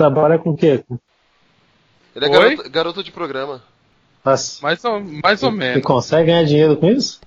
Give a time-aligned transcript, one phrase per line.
[0.00, 0.82] trabalha com o quê?
[2.16, 3.62] Ele é garoto, garoto de programa.
[4.24, 5.82] Nossa, Mais ou, mais ou você menos.
[5.82, 7.20] consegue ganhar dinheiro com isso?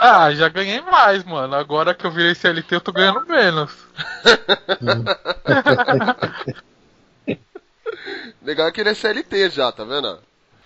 [0.00, 1.54] Ah, já ganhei mais, mano.
[1.54, 3.70] Agora que eu virei CLT, eu tô ganhando menos.
[8.42, 10.18] Legal é que ele é CLT já, tá vendo?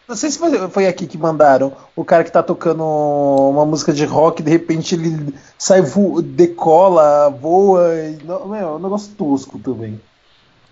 [0.09, 0.39] Não sei se
[0.71, 1.77] foi, aqui que mandaram.
[1.95, 7.29] O cara que tá tocando uma música de rock, de repente ele sai, vo- decola,
[7.29, 7.95] voa.
[7.95, 10.00] E, meu, é um negócio tosco também.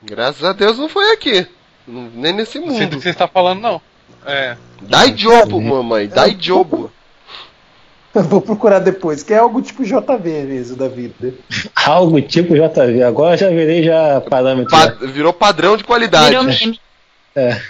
[0.03, 1.47] Graças a Deus não foi aqui.
[1.87, 3.03] Nem nesse Não sei do que mundo.
[3.03, 3.81] você está falando, não.
[4.25, 4.57] É.
[4.83, 6.09] Dai jobo, mamãe.
[6.09, 6.91] Dai jobo.
[8.15, 11.35] Eu vou procurar depois, que é algo tipo JV mesmo da vida.
[11.85, 13.03] Algo tipo JV.
[13.03, 14.71] Agora eu já virei já parâmetro.
[14.71, 16.31] Pa- virou padrão de qualidade.
[16.31, 16.81] Virou meme.
[17.35, 17.61] É.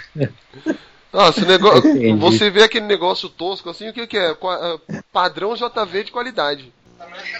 [1.11, 1.89] Nossa, negócio.
[1.91, 2.17] Entendi.
[2.21, 4.33] Você vê aquele negócio tosco assim, o que, que é?
[4.35, 4.55] Qua-
[4.89, 6.71] ah, Padrão JV de qualidade.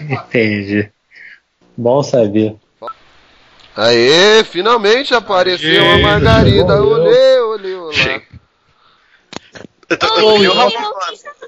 [0.02, 0.90] Entendi.
[1.74, 2.56] Bom saber.
[3.80, 6.72] Aê, finalmente apareceu a Aê, Margarida.
[6.74, 6.92] chegou.
[6.94, 7.92] Olê, olê, olá.
[9.88, 10.52] Eu tô, Oi, eu, Will,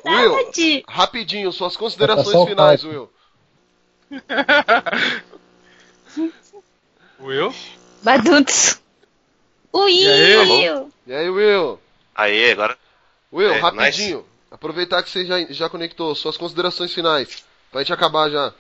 [0.07, 2.85] Will, rapidinho, suas Tá considerações finais.
[2.85, 3.11] Will.
[7.21, 7.53] Will?
[8.03, 8.81] Baduntz.
[9.73, 10.93] Ui, E aí, Will.
[11.07, 11.81] E aí, Will?
[12.15, 12.79] Aí, agora.
[13.33, 14.25] Will, É, rapidinho.
[14.51, 17.43] Aproveitar que você já, já conectou, suas considerações finais.
[17.73, 18.55] Pra gente acabar já.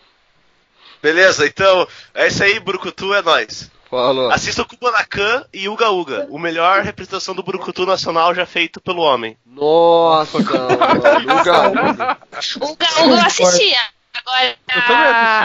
[1.03, 3.71] Beleza, então, é isso aí, Brucutu é nóis.
[3.91, 4.33] Fala.
[4.33, 9.01] Assista o Kubanacan e Uga Uga, o melhor representação do Brucutu nacional já feito pelo
[9.03, 9.37] homem.
[9.45, 10.39] Nossa.
[10.39, 12.19] Uga, Uga.
[12.61, 13.79] O Gaúgo eu assistia.
[14.15, 14.57] Agora,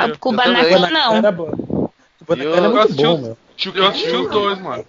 [0.10, 0.92] Eu Kubanacan também.
[0.92, 1.16] não.
[1.16, 1.90] Era bom.
[2.30, 3.38] Era muito assisti bom, meu.
[3.74, 4.86] Eu assisti os dois, mano.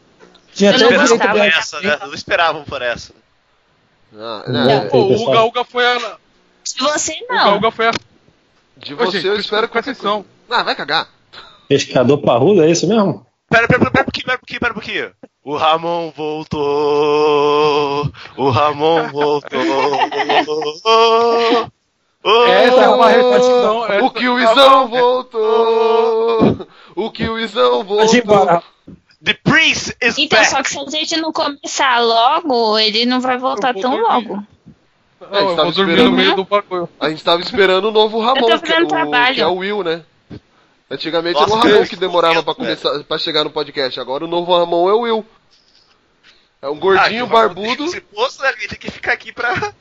[0.53, 1.33] Tinha Eu não gostava.
[1.33, 1.99] Por de- essa, né?
[2.03, 3.13] Não esperavam por essa.
[4.13, 4.89] Não.
[4.89, 5.23] Pô, o.
[5.31, 6.17] Uga Uga foi a.
[6.65, 7.57] Se você O Uga não.
[7.57, 7.91] Uga foi a.
[8.77, 10.25] de Ô, você gente, eu espero qualquer atenção.
[10.51, 11.09] Ah, vai cagar.
[11.69, 13.27] Pescador parrudo, é isso mesmo?
[13.51, 15.11] Pera, pera, pera, pera um pouquinho, pera um pouquinho, pera um pouquinho.
[15.45, 18.13] O Ramon voltou.
[18.37, 19.61] O Ramon voltou.
[22.25, 23.87] Oh, Essa é uma repetição.
[23.87, 26.67] essa- O Kiwizão voltou!
[26.97, 28.53] O Kiwizão Pode ir embora.
[28.53, 28.63] voltou!
[29.25, 30.51] The Prince is Então, back.
[30.51, 34.03] só que se a gente não começar logo, ele não vai voltar tão dormir.
[34.03, 34.43] logo.
[35.21, 36.17] Não, É, eu estava vou dormir no esperando.
[36.17, 36.89] meio do bagulho.
[37.01, 38.61] A gente tava esperando o novo Ramon, que, é o,
[39.35, 40.03] que é o Will, né?
[40.91, 43.99] Antigamente Nossa, era o Ramon que demorava pra, fofo, começar, pra chegar no podcast.
[43.99, 45.27] Agora o novo Ramon é o Will.
[46.63, 47.89] É um gordinho Ah, barbudo.
[47.89, 48.53] ser posto, né?
[48.59, 49.73] Ele tem que ficar aqui pra.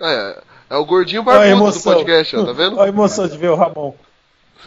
[0.00, 2.76] É, é o gordinho barbudo do podcast, ó, tá vendo?
[2.78, 3.94] Olha a emoção de ver o Ramon.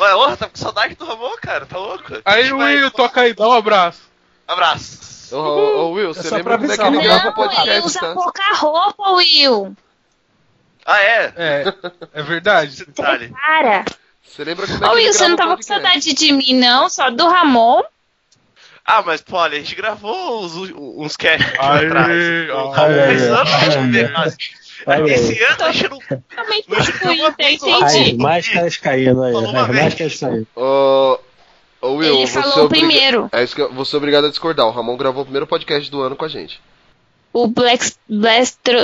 [0.00, 2.04] Ué, ô, tá com saudade do Ramon, cara, tá louco?
[2.24, 4.00] Aí, Will, toca aí, dá um abraço.
[4.46, 5.34] Abraço.
[5.34, 7.86] Ô, Will, você só lembra como é que ele Não, grava o Não, ele podcast,
[7.86, 8.12] usa tá?
[8.14, 9.76] pouca roupa, Will.
[10.90, 11.32] Ah, é?
[11.36, 11.74] É,
[12.14, 12.78] é verdade.
[12.86, 13.28] Detalhe.
[13.28, 13.84] Para.
[14.26, 16.88] Você lembra como é Ô, Will, você não tava com saudade de mim, não?
[16.88, 17.82] Só do Ramon?
[18.86, 22.16] Ah, mas, pô, olha, a gente gravou uns, uns casts Aê, atrás.
[22.16, 24.10] Esse ano a gente não vê
[24.86, 25.10] aí.
[25.12, 25.98] Esse ano a gente não.
[25.98, 27.34] Totalmente lá.
[27.38, 28.16] Aí, entendi.
[28.16, 29.84] máscaras caindo aí, vez.
[29.84, 30.46] máscaras caindo.
[30.56, 31.18] Ô,
[31.82, 33.28] ô, Will, Ele você falou obriga- primeiro.
[33.30, 34.66] É isso que eu vou ser obrigado a discordar.
[34.66, 36.58] O Ramon gravou o primeiro podcast do ano com a gente.
[37.30, 37.92] O Black...
[38.08, 38.78] Blastro...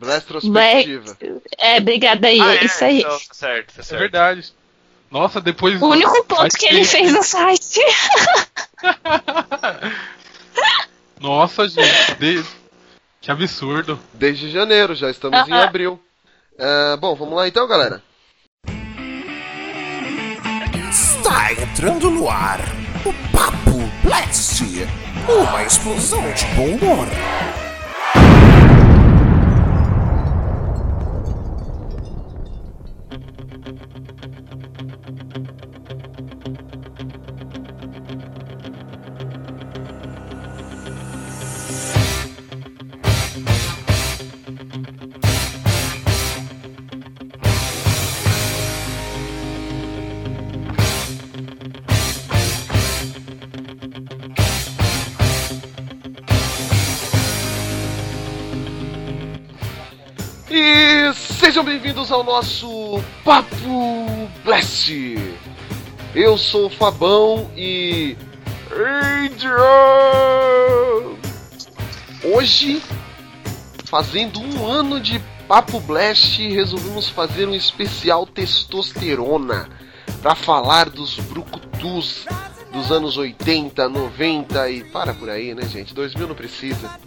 [0.00, 1.16] Retrospectiva.
[1.58, 3.00] É, obrigada aí, Ah, é isso aí.
[3.00, 4.00] Então, tá certo, tá É certo.
[4.00, 4.52] verdade.
[5.10, 5.80] Nossa, depois.
[5.80, 7.80] O único ponto que ele fez no site.
[11.20, 12.14] Nossa, gente.
[12.18, 12.44] de-
[13.20, 13.98] Que absurdo.
[14.12, 15.64] Desde janeiro, já estamos em Aham.
[15.64, 16.00] abril.
[16.58, 18.02] É, bom, vamos lá então, galera.
[20.90, 22.60] Está entrando no ar
[23.04, 24.62] o Papo Blast,
[25.28, 27.06] uma explosão de bom humor.
[61.54, 64.90] Sejam bem-vindos ao nosso Papo Blast.
[66.12, 68.16] Eu sou o Fabão e.
[69.24, 69.54] Adrian!
[72.24, 72.82] Hoje,
[73.84, 79.68] fazendo um ano de Papo Blast, resolvemos fazer um especial testosterona
[80.20, 82.26] para falar dos brucutus
[82.72, 85.94] dos anos 80, 90 e para por aí, né, gente?
[85.94, 86.98] 2000 não precisa.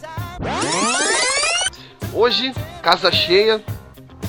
[2.14, 3.62] Hoje, casa cheia.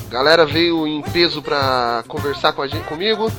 [0.09, 3.31] Galera veio em peso pra conversar com a gente, comigo.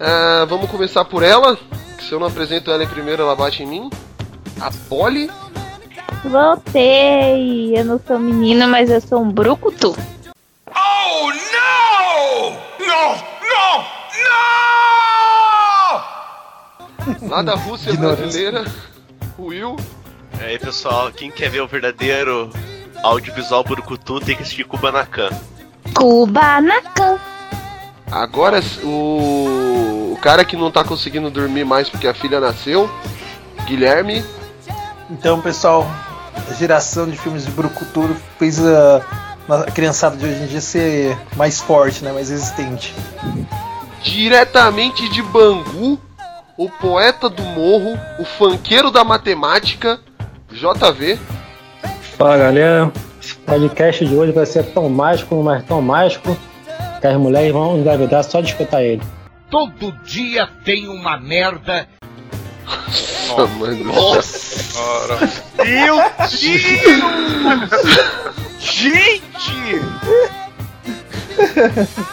[0.00, 1.56] Ah, vamos começar por ela.
[1.96, 3.90] que se eu não apresento ela em primeiro, ela bate em mim.
[4.60, 5.30] A Polly.
[6.24, 7.78] Voltei.
[7.78, 9.96] Eu não sou menina, mas eu sou um brucutu.
[10.74, 12.50] Oh no!
[12.84, 13.14] No!
[13.46, 13.84] No!
[17.14, 17.28] No!
[17.28, 18.64] Lá da Rússia brasileira.
[19.38, 19.76] Will.
[20.40, 22.50] E aí, pessoal, quem quer ver o verdadeiro
[23.02, 25.30] audiovisual Burukutu tem que assistir Kubanacan.
[25.94, 27.18] Kubanacan.
[28.10, 32.90] Agora o, o cara que não tá conseguindo dormir mais porque a filha nasceu.
[33.66, 34.24] Guilherme.
[35.10, 35.86] Então, pessoal,
[36.48, 39.02] a geração de filmes de Brucutu fez a,
[39.48, 42.12] a criançada de hoje em dia ser mais forte, né?
[42.12, 42.94] Mais resistente.
[44.02, 45.98] Diretamente de Bangu.
[46.56, 47.98] O poeta do morro.
[48.18, 50.00] O fanqueiro da matemática.
[50.50, 51.18] JV.
[52.16, 52.92] Fala galera,
[53.28, 56.36] esse podcast de hoje vai ser tão mágico, mas tão mágico,
[57.00, 59.02] que as mulheres vão engravidar só de escutar ele.
[59.50, 61.86] Todo dia tem uma merda.
[63.28, 63.92] Nossa, mano.
[63.94, 65.18] Ora.
[65.64, 66.40] Meu Deus!
[68.58, 69.80] Gente!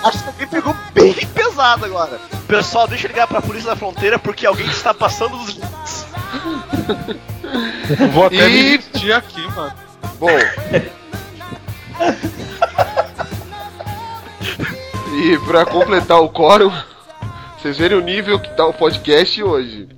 [0.03, 2.19] Acho que alguém pegou bem pesado agora.
[2.47, 6.05] Pessoal, deixa eu ligar pra polícia da fronteira porque alguém está passando dos limites.
[8.13, 9.73] Vou até me E- vestir aqui, mano.
[10.19, 10.27] Bom.
[15.13, 16.71] E pra completar o quórum,
[17.57, 19.89] vocês verem o nível que tá o podcast hoje.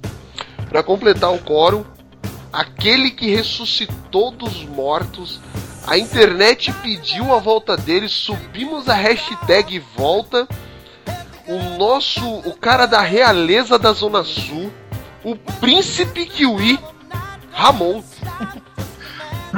[0.70, 1.84] Pra completar o quórum,
[2.52, 5.40] aquele que ressuscitou dos mortos,
[5.86, 10.48] a internet pediu a volta dele, subimos a hashtag volta.
[11.48, 14.72] O nosso, o cara da realeza da Zona Sul,
[15.24, 16.78] o príncipe Kiwi,
[17.52, 18.04] Ramon.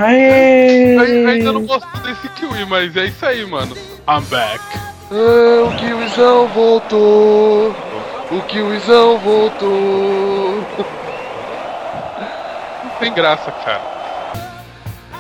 [0.07, 3.75] Eu ainda não gosto desse Kiwi, mas é isso aí, mano.
[4.07, 4.63] I'm back.
[5.11, 7.75] Ah, o Kiwizão voltou.
[8.31, 10.63] O Kiwizão voltou.
[12.83, 13.99] Não tem graça, cara.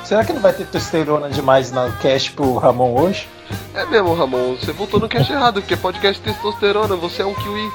[0.05, 3.27] Será que não vai ter testosterona demais no cast pro Ramon hoje?
[3.75, 7.71] É mesmo, Ramon, você voltou no cast errado, porque podcast testosterona, você é um Kiwi.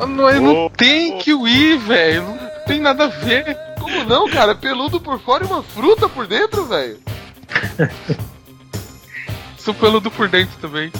[0.00, 1.18] Não, não tem ô.
[1.18, 2.24] Kiwi, velho.
[2.24, 3.69] Não tem nada a ver.
[3.90, 4.54] Como não, cara?
[4.54, 6.98] Peludo por fora e uma fruta por dentro, velho.
[9.58, 10.92] Sou peludo por dentro também.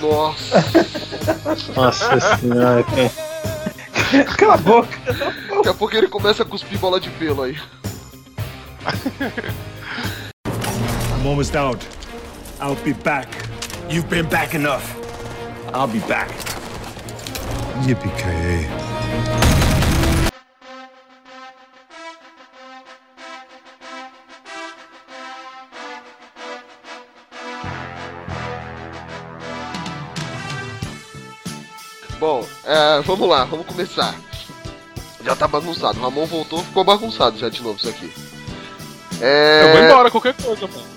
[0.00, 0.64] Nossa.
[1.74, 3.10] Nossa senhora, que...
[4.36, 4.88] Cala a boca!
[5.48, 7.58] Daqui a pouco ele começa a cuspir bola de pelo aí.
[10.46, 11.84] I'm almost out.
[12.60, 13.28] I'll be back.
[13.88, 14.84] You've been back enough.
[15.74, 16.30] I'll be back.
[17.84, 19.55] Yippee-ki-yay.
[32.18, 34.14] Bom, é, vamos lá, vamos começar.
[35.24, 35.98] Já tá bagunçado.
[35.98, 38.12] O Ramon voltou, ficou bagunçado já de novo isso aqui.
[39.20, 39.62] É.
[39.64, 40.96] Eu vou embora, qualquer coisa, mano.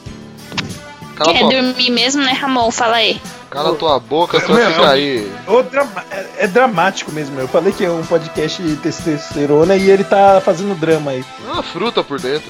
[1.15, 2.71] Cala, Quer dormir mesmo, né, Ramon?
[2.71, 3.19] Fala aí.
[3.49, 5.31] cala tua boca, Meu, vai ficar aí.
[5.69, 7.37] Drama- é, é dramático mesmo.
[7.39, 11.25] Eu falei que é um podcast de testosterona e ele tá fazendo drama aí.
[11.43, 12.49] Uma fruta por dentro.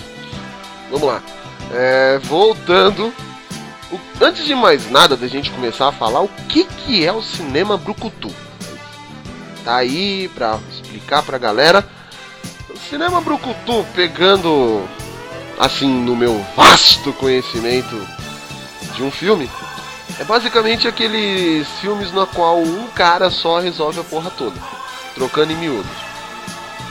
[0.91, 1.23] Vamos lá.
[1.73, 3.11] É, voltando.
[3.91, 7.23] O- antes de mais nada da gente começar a falar o que, que é o
[7.23, 8.29] cinema brucutu.
[9.69, 11.87] Tá aí pra explicar pra galera.
[12.71, 14.83] O cinema brucutu, pegando
[15.59, 17.95] assim no meu vasto conhecimento
[18.95, 19.47] de um filme,
[20.19, 24.59] é basicamente aqueles filmes no qual um cara só resolve a porra toda,
[25.13, 25.91] trocando em miúdos.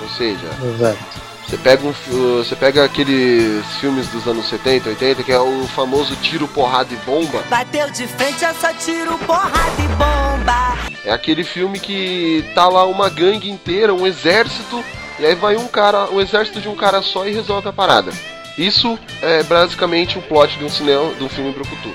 [0.01, 1.28] Ou seja, Exato.
[1.49, 1.93] Você pega, um,
[2.37, 6.97] você pega aqueles filmes dos anos 70, 80, que é o famoso tiro, porrada e
[6.99, 7.43] bomba.
[7.49, 10.77] Bateu de frente, eu só tiro porrada e bomba.
[11.03, 14.85] É aquele filme que tá lá uma gangue inteira, um exército,
[15.19, 18.13] e aí vai um cara, um exército de um cara só e resolve a parada.
[18.59, 21.89] Isso é basicamente o plot de um cinema, de um filme brucutu.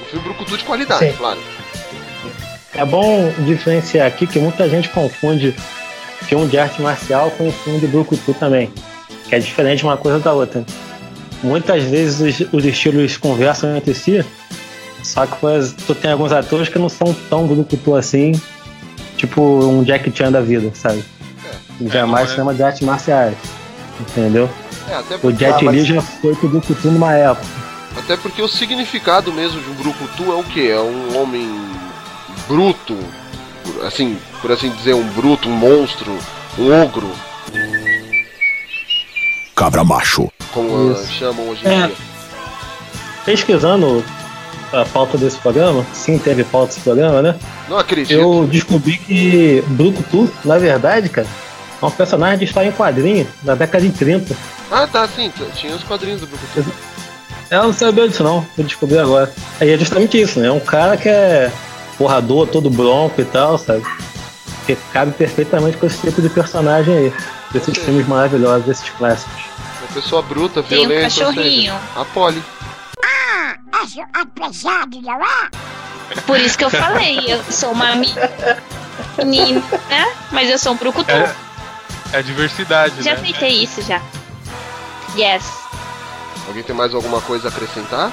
[0.00, 1.16] Um filme brucutu de qualidade, Sim.
[1.18, 1.40] claro.
[2.74, 5.54] É bom diferenciar aqui que muita gente confunde
[6.26, 8.70] filme de arte marcial com filme de brucutu também,
[9.28, 10.64] que é diferente uma coisa da outra.
[11.42, 14.24] Muitas vezes os, os estilos conversam entre si,
[15.02, 18.32] só que pois, tu tem alguns atores que não são tão brucutu assim,
[19.16, 21.04] tipo um Jack Chan da vida, sabe?
[21.80, 22.36] Jamais não é.
[22.36, 23.34] chama de artes marciais,
[24.00, 24.48] entendeu?
[24.88, 27.46] É, até O porque, Jet Ah, mas- Li já foi pro brucutu numa época.
[27.98, 30.70] até porque o significado mesmo de um brucutu é o que?
[30.70, 31.48] É um homem
[32.46, 32.96] bruto,
[33.84, 36.18] assim, por assim dizer, um bruto, um monstro,
[36.58, 37.10] um ogro,
[39.54, 40.28] Cabra macho.
[40.52, 41.12] como ah, Isso.
[41.12, 41.86] chamam hoje em É.
[41.86, 41.96] dia.
[43.24, 44.04] pesquisando
[44.72, 47.36] a pauta desse programa, sim teve pauta desse programa, né?
[47.68, 48.18] Não acredito.
[48.18, 51.28] Eu descobri que Brucutu, na verdade, cara,
[51.80, 54.34] é um personagem de história em quadrinho da década de 30.
[54.70, 55.30] Ah, tá, sim.
[55.54, 56.72] Tinha os quadrinhos do Brucutu.
[57.50, 59.30] Eu não sabia disso não, eu descobri agora.
[59.60, 60.48] Aí é justamente isso, né?
[60.48, 61.52] É um cara que é
[61.98, 63.82] porrador, todo bronco e tal, sabe?
[64.66, 67.12] Que cabe perfeitamente com esse tipo de personagem aí.
[67.52, 69.42] Desses filmes maravilhosos, desses clássicos.
[69.80, 71.10] Uma pessoa bruta, Tem um violenta.
[71.10, 71.74] seja, cachorrinho.
[71.96, 72.42] A Polly.
[76.26, 77.94] Por isso que eu falei, eu sou uma
[79.18, 79.62] menina,
[80.30, 81.10] mas eu sou um brucutu.
[81.10, 81.34] É,
[82.12, 83.22] é diversidade, Já né?
[83.22, 84.00] tentei isso já.
[85.16, 85.44] Yes.
[86.46, 88.10] Alguém tem mais alguma coisa a acrescentar?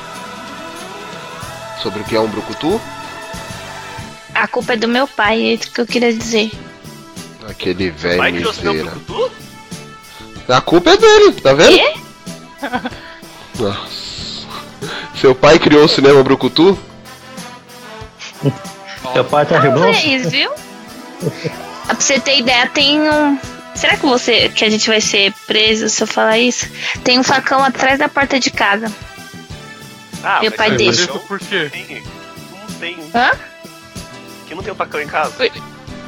[1.82, 2.80] Sobre o que é um Brucutu?
[4.42, 6.52] A culpa é do meu pai, é isso que eu queria dizer.
[7.48, 8.94] Aquele velho miseira.
[10.48, 11.74] A culpa é dele, tá vendo?
[11.76, 11.94] Quê?
[13.60, 14.00] Nossa.
[15.20, 16.78] Seu pai criou o cinema Brucutu?
[19.14, 19.60] Seu pai tá?
[19.62, 20.52] Talvez, viu?
[21.86, 23.38] pra você ter ideia, tem um.
[23.76, 26.68] Será que você que a gente vai ser preso se eu falar isso?
[27.04, 28.92] Tem um facão atrás da porta de casa.
[30.24, 31.08] Ah, Meu mas pai deixa.
[31.08, 31.70] não Por quê?
[31.72, 32.04] tem-
[32.52, 32.98] Não tem.
[33.14, 33.32] Hã?
[34.50, 35.32] Quem não tem um facão em casa?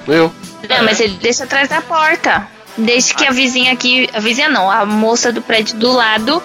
[0.08, 0.34] Eu.
[0.68, 2.46] Não, mas ele deixa atrás da porta.
[2.78, 4.10] Desde que a vizinha aqui.
[4.14, 6.42] A vizinha não, a moça do prédio do lado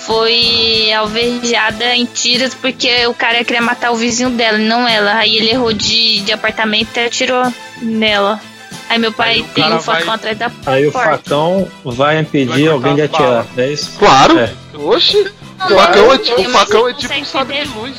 [0.00, 5.14] foi alvejada em tiros porque o cara queria matar o vizinho dela, e não ela.
[5.14, 8.40] Aí ele errou de, de apartamento e atirou nela.
[8.88, 11.10] Aí meu pai Aí o tem um facão vai- atrás da Aí o porta.
[11.18, 13.92] facão vai impedir Vai alguém de atirar, é isso?
[13.98, 14.38] Claro!
[14.38, 14.52] É.
[14.74, 15.30] Oxi!
[15.58, 17.94] Não, O facão é, tipo, o facão é tipo um sabre de luz.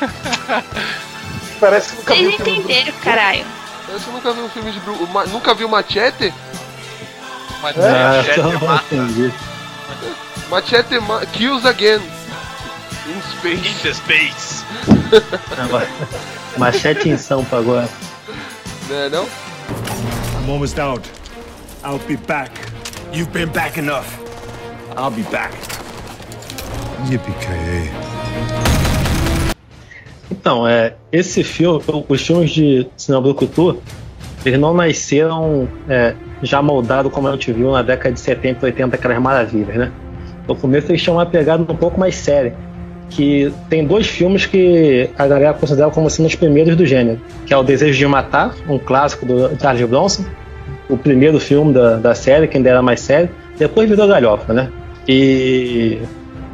[1.60, 3.44] Parece que nunca viu Vocês o filme do- entenderam, caralho.
[3.92, 5.06] Você nunca viu um filme de Bru...
[5.08, 6.32] ma- Nunca viu Machete?
[7.62, 8.94] Mas Ah, Machete então, mata.
[8.94, 9.32] entendi.
[10.50, 11.26] Machete ma...
[11.26, 12.00] kills again.
[13.06, 13.82] In In space.
[13.82, 14.64] the space.
[16.58, 17.88] Machete em Sampa agora.
[18.88, 19.24] Né, não?
[19.24, 21.02] I'm almost out.
[21.84, 22.52] I'll be back.
[23.12, 24.06] You've been back enough.
[24.96, 25.52] I'll be back.
[27.08, 28.77] Yippee-ki-yay.
[30.30, 33.78] Então, é, esse filme, os filmes de cinema Brucutu,
[34.44, 38.96] eles não nasceram é, já moldados como a gente viu na década de 70 80,
[38.96, 39.92] aquelas maravilhas, né?
[40.46, 42.54] No começo eles tinham uma pegada um pouco mais séria,
[43.10, 47.52] que tem dois filmes que a galera considera como sendo os primeiros do gênero, que
[47.52, 50.24] é O Desejo de Matar, um clássico do Charles Bronson,
[50.88, 54.70] o primeiro filme da, da série, que ainda era mais sério, depois virou galhofa, né?
[55.06, 55.98] E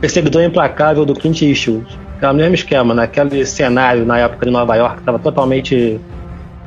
[0.01, 1.87] Perseguidor Implacável do Clint Eastwood,
[2.27, 6.01] é o mesmo esquema, naquele cenário na época de Nova York, que estava totalmente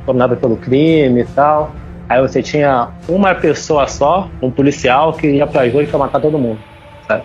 [0.06, 1.72] dominado pelo crime e tal.
[2.08, 6.20] Aí você tinha uma pessoa só, um policial, que ia pra rua e ia matar
[6.20, 6.58] todo mundo.
[7.06, 7.22] sabe?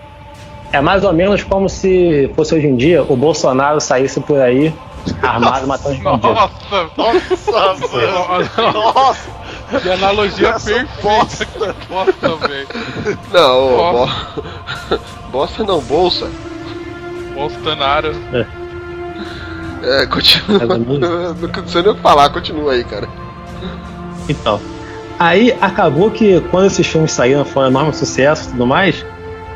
[0.74, 4.74] É mais ou menos como se fosse hoje em dia o Bolsonaro saísse por aí
[5.22, 6.32] armado matando os bandidos.
[6.98, 9.44] Nossa, Nossa, Nossa!
[9.82, 10.90] Que analogia perfeita.
[11.02, 12.68] Bosta, velho.
[13.32, 14.42] Não, Bosta.
[14.90, 15.00] bo...
[15.32, 16.30] bosta não, bolsa.
[17.34, 18.14] Bolsonaro.
[19.84, 20.60] É, continua.
[20.60, 21.00] Mais ou menos.
[21.42, 23.08] Não sei nem o que falar, continua aí, cara.
[24.30, 24.60] Então,
[25.20, 29.06] aí acabou que quando esses filmes saíram, foram um enorme sucesso e tudo mais,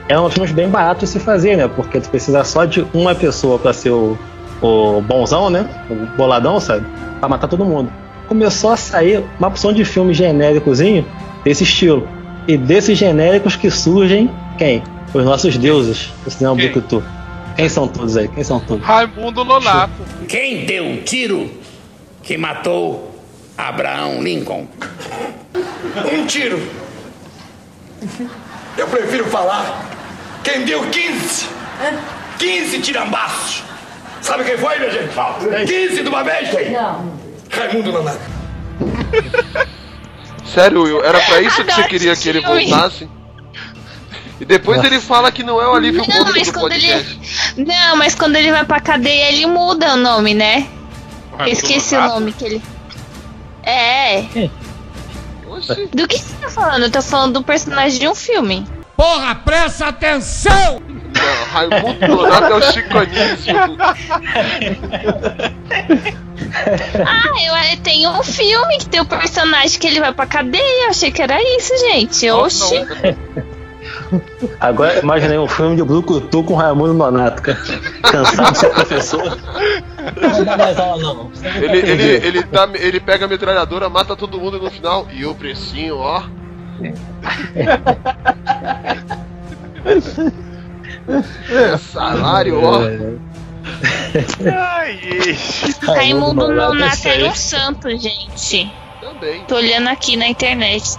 [0.09, 1.67] eram filmes bem baratos de se fazer, né?
[1.67, 4.17] Porque tu precisa só de uma pessoa pra ser o,
[4.61, 5.67] o bonzão, né?
[5.89, 6.85] O boladão, sabe?
[7.19, 7.91] Pra matar todo mundo.
[8.27, 11.05] Começou a sair uma opção de filme genéricozinho
[11.45, 12.07] desse estilo.
[12.47, 14.83] E desses genéricos que surgem, quem?
[15.13, 16.55] Os nossos deuses do cinema?
[16.55, 17.03] Brucutu.
[17.57, 18.27] Quem são todos aí?
[18.27, 18.85] Quem são todos?
[18.85, 19.91] Raimundo Nonato.
[20.29, 21.49] Quem deu um tiro
[22.21, 23.19] que matou
[23.57, 24.67] Abraão Lincoln?
[26.13, 26.61] Um tiro.
[28.77, 29.89] Eu prefiro falar.
[30.43, 31.47] Quem deu 15?
[32.37, 33.63] 15 tirambaços.
[34.21, 35.09] Sabe quem foi, minha gente?
[35.67, 36.49] 15 de uma vez?
[36.71, 37.11] Não.
[37.49, 38.19] Raimundo Nonato.
[40.45, 43.09] Sério, Will, era pra isso que você queria que ele voltasse?
[44.39, 47.19] E depois ele fala que não é o alívio Não, cômico mas do quando podcast.
[47.57, 47.65] ele.
[47.65, 50.67] Não, mas quando ele vai pra cadeia, ele muda o nome, né?
[51.31, 52.61] Eu Raimundo esqueci o nome que ele.
[53.63, 54.25] É.
[55.47, 55.89] Oxi.
[55.93, 56.83] Do que você tá falando?
[56.83, 58.65] Eu tô falando do personagem de um filme.
[58.95, 60.81] Porra, presta atenção!
[60.87, 63.55] Não, Raimundo Nonato é o Chico Anísio.
[67.05, 70.85] Ah, eu eh, tem um filme que tem o personagem que ele vai pra cadeia.
[70.85, 72.29] Eu achei que era isso, gente.
[72.31, 72.75] Oxi.
[74.59, 77.59] Agora imaginei um filme de Brucutu com Raimundo Nonato, cara.
[78.03, 79.37] Cansado de ser professor.
[80.21, 81.31] Não dar mais aula, não.
[81.55, 85.07] Ele, ele, ele, dá, ele pega a metralhadora, mata todo mundo e no final.
[85.11, 86.23] E o precinho, ó.
[91.79, 92.81] Salário, ó.
[94.45, 94.99] Ai.
[95.85, 97.21] Raimundo Nonato aí.
[97.21, 98.71] era um santo, gente.
[99.01, 99.43] Também.
[99.45, 100.97] Tô olhando aqui na internet.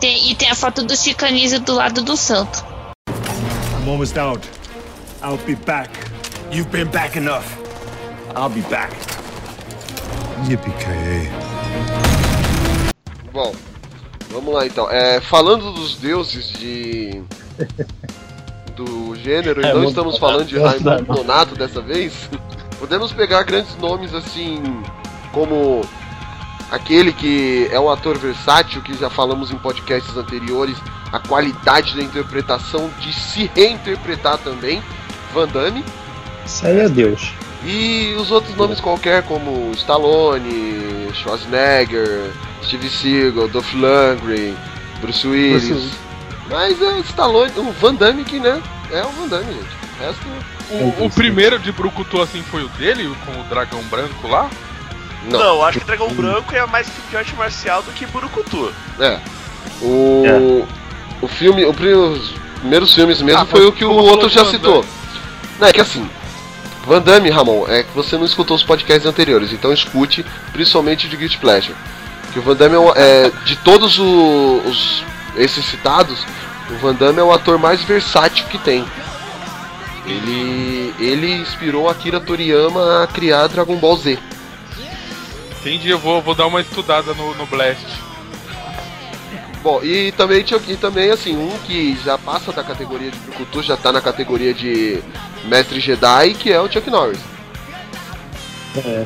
[0.00, 2.64] Tem- e tem a foto do Chicanísio do lado do santo.
[3.08, 4.46] I'm almost out.
[5.22, 5.90] I'll be back.
[6.52, 7.44] You've been back enough.
[8.36, 8.94] I'll be back.
[10.48, 11.28] Yippee-ki-yay.
[13.32, 13.52] Bom,
[14.30, 14.88] vamos lá então.
[14.90, 17.22] É, falando dos deuses de.
[18.76, 22.30] do gênero, e não estamos falando de Raimundo Nonato dessa vez,
[22.78, 24.62] podemos pegar grandes nomes assim,
[25.32, 25.82] como
[26.70, 30.76] aquele que é um ator versátil, que já falamos em podcasts anteriores,
[31.12, 34.82] a qualidade da interpretação de se reinterpretar também,
[35.32, 35.84] Van Damme.
[36.44, 37.32] Isso aí é Deus.
[37.64, 42.30] E os outros nomes qualquer, como Stallone, Schwarzenegger,
[42.62, 44.54] Steve Seagal, Dolph Lundgren,
[45.00, 45.68] Bruce Willis.
[45.68, 45.90] Bruce.
[46.48, 48.62] Mas é Stallone, o Van Damme que, né?
[48.92, 49.76] É o Van Damme, gente.
[49.98, 50.26] O resto...
[50.70, 54.48] O, o primeiro de Brucutu assim foi o dele, com o dragão branco lá?
[55.24, 55.38] Não.
[55.38, 58.72] Não, acho que Dragão Branco é mais filme de arte marcial do que Burukutu.
[59.00, 59.18] É.
[59.82, 60.66] O...
[61.20, 61.64] O filme...
[61.66, 64.84] O, pri- os primeiros filmes mesmo Ah, foi o que o outro já citou.
[65.58, 66.08] Não, é que assim...
[66.86, 71.16] Van Damme, Ramon, é que você não escutou os podcasts anteriores, então escute, principalmente de
[71.18, 71.74] Guilty Pleasure.
[72.32, 75.04] Que o Van Damme é, um- é, de todos o- os
[75.36, 76.24] esses citados,
[76.70, 78.86] o Van Damme é o ator mais versátil que tem.
[80.06, 84.18] Ele ele inspirou Akira Toriyama a criar Dragon Ball Z.
[85.60, 87.84] Entendi, eu vou, vou dar uma estudada no, no Blast.
[89.62, 93.62] Bom, e também, tinha- e também assim, um que já passa da categoria de Brucutu,
[93.62, 95.00] já tá na categoria de
[95.46, 97.18] Mestre Jedi, que é o Chuck Norris.
[98.76, 99.04] É.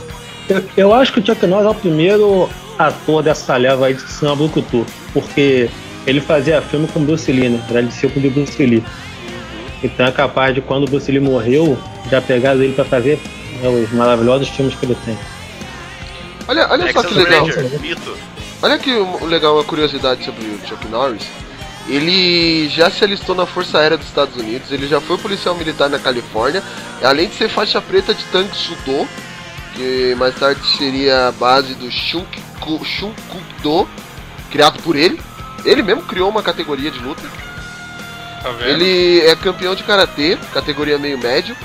[0.49, 4.03] Eu, eu acho que o Chuck Norris é o primeiro ator dessa leva aí de
[4.03, 5.71] cinema Brucutu, porque
[6.07, 7.65] ele fazia filme com Bruce Lee, né?
[7.71, 8.85] Era discípulo de Bruce Lee.
[9.83, 11.79] Então é capaz de quando o Bruce Lee morreu,
[12.11, 13.19] já pegar ele pra fazer
[13.63, 15.17] né, os maravilhosos filmes que ele tem.
[16.49, 17.47] Olha, olha só que legal.
[17.47, 17.71] Ranger.
[18.63, 18.91] Olha que
[19.27, 21.27] legal, uma curiosidade sobre o Chuck Norris.
[21.89, 25.91] Ele já se alistou na Força Aérea dos Estados Unidos, ele já foi policial militar
[25.91, 26.63] na Califórnia,
[27.03, 29.09] além de ser faixa preta de tanque Sudo,
[29.75, 33.89] que mais tarde seria a base do Shunkudo,
[34.51, 35.21] criado por ele.
[35.65, 37.23] Ele mesmo criou uma categoria de luta.
[38.43, 38.69] Tá vendo?
[38.69, 41.57] Ele é campeão de karatê, categoria meio médio,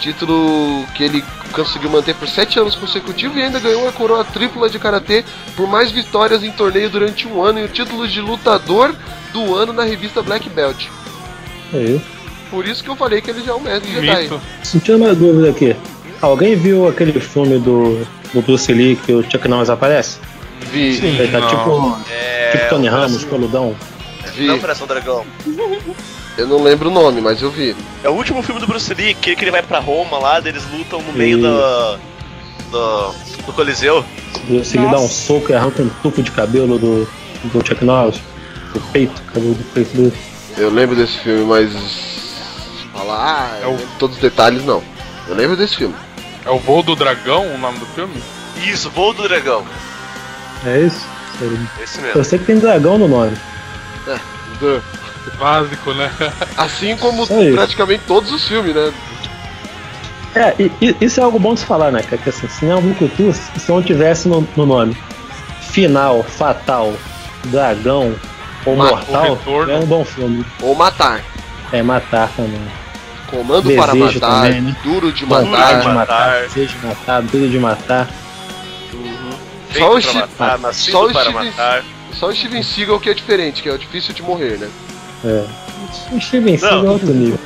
[0.00, 4.68] título que ele conseguiu manter por sete anos consecutivos e ainda ganhou a coroa tripla
[4.70, 5.24] de karatê
[5.56, 8.94] por mais vitórias em torneio durante um ano e o título de lutador
[9.32, 10.86] do ano na revista Black Belt.
[11.72, 12.04] É isso.
[12.50, 14.22] Por isso que eu falei que ele já é um mestre Jedi.
[14.22, 14.40] Mito.
[14.64, 15.76] Sentindo uma dúvida aqui.
[16.20, 20.18] Alguém viu aquele filme do, do Bruce Lee que o Chuck Norris aparece?
[20.72, 21.48] Vi, Ele tá não.
[21.48, 22.50] tipo, É.
[22.52, 23.74] tipo Tony Ramos, peludão.
[24.34, 24.46] vi.
[24.46, 25.24] Não, Operação Dragão.
[26.40, 27.76] Eu não lembro o nome, mas eu vi.
[28.02, 30.64] É o último filme do Bruce Lee, que, que ele vai pra Roma lá, eles
[30.72, 31.42] lutam no meio Sim.
[31.42, 31.98] do,
[32.70, 33.14] do.
[33.46, 34.04] do Coliseu.
[34.44, 37.08] Bruce Lee dá um soco e arranca um tubo de cabelo do,
[37.44, 38.20] do Chuck Norris.
[38.72, 40.12] Do peito, cabelo do peito dele.
[40.56, 41.70] Eu lembro desse filme, mas.
[42.92, 43.18] Falar,
[43.54, 44.82] ah, eu É o- todos os detalhes, não.
[45.28, 45.94] Eu lembro desse filme.
[46.44, 48.14] É o voo do dragão o nome do filme?
[48.56, 49.64] Isso, Voo do Dragão.
[50.66, 51.06] É isso?
[51.82, 52.24] Esse Eu mesmo.
[52.24, 53.36] sei que tem dragão no nome.
[54.58, 54.82] Duh.
[55.38, 56.10] Básico, né?
[56.56, 57.52] Assim como aí.
[57.54, 58.92] praticamente todos os filmes, né?
[60.34, 62.02] É, e, e- isso é algo bom de se falar, né?
[62.02, 64.96] Que assim, cinema Brucutu, se não tivesse no, no nome
[65.72, 66.92] Final, Fatal,
[67.46, 68.14] Dragão
[68.64, 69.38] ou Ma- Mortal,
[69.68, 70.44] é um bom filme.
[70.62, 71.20] Ou matar.
[71.72, 72.60] É, matar também.
[73.28, 74.76] Comando Desejo para matar, também, né?
[74.82, 75.80] duro de matar.
[75.80, 78.08] de matar, desejo de matar, duro de matar.
[79.70, 81.84] Feito Só o Steve- matar, só o para Steven- matar.
[82.12, 84.68] Só o Steven Seagal que é diferente, que é o difícil de morrer, né?
[85.24, 85.44] É.
[86.14, 87.38] O Steven Seagal é outro nível.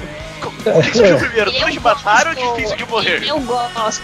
[0.42, 1.50] O que você viu primeiro?
[1.52, 3.22] Duro de matar ou difícil de morrer?
[3.26, 4.02] Eu gosto.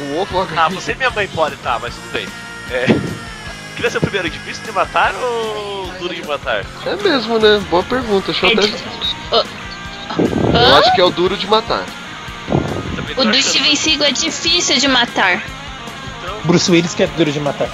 [0.00, 2.26] Um ovo Ah, você e minha mãe pode, tá, mas tudo bem.
[2.70, 2.86] É.
[3.74, 6.64] Queria ser o primeiro difícil de matar ou duro de matar?
[6.84, 7.62] É mesmo, né?
[7.70, 8.32] Boa pergunta.
[8.32, 9.48] Deixa eu É até...
[10.58, 11.84] Eu acho que é o duro de matar.
[13.16, 13.42] O do.
[13.42, 15.42] Steven Seagal é difícil de matar.
[16.44, 17.68] Bruce Willis que é duro de matar.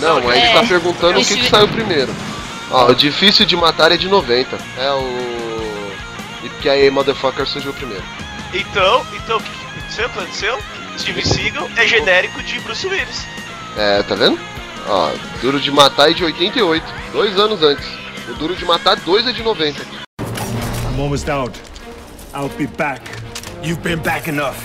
[0.00, 0.52] Não, mas ele É.
[0.54, 2.12] tá perguntando o que, que saiu primeiro.
[2.74, 4.58] Ó, o difícil de matar é de 90.
[4.76, 5.04] É o.
[6.42, 8.02] E porque aí Motherfucker surgiu primeiro.
[8.52, 10.06] Então, então o que aconteceu?
[10.06, 10.58] aconteceu?
[10.98, 13.26] Steven Seagal é genérico de Bruce Willis.
[13.76, 14.40] É, tá vendo?
[14.88, 17.86] Ó, Duro de Matar é de 88, dois anos antes.
[18.28, 19.80] O Duro de Matar 2 é de 90.
[20.20, 21.56] I'm almost out.
[22.34, 23.02] I'll be back.
[23.62, 24.56] You've been back enough.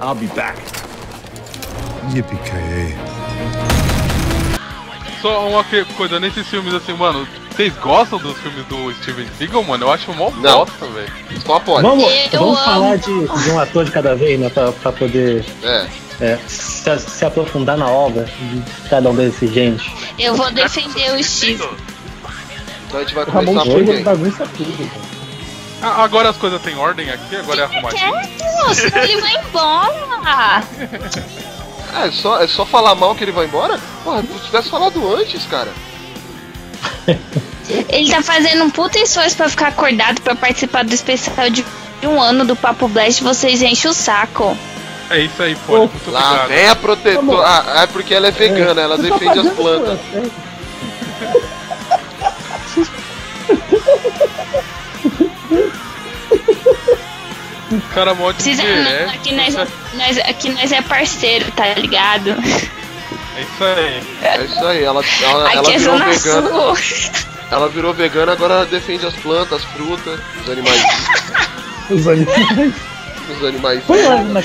[0.00, 0.56] I'll be back.
[2.10, 3.87] Yippee-ki-yay.
[5.22, 5.64] Só uma
[5.96, 9.84] coisa, nesses filmes assim, mano, Vocês gostam dos filmes do Steven Seagal, mano?
[9.86, 10.58] Eu acho mó Não.
[10.64, 11.12] bosta, velho.
[11.44, 11.82] Só pode.
[11.82, 12.64] Vamos, Eu vamos amo.
[12.64, 13.04] falar de,
[13.44, 14.48] de um ator de cada vez, né?
[14.48, 15.86] Pra, pra poder É.
[16.20, 19.84] é, se, se aprofundar na obra de cada um desses gênios.
[20.18, 21.68] Eu vou defender o Steve.
[22.86, 24.02] Então a gente vai começar por quem?
[24.04, 24.88] bagunça tudo.
[24.90, 25.08] cara.
[25.82, 28.12] Ah, agora as coisas têm ordem aqui, agora é arrumadinho.
[28.12, 30.62] Quieto, senão ele vai embora.
[31.94, 33.78] Ah, é só, é só falar mal que ele vai embora?
[34.04, 35.70] Porra, se tu tivesse falado antes, cara.
[37.90, 41.62] Ele tá fazendo um puta esforço pra ficar acordado pra participar do especial de
[42.02, 43.22] um ano do Papo Blast.
[43.22, 44.56] Vocês enchem o saco.
[45.10, 45.78] É isso aí, pô.
[45.78, 46.48] Muito Lá obrigado.
[46.48, 47.46] vem a protetora.
[47.46, 49.98] Ah, é porque ela é vegana, ela Você tá defende as plantas.
[57.70, 59.10] O cara mó de Precisa, direto.
[59.10, 59.54] aqui, nós,
[59.94, 62.30] nós, aqui nós é parceiro, tá ligado?
[62.30, 64.02] É isso aí.
[64.22, 66.48] É isso aí, ela, ela, ela é virou Zona vegana.
[66.48, 67.28] Sul.
[67.50, 70.82] Ela virou vegana, agora ela defende as plantas, as frutas, os animais.
[71.90, 72.74] Os animais.
[73.30, 73.82] os animais.
[73.86, 74.42] Põe ordem na,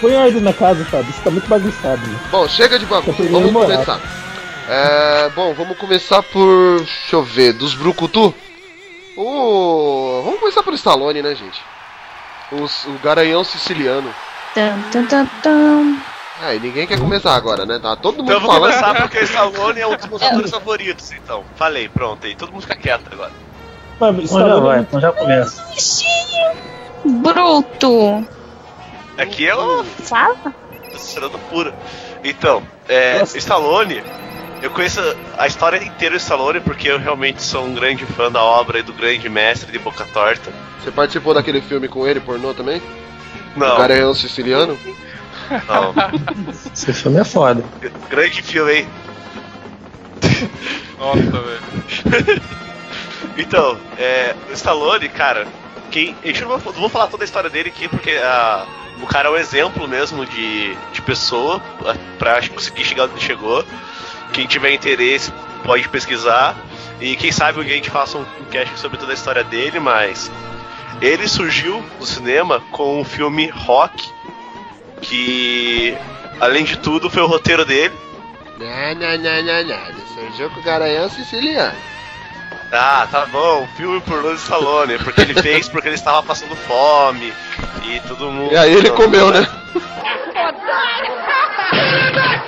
[0.00, 1.10] põe ordem na casa, Fábio.
[1.10, 2.06] Isso tá muito bagunçado.
[2.06, 2.18] Né?
[2.30, 4.00] Bom, chega de bagunça, Tá vamos começar.
[4.68, 6.76] É, bom, vamos começar por.
[6.78, 8.34] Deixa eu ver, dos Brucutu?
[9.16, 10.22] O.
[10.24, 11.60] Vamos começar por Stallone, né, gente?
[12.52, 14.12] Os, o Garanhão Siciliano.
[14.54, 15.98] Tum, tum, tum, tum.
[16.42, 17.78] Ah, e ninguém quer começar agora, né?
[17.78, 18.72] Tá todo mundo Então eu vou falando.
[18.72, 21.44] começar porque o Stallone é um dos meus atores favoritos, então.
[21.56, 23.30] Falei, pronto, aí todo mundo fica quieto agora.
[24.00, 25.64] Mas Então já Stallone- vai, então já começa.
[27.04, 28.26] Bruto.
[29.18, 30.36] Aqui é o Fala.
[31.12, 31.72] tirando puro.
[32.24, 34.02] Então, é, Stallone,
[34.62, 35.00] eu conheço
[35.38, 38.82] a história inteira do Stallone porque eu realmente sou um grande fã da obra e
[38.82, 40.52] do grande mestre de Boca Torta.
[40.78, 42.80] Você participou daquele filme com ele, pornô também?
[43.56, 43.74] Não.
[43.74, 44.78] O Garanhão Siciliano?
[45.68, 45.94] Não.
[46.72, 47.64] Esse filme é foda.
[48.08, 48.88] Grande filme, hein?
[50.98, 52.42] Nossa, velho.
[53.36, 55.46] Então, é, o Stallone, cara,
[55.90, 58.66] quem, a gente não vou, não vou falar toda a história dele aqui, porque ah,
[59.00, 61.60] o cara é um exemplo mesmo de, de pessoa
[62.18, 63.64] pra conseguir chegar onde ele chegou.
[64.32, 65.32] Quem tiver interesse
[65.64, 66.56] pode pesquisar.
[67.00, 70.30] E quem sabe a gente faça um, um cast sobre toda a história dele, mas
[71.00, 74.10] ele surgiu no cinema com o filme Rock,
[75.00, 75.96] que
[76.38, 77.94] além de tudo foi o roteiro dele.
[78.58, 79.86] Não, não, não, não, não.
[79.88, 81.89] Ele surgiu com o Garanhão Siciliano.
[82.72, 87.32] Ah, tá bom, filme pornô de Stallone, porque ele fez porque ele estava passando fome
[87.84, 88.52] e todo mundo.
[88.52, 89.40] E aí ele comeu, né?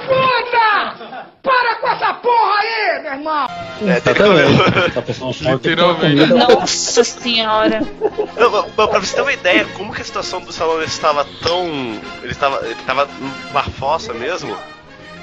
[0.06, 1.26] puta!
[1.42, 3.48] Para com essa porra aí, meu irmão!
[3.84, 4.56] É, Exatamente.
[4.56, 4.90] comeu.
[4.92, 6.26] Tá pensando Literalmente.
[6.32, 7.80] Nossa senhora.
[8.36, 11.66] Não, mas pra você ter uma ideia, como que a situação do Stallone estava tão.
[12.22, 14.56] Ele estava, ele estava numa fossa mesmo.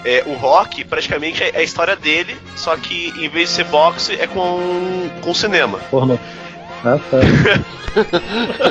[0.05, 4.13] É, o rock praticamente é a história dele, só que em vez de ser boxe
[4.13, 5.77] é com, com cinema.
[5.91, 6.17] Pornô.
[6.85, 7.17] Ah, tá.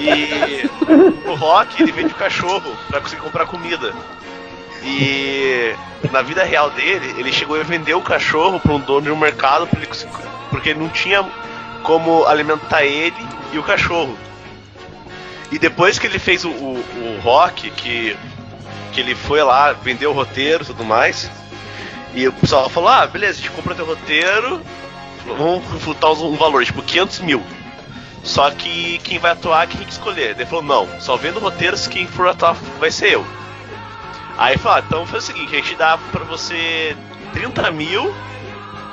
[0.01, 0.71] E
[1.29, 3.93] o Rock, ele vende o cachorro pra conseguir comprar comida.
[4.85, 5.75] E
[6.13, 9.17] na vida real dele, ele chegou a vender o cachorro pra um dono de um
[9.17, 10.13] mercado pra ele conseguir-
[10.51, 11.25] porque ele não tinha
[11.83, 13.17] como alimentar ele
[13.53, 14.17] e o cachorro.
[15.51, 18.17] E depois que ele fez o, o, o Rock, que,
[18.99, 21.31] que ele foi lá, vendeu o roteiro e tudo mais,
[22.15, 24.61] e o pessoal falou: Ah, beleza, a gente comprou teu roteiro,
[25.25, 27.43] vamos futar um valor, tipo 500 mil.
[28.25, 30.33] Só que quem vai atuar quem tem que escolher.
[30.33, 33.25] Ele falou, não, só vendo roteiros, quem for atuar vai ser eu.
[34.37, 36.97] Aí falou, ah, então foi o seguinte, a gente dá pra você
[37.33, 38.13] 30 mil,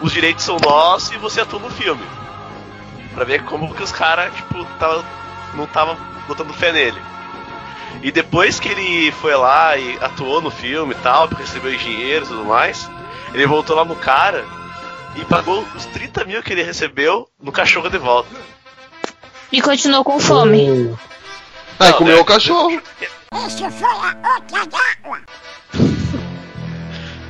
[0.02, 2.04] os direitos são nossos e você atua no filme.
[3.16, 5.04] Pra ver como que os caras, tipo, tava,
[5.56, 7.02] não tava botando fé nele.
[8.06, 12.28] E depois que ele foi lá e atuou no filme e tal, recebeu os dinheiros
[12.28, 12.88] e tudo mais,
[13.34, 14.46] ele voltou lá no cara
[15.16, 18.30] e pagou os 30 mil que ele recebeu no cachorro de volta.
[19.52, 20.96] E continuou com fome.
[21.80, 22.80] Aí Não, comeu é- o cachorro.
[23.48, 25.20] Este foi a outra dágua.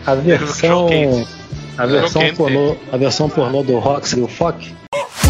[0.06, 0.90] A versão.
[1.78, 2.76] A versão pornô.
[2.92, 4.76] A versão pornô do Rox e o Fock.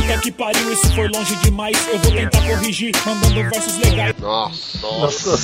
[0.06, 1.76] Puta que pariu, isso foi longe demais.
[1.88, 4.14] Eu vou tentar corrigir, mandando versos legais.
[4.20, 4.78] Nossa.
[4.82, 5.36] Nossa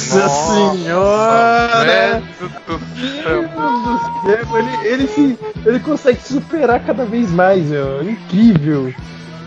[0.70, 2.22] senhora!
[2.40, 2.80] Do
[3.24, 3.42] céu.
[3.42, 8.08] Meu Deus do céu, ele, ele, se, ele consegue se superar cada vez mais, meu.
[8.08, 8.94] Incrível.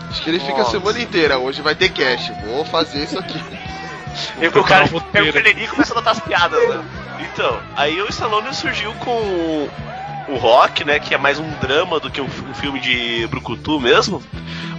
[0.09, 1.39] Acho que ele fica a semana inteira.
[1.39, 2.33] Hoje vai ter cash.
[2.45, 3.41] Vou fazer isso aqui.
[4.41, 4.97] E o cara o
[5.61, 6.81] e começa a notar as piadas, né?
[7.19, 9.67] Então, aí o Stallone surgiu com
[10.27, 10.99] o Rock, né?
[10.99, 14.21] Que é mais um drama do que um, um filme de Brucutu mesmo.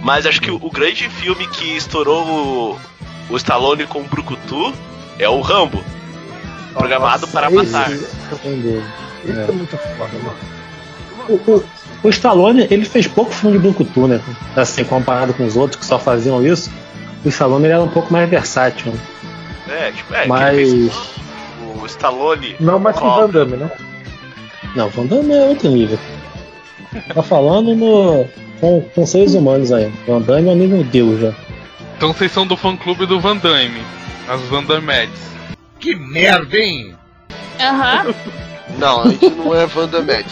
[0.01, 2.79] Mas acho que o, o grande filme que estourou o,
[3.33, 4.73] o Stallone com o Brucutu
[5.19, 5.83] é o Rambo.
[6.73, 7.91] Programado para matar.
[7.91, 8.05] Esse
[9.31, 10.37] é muito foda, mano.
[11.27, 11.63] O, o,
[12.03, 14.21] o Stallone, ele fez pouco filme de Brucutu, né?
[14.55, 16.71] Assim, comparado com os outros que só faziam isso.
[17.25, 18.93] O Stallone ele era um pouco mais versátil.
[18.93, 18.99] né?
[19.69, 21.17] É, tipo, é, Mas- que ele fez
[21.81, 22.55] o Stallone.
[22.59, 23.71] Não mais que o Van Damme, né?
[24.77, 25.97] Não, Van Damme é outro nível.
[27.11, 28.25] Tá falando no,
[28.59, 29.91] com, com seres humanos ainda.
[30.05, 31.33] Van Damme é um nível Deus já.
[31.97, 33.81] Então vocês são do fã clube do Van Damme.
[34.27, 35.19] As Van Dammedes.
[35.79, 36.93] Que merda, hein?
[37.59, 38.13] Aham.
[38.77, 40.25] Não, a gente não é Vandamed.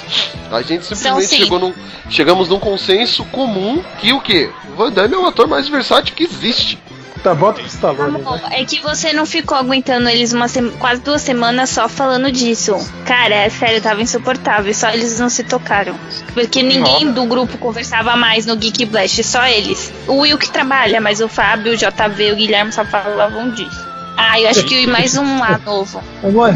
[0.51, 1.38] A gente simplesmente sim.
[1.38, 1.73] chegou num,
[2.10, 4.51] chegamos num consenso comum que o quê?
[4.71, 6.77] O Van Damme é o ator mais versátil que existe.
[7.26, 8.50] Tá, volta pro Stallone, Bom, né?
[8.52, 10.46] é que você não ficou aguentando eles uma
[10.78, 12.78] quase duas semanas só falando disso.
[13.04, 14.72] Cara, é sério, tava insuportável.
[14.76, 15.96] Só eles não se tocaram.
[16.36, 19.92] Porque ninguém do grupo conversava mais no Geek Blast, só eles.
[20.08, 23.88] O Will que trabalha, mas o Fábio, o JV e o Guilherme só falavam disso.
[24.16, 26.04] Ah, eu acho que mais um lá novo.
[26.24, 26.56] Amor,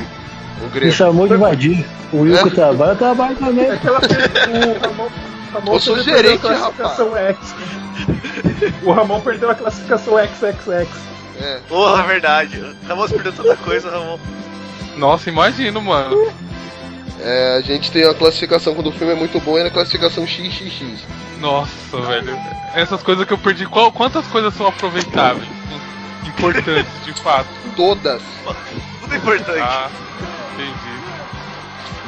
[0.76, 1.84] me chamou de vadio.
[2.14, 3.66] O Will que trabalha, trabalha também.
[3.66, 4.12] É que ela fez
[5.52, 7.38] o perdeu gerente, a classificação X.
[8.84, 10.88] O Ramon perdeu a classificação XXX.
[11.42, 11.60] É.
[11.68, 12.76] Porra, verdade.
[12.88, 14.20] Ramon perdeu tanta coisa, Ramon.
[14.98, 16.32] Nossa, imagino, mano.
[17.22, 20.26] É, a gente tem a classificação quando o filme é muito bom é na classificação
[20.26, 21.04] XXX.
[21.40, 22.38] Nossa, velho.
[22.74, 23.66] Essas coisas que eu perdi.
[23.66, 25.48] Qual, quantas coisas são aproveitáveis?
[26.26, 27.48] Importantes, de fato.
[27.76, 28.22] Todas.
[29.02, 29.60] Tudo importante.
[29.62, 29.90] Ah,
[30.54, 31.00] entendi.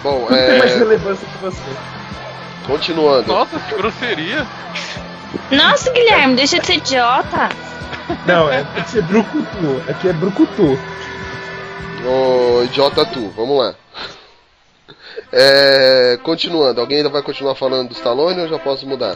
[0.04, 0.78] Bom, Tudo tem mais é.
[0.78, 1.62] relevância que você.
[2.66, 3.28] Continuando.
[3.28, 4.48] Nossa, que grosseria.
[5.52, 7.50] Nossa, Guilherme, deixa de ser idiota.
[8.26, 9.82] Não, é tem que ser Brucutu.
[9.90, 10.78] Aqui é Brucutu.
[12.06, 13.76] Ô, idiota tu, vamos lá.
[15.32, 19.16] É, continuando, alguém ainda vai continuar falando do Stallone ou eu já posso mudar?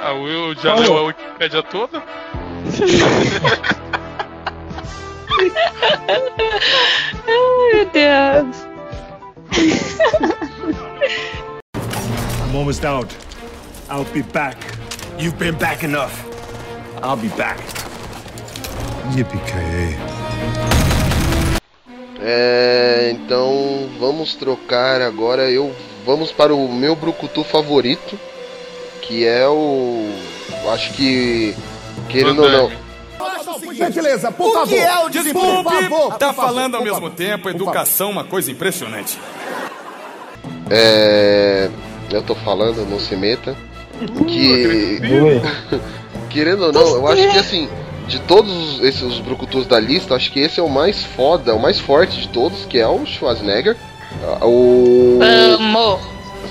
[0.00, 2.02] Ah, o Will já leu a Wikipédia toda?
[7.26, 8.68] Ai, meu Deus.
[12.44, 13.14] I'm almost out.
[13.90, 14.77] I'll be back.
[15.18, 16.12] You've been back enough.
[17.02, 17.58] I'll be back.
[19.16, 19.96] Yippee-ki-yay.
[22.20, 25.50] É, então vamos trocar agora.
[25.50, 28.18] Eu vamos para o meu brucutu favorito,
[29.02, 30.08] que é o,
[30.72, 31.54] acho que
[32.08, 32.70] querendo ou não,
[33.74, 34.68] Gentileza, por favor.
[34.68, 35.62] que é o desemprego?
[35.62, 36.18] Por favor.
[36.18, 39.18] Tá falando ao mesmo tempo, educação, uma coisa impressionante.
[40.70, 41.70] é,
[42.10, 43.56] eu tô falando, não se meta,
[44.26, 45.00] que
[46.30, 47.68] querendo ou não, eu acho que assim,
[48.06, 51.60] de todos esses os brucutus da lista, acho que esse é o mais foda, o
[51.60, 53.76] mais forte de todos, que é o Schwarzenegger.
[54.24, 55.98] Ah, O Amo.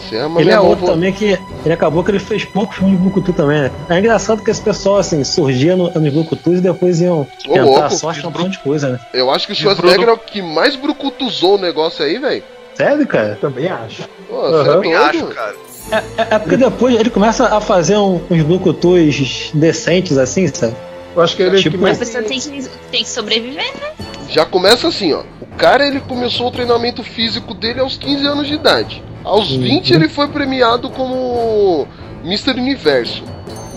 [0.09, 0.93] Você ama Ele é outro avô.
[0.93, 1.37] também que.
[1.65, 3.71] Ele acabou que ele fez pouco filme de Brucutu também, né?
[3.89, 7.63] É engraçado que esse pessoal, assim, surgia no, nos Brucutus e depois iam Ô, tentar
[7.63, 7.81] louco.
[7.83, 8.99] a sorte um monte de coisa, né?
[9.13, 12.43] Eu acho que o Schwarzenegger é o que mais brucutuzou o negócio aí, velho.
[12.75, 13.37] Sério, cara?
[13.41, 14.07] Também acho.
[14.29, 15.55] Pô, você é Também acho, cara.
[15.91, 20.75] É, é porque depois ele começa a fazer um- uns Brucutus decentes, assim, sabe?
[21.15, 22.49] Eu acho que ele é Tipo- a pessoa tem que,
[22.91, 23.91] tem que sobreviver, né?
[24.29, 25.23] Já começa assim, ó.
[25.41, 29.03] O cara ele começou o treinamento físico dele aos 15 anos de idade.
[29.23, 29.61] Aos Uhum.
[29.61, 31.87] 20 ele foi premiado como
[32.23, 32.51] Mr.
[32.59, 33.23] Universo.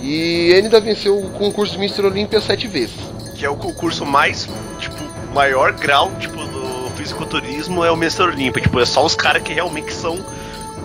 [0.03, 2.03] E ele ainda venceu o concurso de Mr.
[2.07, 2.95] Olímpia sete vezes.
[3.37, 4.97] Que é o concurso mais, tipo,
[5.35, 8.23] maior grau, tipo, do fisiculturismo é o Mr.
[8.25, 8.63] Olímpia.
[8.63, 10.19] Tipo, é só os caras que realmente são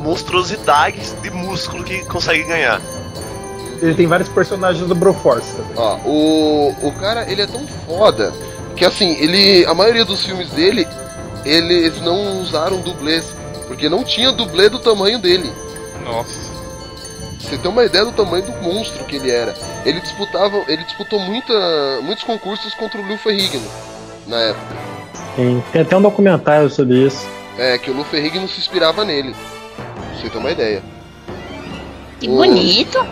[0.05, 2.79] monstruosidades de músculo que conseguem ganhar.
[3.81, 5.73] Ele tem vários personagens do Broforce também.
[5.75, 8.31] Ó, o, o cara, ele é tão foda
[8.75, 9.65] que assim, ele.
[9.65, 10.87] A maioria dos filmes dele,
[11.43, 13.25] eles não usaram dublês.
[13.67, 15.51] Porque não tinha dublê do tamanho dele.
[16.03, 16.53] Nossa.
[17.39, 19.55] Você tem uma ideia do tamanho do monstro que ele era.
[19.83, 21.53] Ele disputava, ele disputou muita,
[22.03, 23.67] muitos concursos contra o Lou Ferrigno
[24.27, 24.75] na época.
[25.35, 27.27] Tem, tem até um documentário sobre isso.
[27.57, 29.35] É, que o Lou Ferrigno se inspirava nele.
[30.15, 30.81] Pra você ter uma ideia.
[32.19, 33.05] Que bonito.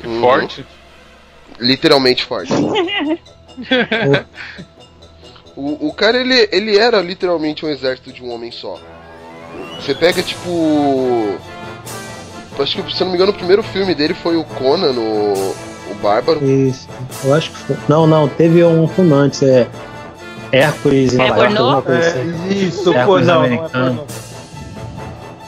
[0.00, 0.20] Que Uhum.
[0.20, 0.66] forte.
[1.60, 2.52] Literalmente forte.
[5.56, 8.76] O, o cara, ele, ele era literalmente um exército de um homem só.
[9.78, 11.38] Você pega, tipo.
[12.58, 15.02] Acho que, se eu não me engano, o primeiro filme dele foi o Conan, no,
[15.02, 16.44] o Bárbaro.
[16.44, 16.88] Isso.
[17.22, 17.76] Eu acho que foi.
[17.88, 19.68] Não, não, teve um filme antes, é.
[20.50, 22.48] Hércules É coisa É, assim.
[22.66, 24.06] isso, É, pô, coisa não,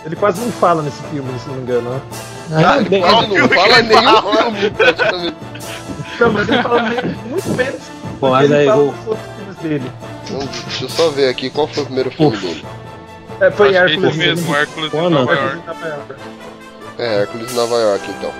[0.07, 2.01] Ele quase não fala nesse filme, se não me engano, né?
[2.53, 4.43] Ah, ele quase não fala ele nenhum fala?
[4.45, 5.37] filme, praticamente.
[6.21, 7.91] Não, mas ele fala muito menos que
[8.21, 8.95] mas aí vou-
[9.61, 9.91] dele.
[10.25, 12.65] Então, deixa eu só ver aqui qual foi o primeiro filme dele.
[13.41, 15.11] É, foi é Hércules mesmo, Hércules em.
[15.11, 15.59] Nova York.
[16.99, 18.33] É, Hércules em Nova York, então.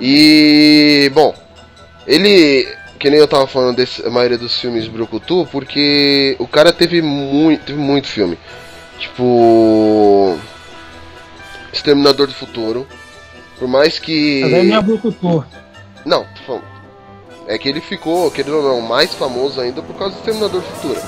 [0.00, 1.34] E, bom,
[2.06, 6.46] ele, que nem eu tava falando desse, a maioria dos filmes de Brucutu, porque o
[6.46, 8.38] cara teve muito, teve muito filme.
[9.02, 10.38] Tipo,
[11.72, 12.86] Exterminador do Futuro.
[13.58, 14.40] Por mais que.
[14.42, 15.44] Mas aí não é Brucutu.
[16.06, 16.64] Não, tô falando.
[17.48, 20.66] É que ele ficou, querendo ou não, mais famoso ainda por causa do Exterminador do
[20.68, 21.00] Futuro.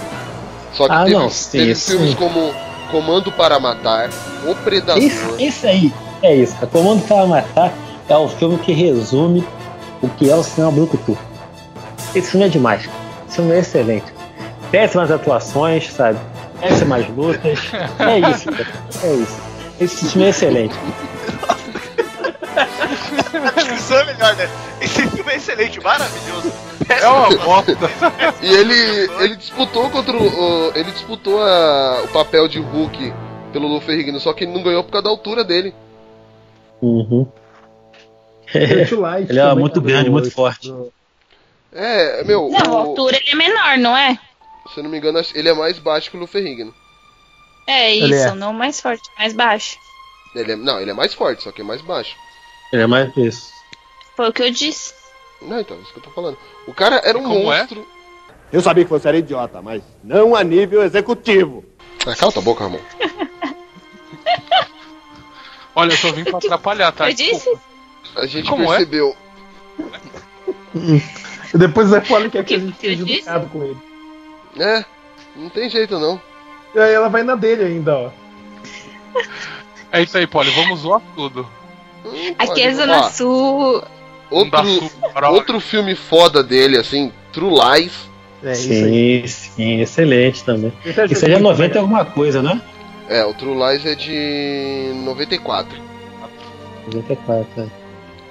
[0.72, 1.92] Só que Ah, teve, não, sim, teve sim.
[1.92, 2.52] filmes como
[2.90, 4.10] Comando para Matar,
[4.44, 5.00] O Predador.
[5.00, 6.56] Isso, isso aí, é isso.
[6.60, 7.72] A Comando para Matar
[8.08, 9.46] é o filme que resume
[10.02, 11.16] o que é o cinema Brucutu.
[12.12, 12.88] Esse filme é demais.
[13.28, 14.12] Esse filme é excelente.
[14.72, 16.18] Péssimas atuações, sabe?
[16.60, 17.58] Péssimas lutas.
[17.98, 18.66] É isso, cara.
[19.02, 19.42] É isso.
[19.80, 20.74] Esse filme é excelente.
[22.56, 24.48] A descrição é melhor, né?
[24.80, 26.52] Esse filme é excelente, maravilhoso.
[26.88, 27.76] É uma bosta.
[28.42, 28.74] E ele,
[29.20, 30.72] ele disputou contra o.
[30.74, 33.12] ele disputou a- o papel de Hulk
[33.52, 35.74] pelo Lou Ferrigno, só que ele não ganhou por causa da altura dele.
[36.80, 37.26] Uhum.
[38.98, 40.72] Light Ele é muito tá grande, muito forte.
[41.72, 44.16] É, meu, Não, a o- altura ele é menor, não é?
[44.72, 46.74] Se eu não me engano, ele é mais baixo que o Lou Ferrigno.
[47.66, 48.34] É isso, é.
[48.34, 49.78] não mais forte, mais baixo.
[50.34, 52.16] Ele é, não, ele é mais forte, só que é mais baixo.
[52.72, 53.48] Ele é mais isso.
[54.16, 54.92] Foi o que eu disse.
[55.40, 56.36] Não, então, é isso que eu tô falando.
[56.66, 57.42] O cara era um é?
[57.42, 57.86] monstro.
[58.52, 61.64] Eu sabia que você era idiota, mas não a nível executivo.
[62.06, 62.80] Ah, cala tua boca, Ramon.
[65.74, 67.10] Olha, eu só vim pra atrapalhar, tá?
[67.10, 67.52] eu disse?
[68.14, 68.76] A gente Como é?
[68.76, 69.16] percebeu.
[70.74, 71.02] E
[71.58, 73.20] depois Poli quer que a gente disse?
[73.20, 73.93] educado com ele.
[74.58, 74.84] É,
[75.36, 76.20] não tem jeito não.
[76.74, 78.10] E aí ela vai na dele ainda, ó.
[79.92, 81.46] É isso aí, Polly, vamos zoar tudo.
[82.38, 83.82] Aqui é Zona Sul.
[84.30, 84.90] Outro,
[85.30, 88.08] outro filme foda dele, assim, True Lies.
[88.42, 89.28] É isso aí.
[89.28, 90.72] Sim, sim, excelente também.
[90.84, 91.82] Esse é Isso aí é muito 90 e legal.
[91.82, 92.60] alguma coisa, né?
[93.08, 95.78] É, o True Lies é de 94.
[96.92, 97.66] 94, é.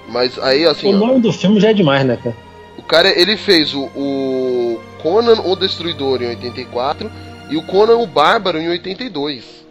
[0.09, 2.35] Mas aí, assim, O ó, nome do filme já é demais, né, cara?
[2.77, 7.11] o cara, ele fez o, o Conan o Destruidor em 84
[7.49, 9.63] e o Conan o Bárbaro em 82.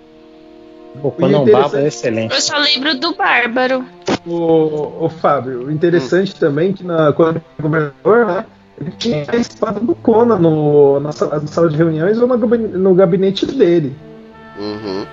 [1.02, 2.34] O Conan interessante- Bárbaro é excelente.
[2.34, 3.84] Eu só lembro do Bárbaro.
[4.26, 8.44] O, o Fábio, o interessante também que na, quando ele era governador, né?
[8.80, 12.36] Ele tinha a espada do Conan no, na, sala, na sala de reuniões ou no,
[12.36, 13.96] no gabinete dele.
[14.58, 15.06] Uhum.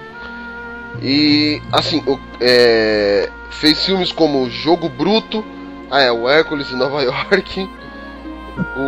[1.01, 5.43] E, assim, o- é, fez filmes como Jogo Bruto,
[5.89, 7.69] ah, é, o Hércules em Nova York.
[8.77, 8.81] O.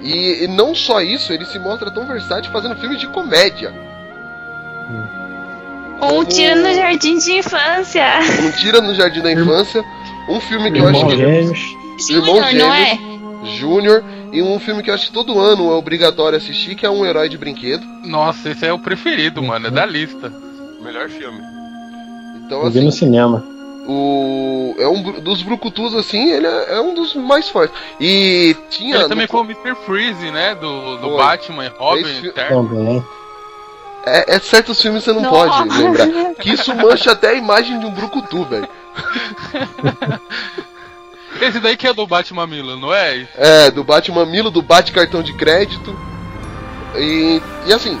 [0.00, 3.72] E, e não só isso, ele se mostra tão versátil fazendo filmes de comédia.
[6.00, 8.04] Um tiro no jardim de infância.
[8.42, 9.84] Um Tira no Jardim da Infância,
[10.28, 11.16] um filme que eu acho Irmão que.
[11.16, 11.60] Gêmeos.
[12.08, 12.94] Irmão Júnior, não é?
[12.94, 16.86] Gêmeos, Júnior, e um filme que eu acho que todo ano é obrigatório assistir, que
[16.86, 17.84] é Um Herói de Brinquedo.
[18.04, 20.32] Nossa, esse é o preferido, mano, é da lista.
[20.80, 21.40] Melhor filme.
[22.44, 23.44] Então, Eu vi no assim, cinema.
[23.88, 24.74] O.
[24.78, 27.74] É um dos Brucutus, assim, ele é, é um dos mais fortes.
[27.98, 28.94] E tinha.
[28.96, 29.74] Ele no também co- foi o Mr.
[29.86, 30.54] Freeze, né?
[30.54, 31.16] Do, do Foi.
[31.16, 32.32] Batman e Robin fi-.
[32.32, 33.04] Também.
[34.06, 35.64] É, é certos filmes você não Nossa.
[35.64, 36.34] pode lembrar.
[36.34, 38.68] Que isso mancha até a imagem de um Brucutu, velho.
[41.40, 43.26] Esse daí que é do Batman Mila, não é?
[43.36, 45.96] É, do Batman Milo, do Bate Cartão de Crédito.
[46.96, 47.98] E, e assim,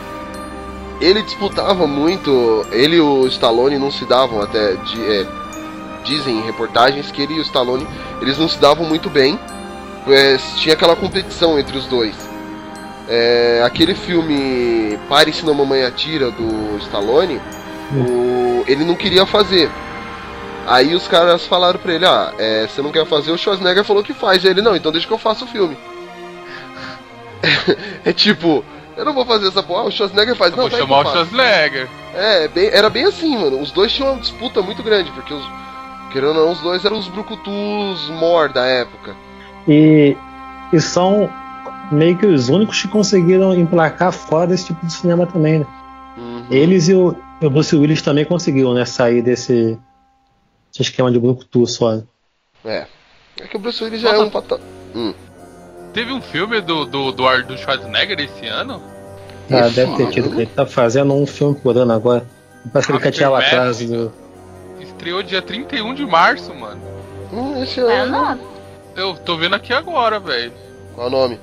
[1.00, 2.66] ele disputava muito.
[2.72, 4.74] Ele e o Stallone não se davam até.
[4.74, 5.26] De, é,
[6.08, 7.86] dizem em reportagens que ele e o Stallone
[8.20, 9.38] eles não se davam muito bem.
[10.08, 12.14] É, tinha aquela competição entre os dois.
[13.08, 17.40] É, aquele filme Pare se não mamãe atira do Stallone,
[17.94, 19.70] o- ele não queria fazer.
[20.66, 24.02] Aí os caras falaram pra ele, ah, é, você não quer fazer, o Schwarzenegger falou
[24.02, 24.44] que faz.
[24.44, 25.76] Aí ele, não, então deixa que eu faça o filme.
[28.04, 28.64] é tipo,
[28.96, 30.50] eu não vou fazer essa porra, o Schwarzenegger faz.
[30.52, 31.10] Eu não, vou tá chamar o.
[31.10, 31.88] Schwarzenegger.
[32.14, 33.60] É, bem- era bem assim, mano.
[33.60, 35.44] Os dois tinham uma disputa muito grande, porque os.
[36.12, 39.14] Querendo ou não, os dois eram os brucutus mor da época.
[39.66, 40.16] E,
[40.72, 41.28] e são
[41.92, 45.66] meio que os únicos que conseguiram emplacar fora desse tipo de cinema também, né?
[46.16, 46.46] Uhum.
[46.50, 48.84] Eles e o, o Bruce Willis também conseguiram, né?
[48.84, 49.78] Sair desse,
[50.70, 52.00] desse esquema de Brucutu só.
[52.64, 52.86] É.
[53.40, 54.58] É que o Bruce Willis já é um pata...
[54.94, 55.12] Hum.
[55.92, 58.80] Teve um filme do, do, do, Ar- do Schwarzenegger esse ano?
[59.50, 60.34] Ah, Esse deve ter tido.
[60.34, 62.26] Ele tá fazendo um filme por ano agora.
[62.72, 63.68] Parece que ele quer tirar lá Aftermath.
[63.70, 64.12] atrás do.
[64.98, 66.82] Estreou dia 31 de março, mano.
[67.32, 68.04] Hum, esse É.
[68.96, 70.52] Eu tô vendo aqui agora, velho.
[70.92, 71.38] Qual o nome?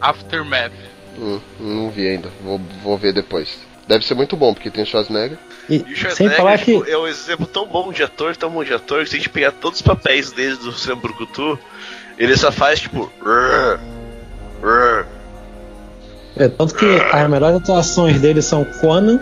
[0.00, 0.72] Aftermath.
[1.18, 2.30] Hum, não vi ainda.
[2.42, 3.58] Vou, vou ver depois.
[3.86, 5.36] Deve ser muito bom, porque tem o Schwarzenegger.
[5.68, 6.78] E, E o sem Schwarzenegger falar que.
[6.78, 9.18] tipo, é um exemplo tão bom de ator, tão bom de ator, que se a
[9.18, 11.58] gente pegar todos os papéis dele do Sam Brucutu,
[12.16, 13.12] ele só faz tipo.
[16.38, 19.20] É, tanto que as melhores atuações dele são Conan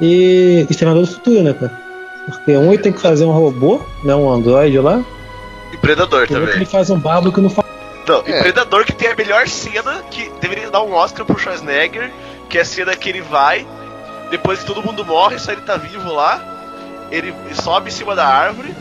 [0.00, 1.85] e Exterminador do Futuro, né, cara?
[2.26, 4.14] Porque um ele tem que fazer um robô, né?
[4.14, 5.00] Um androide lá,
[5.72, 6.48] E Predador e também.
[6.54, 7.66] ele faz um bárbaro que não faz.
[8.06, 8.42] Não, e É.
[8.42, 12.12] Predador que tem a melhor cena, que deveria dar um Oscar pro Schwarzenegger,
[12.48, 13.66] que é a cena que ele vai
[14.30, 16.40] depois que todo mundo morre, só ele tá vivo lá,
[17.12, 18.74] ele sobe em cima da árvore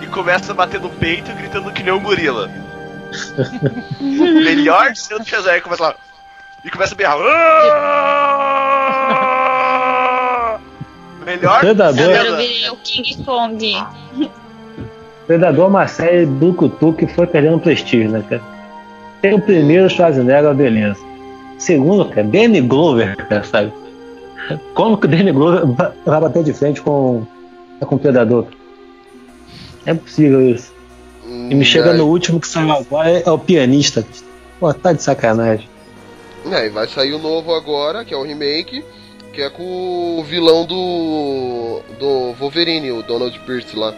[0.00, 2.48] e começa a bater no peito, gritando que nem um gorila.
[4.00, 5.94] Melhor cena do Schwarzenegger começa lá.
[6.64, 7.16] E começa a berrar.
[11.26, 12.04] Melhor Predador.
[12.04, 13.76] Agora eu virei o King Kong.
[15.26, 18.42] Predador é uma série do Cutu que foi perdendo prestígio, né, cara?
[19.20, 21.00] Tem o primeiro Schwarzenegger, beleza.
[21.58, 23.72] Segundo, cara, Danny Glover, cara, sabe?
[24.74, 27.26] Como que o Danny Glover va- vai bater de frente com,
[27.80, 28.46] com o Predador?
[29.84, 30.72] É possível isso.
[31.26, 34.06] E me chega aí- no último que saiu agora é, é o pianista.
[34.60, 35.68] Pô, tá de sacanagem.
[36.52, 38.84] É, e vai sair o novo agora, que é o remake,
[39.36, 41.82] que é com o vilão do.
[41.98, 43.94] do Wolverine, o Donald Pierce lá.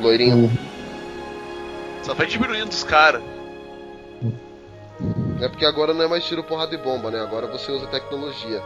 [0.00, 0.50] Loirinho.
[2.02, 3.22] Só vai diminuindo os caras.
[5.42, 7.20] É porque agora não é mais tiro, porrada e bomba, né?
[7.20, 8.62] Agora você usa tecnologia.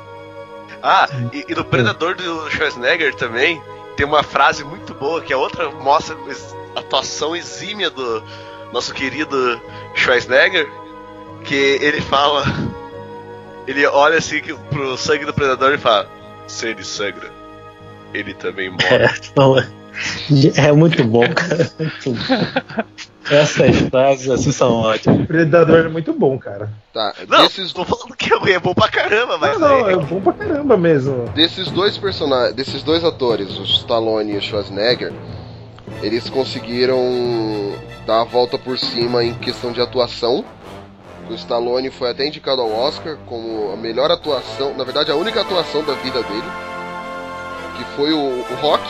[0.80, 3.60] Ah, e, e no Predador do Schwarzenegger também
[3.96, 6.16] tem uma frase muito boa que a outra mostra
[6.76, 8.22] a atuação exímia do
[8.72, 9.60] nosso querido
[9.96, 10.70] Schwarzenegger,
[11.44, 12.44] que ele fala,
[13.66, 14.40] ele olha assim
[14.70, 16.08] pro sangue do Predador e fala:
[16.46, 17.30] se ele sangra,
[18.14, 18.70] ele também
[19.36, 19.66] morre.
[20.56, 21.70] É, é muito bom, cara.
[21.78, 22.84] Muito bom.
[23.30, 25.26] Essas frases assim são ótimas.
[25.26, 26.70] Predador é muito bom, cara.
[26.92, 29.92] Tá, Não, desses, tô falando que é é bom pra caramba, mas Não, não, é-
[29.92, 31.24] é bom pra caramba mesmo.
[31.34, 35.12] desses dois personagens, desses dois atores, o Stallone e o Schwarzenegger,
[36.02, 36.98] eles conseguiram
[38.06, 40.44] dar a volta por cima em questão de atuação.
[41.30, 45.40] O Stallone foi até indicado ao Oscar como a melhor atuação, na verdade a única
[45.40, 46.50] atuação da vida dele,
[47.76, 48.82] que foi o, o Rock,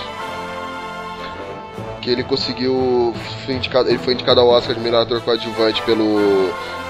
[2.01, 3.15] que ele conseguiu,
[3.45, 6.05] foi indicado, ele foi indicado ao Oscar de melhor ator coadjuvante pelo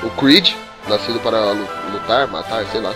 [0.03, 0.55] o Creed,
[0.89, 2.95] nascido para lu- lutar, matar, sei lá.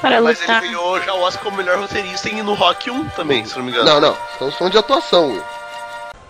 [0.00, 0.60] Para mas ele lutar.
[0.62, 3.70] ganhou já o Oscar como melhor roteirista e no Rock 1 também, se não me
[3.70, 3.84] engano.
[3.88, 5.42] Não, não, estamos falando de atuação, Will.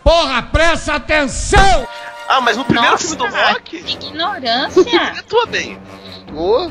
[0.04, 1.86] Porra, presta atenção!
[2.28, 5.02] Ah, mas no primeiro Nossa, filme do Rock, que ignorância.
[5.18, 5.78] atua bem.
[6.34, 6.68] Ô,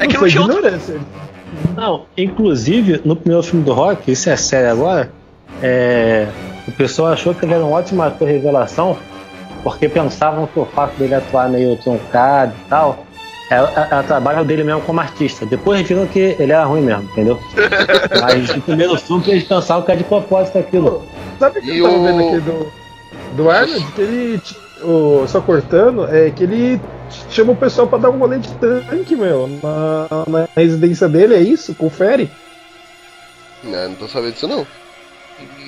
[0.00, 1.00] É que não foi tinha outro ignorância.
[1.76, 5.12] Não, inclusive, no primeiro filme do Rock, isso é sério agora,
[5.62, 6.26] é,
[6.66, 8.96] o pessoal achou que ele era um ótimo ator revelação,
[9.62, 13.04] porque pensavam que o fato dele atuar meio truncado e tal,
[13.48, 15.46] era, era trabalho dele mesmo como artista.
[15.46, 17.38] Depois viram que ele era ruim mesmo, entendeu?
[18.20, 21.06] Mas no primeiro filme eles pensavam que era de propósito aquilo.
[21.38, 22.72] Sabe o que E eu tava o- vendo aqui do,
[23.34, 23.92] do Arnold?
[23.92, 24.42] Que ele.
[24.82, 26.80] O, só cortando, é que ele
[27.30, 31.40] chama o pessoal pra dar um rolê de tanque, meu, na, na residência dele, é
[31.40, 31.74] isso?
[31.74, 32.30] Confere?
[33.62, 34.66] não, não tô sabendo disso não.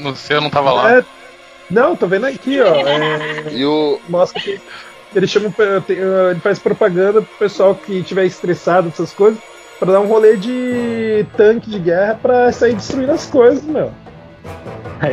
[0.00, 0.98] Não sei, eu não tava lá.
[0.98, 1.04] É,
[1.70, 2.74] não, tô vendo aqui, ó.
[2.74, 3.98] é, E o.
[4.08, 4.60] mostra que
[5.14, 5.52] ele chama.
[5.88, 9.38] Ele faz propaganda pro pessoal que tiver estressado, essas coisas,
[9.78, 13.90] pra dar um rolê de tanque de guerra pra sair destruindo as coisas, meu.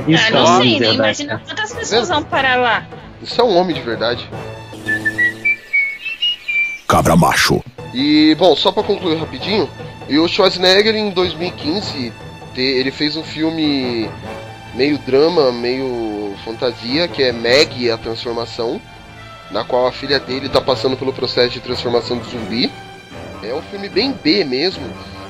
[0.08, 0.94] Isso Ah, que é não uma sei, né?
[0.94, 2.86] Imagina quantas pessoas vão parar lá.
[3.22, 4.30] Isso é um homem de verdade.
[6.88, 7.64] Cabra macho.
[7.94, 9.70] E, bom, só pra concluir rapidinho,
[10.10, 12.12] e o Schwarzenegger em 2015,
[12.54, 14.10] te- ele fez um filme
[14.74, 18.82] meio drama, meio fantasia, que é Meg, a transformação,
[19.52, 22.72] na qual a filha dele tá passando pelo processo de transformação de zumbi.
[23.44, 24.84] É um filme bem B mesmo.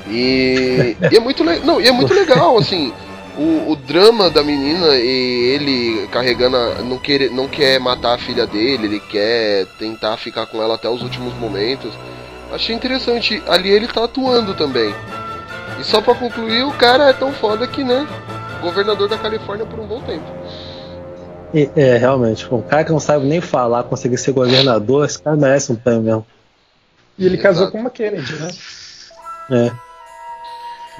[0.07, 2.93] E, e é muito le- não, e é muito legal, assim.
[3.37, 8.17] O, o drama da menina e ele carregando a, não quer não quer matar a
[8.17, 11.91] filha dele, ele quer tentar ficar com ela até os últimos momentos.
[12.51, 13.41] Achei interessante.
[13.47, 14.93] Ali ele tá atuando também.
[15.79, 18.07] E só pra concluir, o cara é tão foda que, né?
[18.61, 20.25] Governador da Califórnia por um bom tempo.
[21.53, 25.35] E, É, realmente, um cara que não sabe nem falar, conseguir ser governador, esse cara
[25.35, 26.25] merece um prêmio mesmo.
[27.17, 27.55] E ele Exato.
[27.55, 28.51] casou com uma Kennedy, né?
[29.51, 29.71] É.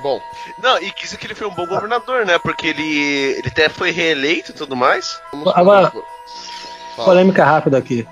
[0.02, 0.20] Bom,
[0.58, 2.40] Não, e quis que ele foi um bom governador, né?
[2.40, 2.84] Porque ele,
[3.38, 5.22] ele até foi reeleito e tudo mais.
[5.32, 5.92] vamos Agora-.
[6.96, 8.08] Polêmica rápida aqui.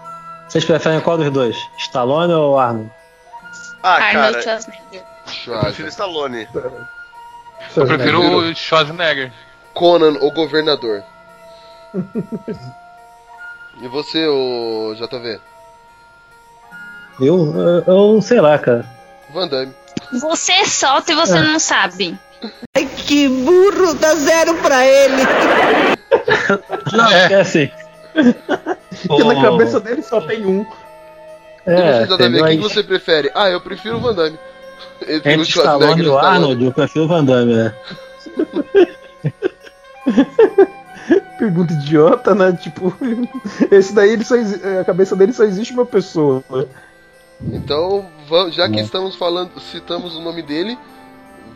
[0.47, 1.55] Vocês preferem qual dos dois?
[1.77, 2.91] Stallone ou Arnold?
[3.83, 5.03] Ah, Arnold cara, Schwarzenegger.
[5.47, 5.91] eu prefiro Schwarzenegger.
[5.91, 6.47] Stallone.
[7.75, 9.33] Eu prefiro o Schwarzenegger.
[9.73, 11.03] Conan, o governador.
[13.81, 15.39] e você, o JV?
[17.19, 18.85] Eu, eu, eu sei lá, cara.
[19.33, 19.73] Van Damme.
[20.19, 21.41] Você solta e você É.
[21.41, 22.17] não sabe.
[22.75, 25.21] Ai, que burro, dá zero pra ele.
[26.91, 27.69] Não, é assim.
[29.07, 30.61] Porque na cabeça dele só tem um.
[30.61, 30.67] e
[31.71, 33.31] É, você, quem Aí, você prefere?
[33.35, 34.39] Ah, eu prefiro o Van Damme.
[35.07, 37.73] Entre Entre Stallone e o Arnold, eu prefiro o Van Damme, né?
[41.37, 42.51] Pergunta idiota, né?
[42.53, 42.93] Tipo,
[43.71, 44.35] esse daí ele só
[44.79, 46.43] a cabeça dele só existe uma pessoa.
[47.41, 48.20] Então, vamos,
[48.51, 48.83] já que Não.
[48.83, 50.77] estamos falando, citamos o nome dele,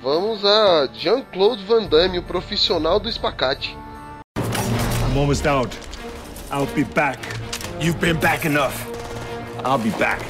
[0.03, 3.75] Vamos a Jean-Claude Van Damme, o profissional do espacate.
[4.37, 5.75] I'm almost out.
[6.51, 7.17] I'll be back.
[7.81, 8.73] You've been back enough.
[9.65, 10.23] I'll be back.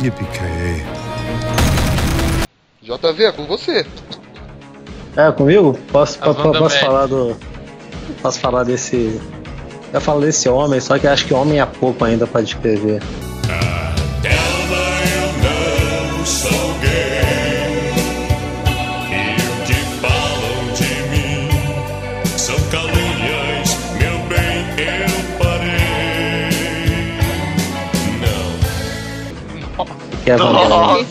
[0.00, 0.84] Yippee-ki-yay.
[2.82, 3.84] JV, é com você.
[5.16, 5.76] É, comigo?
[5.90, 7.36] Posso, As po- po- posso falar do.
[8.22, 9.20] Posso falar desse.
[9.92, 13.02] Eu falo desse homem, só que acho que homem é pouco ainda pra descrever.
[30.36, 31.06] Que é Vandamme.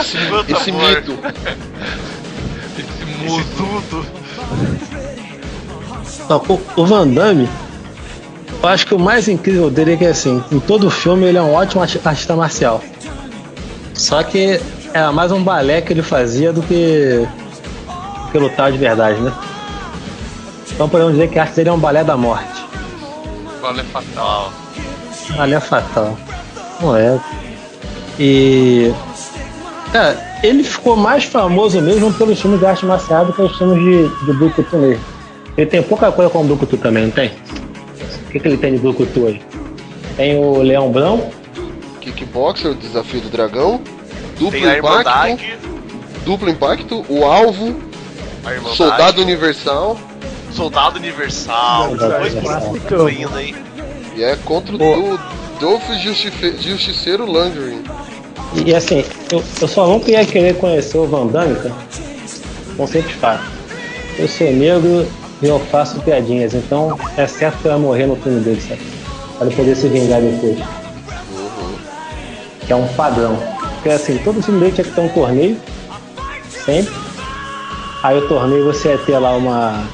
[0.00, 0.16] Esse,
[0.52, 1.18] esse mito.
[2.78, 3.04] Esse
[3.60, 4.06] mudo.
[6.28, 7.48] Não, o, o Van Damme,
[8.62, 11.42] eu acho que o mais incrível dele é que assim, em todo filme ele é
[11.42, 12.82] um ótimo arti- artista marcial.
[13.94, 14.60] Só que
[14.92, 17.26] era mais um balé que ele fazia do que,
[18.26, 19.32] do que lutar de verdade, né?
[20.70, 22.64] Então podemos dizer que a arte dele é um balé da morte.
[23.60, 24.52] Vale fatal.
[25.36, 26.16] Balé fatal.
[26.80, 27.18] Não é.
[28.18, 28.92] E.
[29.92, 33.78] Cara, ele ficou mais famoso mesmo pelos filmes de arte marcial do que os filmes
[33.82, 35.04] de, de Brucutu mesmo.
[35.56, 37.32] Ele tem pouca coisa com o Brucutu também, não tem?
[38.26, 39.42] O que, que ele tem de Brucutu aí?
[40.16, 41.32] Tem o Leão Branco,
[42.00, 43.80] Kickboxer, o desafio do dragão.
[44.38, 45.44] Duplo Tem impacto.
[46.24, 47.74] Duplo impacto, o alvo,
[48.76, 49.98] soldado universal.
[50.52, 53.54] Soldado Universal, dois clássicos ainda, hein?
[54.16, 55.20] E é contra o do
[55.60, 55.88] Dolph
[56.58, 57.82] Justiceiro Langren.
[58.54, 61.56] E, e assim, eu, eu só não queria querer conhecer o Van cara,
[62.76, 63.44] com simples fato.
[64.18, 65.06] Eu sou negro
[65.42, 68.80] e eu faço piadinhas, então é certo que eu ia morrer no filme dele, sabe?
[69.36, 70.58] Pra ele poder se vingar depois.
[72.66, 73.38] Que é um padrão.
[73.74, 75.56] Porque assim, todo filme dele tinha que ter um torneio,
[76.64, 76.92] sempre.
[78.02, 79.84] Aí o torneio você ia ter lá uma.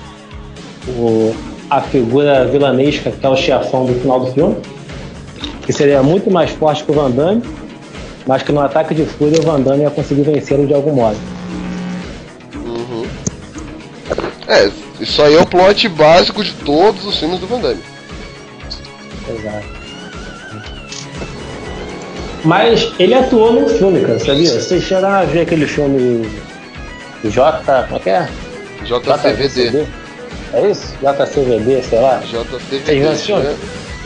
[0.88, 1.34] O,
[1.68, 4.56] a figura vilanesca, que é o chefão do final do filme.
[5.66, 7.42] Que seria muito mais forte que o Van Damme
[8.26, 11.16] mas que no ataque de fúria o Van Damme ia conseguir vencê-lo de algum modo.
[12.54, 13.06] Uhum.
[14.48, 14.70] É,
[15.00, 17.82] isso aí é o plot básico de todos os filmes do Van Damme.
[19.28, 19.84] Exato.
[22.44, 24.50] Mas ele atuou num filme, cara, sabia?
[24.50, 26.28] Vocês chegaram a ver aquele filme
[27.24, 27.84] J.
[27.84, 28.28] Como é que é?
[28.84, 29.86] JCVD.
[30.52, 30.94] É isso?
[31.00, 32.20] JCVD, sei lá.
[32.20, 33.56] JCVD,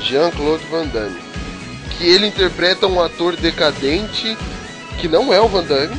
[0.01, 1.28] Jean-Claude Van Damme.
[1.99, 4.37] Que ele interpreta um ator decadente
[4.99, 5.97] que não é o Van Damme.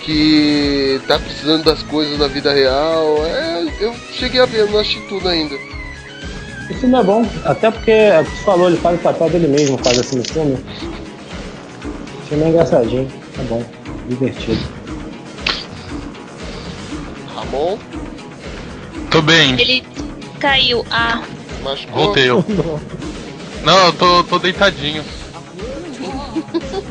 [0.00, 3.24] Que tá precisando das coisas na vida real.
[3.26, 5.54] É, eu cheguei a ver, não assisti tudo ainda.
[6.70, 9.30] Esse filme é bom, até porque, é o que você falou, ele faz o papel
[9.30, 10.54] dele mesmo, faz assim no filme.
[10.54, 13.62] O filme é engraçadinho, é bom,
[14.08, 14.62] divertido.
[17.34, 17.78] Ramon,
[19.14, 19.52] Tô bem.
[19.60, 19.84] Ele
[20.40, 20.84] caiu.
[20.90, 21.22] Ah,
[21.62, 22.04] machucou.
[22.06, 22.44] Voltei eu.
[23.64, 25.02] Não, eu tô, tô deitadinho.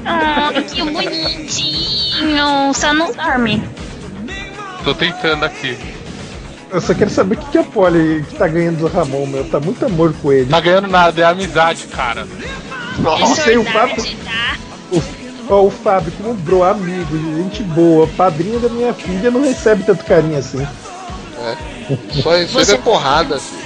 [0.06, 2.74] ah que bonitinho.
[2.74, 3.64] Só não dorme.
[4.84, 5.78] Tô tentando aqui.
[6.72, 9.48] Eu só quero saber o que, que a Polly que tá ganhando do Ramon, meu.
[9.48, 10.50] Tá muito amor com ele.
[10.50, 12.28] Tá ganhando nada, é amizade, cara.
[12.98, 14.04] Não sei o Fábio.
[14.26, 14.58] tá?
[14.92, 15.02] O,
[15.54, 20.04] ó, o Fábio, como bro, amigo, gente boa, padrinho da minha filha, não recebe tanto
[20.04, 20.66] carinho assim.
[21.40, 21.56] É.
[22.22, 23.58] Só recebe Você- porrada, assim.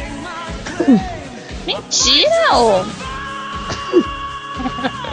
[1.68, 2.84] Mentira, ô.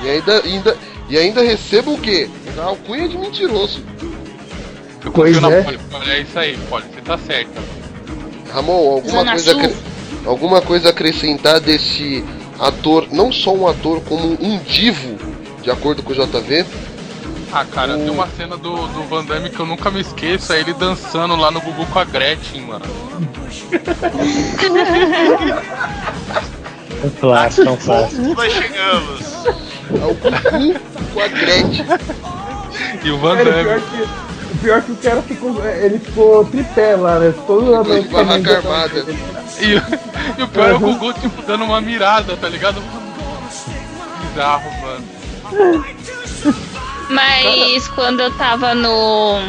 [0.02, 0.76] E ainda, ainda,
[1.08, 2.28] e ainda receba o quê?
[2.58, 3.82] A alcunha de mentiroso.
[5.04, 5.66] Eu Pois é.
[6.06, 7.62] É isso aí, Polly, você tá certa.
[8.52, 9.76] Ramon, alguma Zona coisa, acre-
[10.26, 12.22] alguma coisa acrescentar desse
[12.58, 15.16] ator, não só um ator, como um divo,
[15.62, 16.64] de acordo com o JV?
[17.56, 20.58] Ah, cara, tem uma cena do, do Van Damme que eu nunca me esqueço, é
[20.58, 22.84] ele dançando lá no Gugu com a Gretchen, mano.
[27.04, 28.22] Um clássico, é um clássico.
[28.34, 29.20] Nós chegamos.
[29.46, 30.80] É o Gugu
[31.14, 31.86] com a Gretchen.
[33.04, 33.82] E o Van Cara, o pior Damme.
[33.82, 35.64] que, o pior que o cara ficou.
[35.64, 37.32] Ele ficou tripé lá, né?
[37.46, 39.06] Todo Ficou de barraca armada.
[39.60, 42.82] E, e o pior é o Gugu, tipo, dando uma mirada, tá ligado?
[44.22, 45.04] Bizarro, mano.
[47.08, 49.40] Mas quando eu tava no.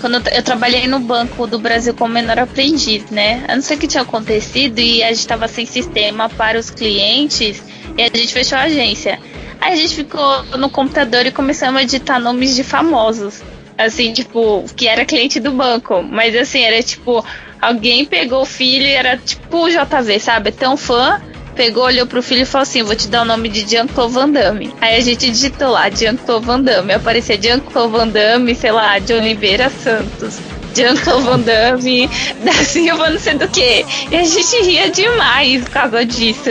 [0.00, 3.44] Quando eu, eu trabalhei no Banco do Brasil como menor aprendiz, né?
[3.48, 6.70] Eu não sei o que tinha acontecido e a gente tava sem sistema para os
[6.70, 7.62] clientes
[7.96, 9.18] e a gente fechou a agência.
[9.60, 13.42] Aí a gente ficou no computador e começamos a editar nomes de famosos.
[13.78, 16.02] Assim, tipo, que era cliente do banco.
[16.02, 17.24] Mas assim, era tipo,
[17.60, 20.50] alguém pegou o filho e era tipo o JV, sabe?
[20.50, 21.22] Tão fã
[21.54, 24.30] pegou, olhou pro filho e falou assim: Vou te dar o nome de Jean-Claude Van
[24.30, 24.74] Damme.
[24.80, 26.92] Aí a gente digitou lá, Jean-Claude Van Damme.
[26.94, 30.38] Aparecia Jean-Claude Van Damme, sei lá, de Oliveira Santos.
[30.74, 32.08] Jean-Claude Van Damme,
[32.44, 33.84] da Silva, não sei do que.
[34.10, 36.50] E a gente ria demais por causa disso.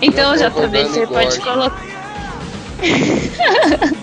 [0.00, 1.82] Então, já também você pode colocar.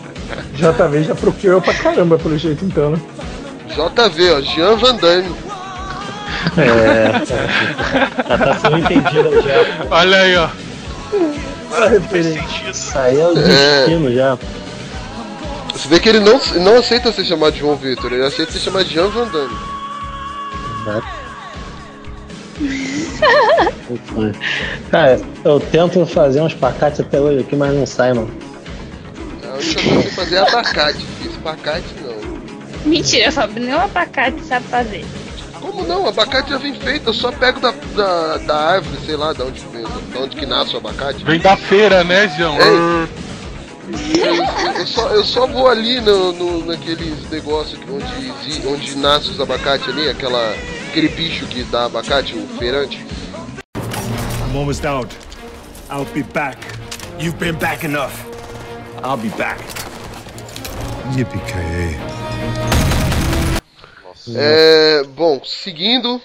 [0.56, 3.02] JV já procurou pra caramba, pelo jeito, então, né?
[3.70, 5.34] JV, ó, Jean Van Damme.
[6.58, 9.88] É, já tá entendida já.
[9.90, 10.50] Olha aí, ó.
[12.70, 14.38] Isso aí é o destino já.
[15.74, 18.60] Você vê que ele não, não aceita ser chamado de João Vitor, ele aceita ser
[18.60, 19.56] chamado de Jean Van Damme.
[24.92, 28.30] Cara, eu tento fazer uns pacates até hoje aqui, mas não sai, mano.
[29.44, 32.20] A única coisa que fazer é abacate, espacate não.
[32.86, 35.06] Mentira, Fábio, nenhum abacate sabe fazer.
[35.72, 36.04] Como não?
[36.06, 39.42] O abacate já vem feito, eu só pego da, da, da árvore, sei lá, de
[39.42, 41.24] onde, de onde que nasce o abacate.
[41.24, 42.58] Vem da feira, né, João?
[42.60, 43.08] É.
[44.20, 44.36] Eu,
[44.80, 49.40] eu só, eu só vou ali no, no, naqueles negócios que- onde, onde nasce os
[49.42, 50.56] abacates ali, aquela,
[50.90, 53.04] aquele bicho que dá abacate, o feirante.
[53.76, 55.12] I'm almost out.
[55.92, 56.58] I'll be back.
[57.20, 58.14] You've been back enough.
[59.04, 59.60] I'll be back.
[61.16, 62.89] Yippee-ki-yay.
[64.36, 66.22] É, bom, seguindo,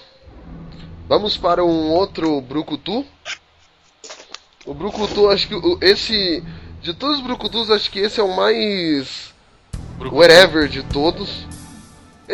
[1.07, 3.05] vamos para um outro Brucutu.
[4.65, 6.43] O Brucutu, acho que esse.
[6.81, 9.33] De todos os Brucutus, acho que esse é o mais.
[9.99, 11.45] Whatever de todos.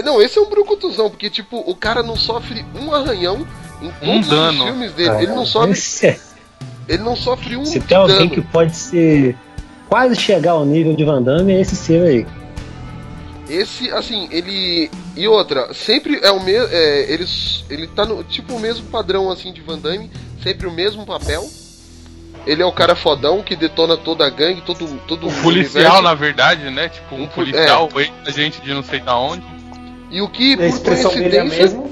[0.03, 3.45] Não, esse é um Brucutuzão, porque tipo, o cara não sofre um arranhão
[3.82, 4.57] em Um todos dano.
[4.59, 5.09] os filmes dele.
[5.09, 5.72] Ah, ele não sofre.
[5.72, 6.20] esse é-
[6.88, 8.32] Ele não sofre um Se tem alguém dano.
[8.32, 9.36] que pode ser
[9.89, 12.26] quase chegar ao nível de Van Damme, é esse seu aí.
[13.54, 14.89] Esse, assim, ele.
[15.16, 16.70] E outra, sempre é o mesmo.
[16.72, 17.26] É, ele,
[17.70, 20.10] ele tá no tipo o mesmo padrão assim de Van Damme,
[20.41, 21.47] sempre o mesmo papel.
[22.47, 26.02] Ele é o cara fodão que detona toda a gangue, todo, todo O policial, universo.
[26.02, 26.89] na verdade, né?
[26.89, 27.89] Tipo, um poli- policial,
[28.26, 28.32] é.
[28.32, 29.43] gente de não sei da onde.
[30.10, 31.45] E o que, por é coincidência.
[31.62, 31.84] mesma.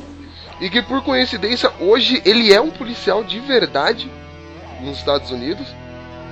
[0.60, 4.10] E que por coincidência, hoje ele é um policial de verdade
[4.82, 5.68] nos Estados Unidos.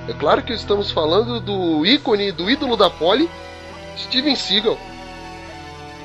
[0.10, 3.30] É claro que estamos falando do ícone, do ídolo da Poli,
[3.98, 4.78] Steven Seagal.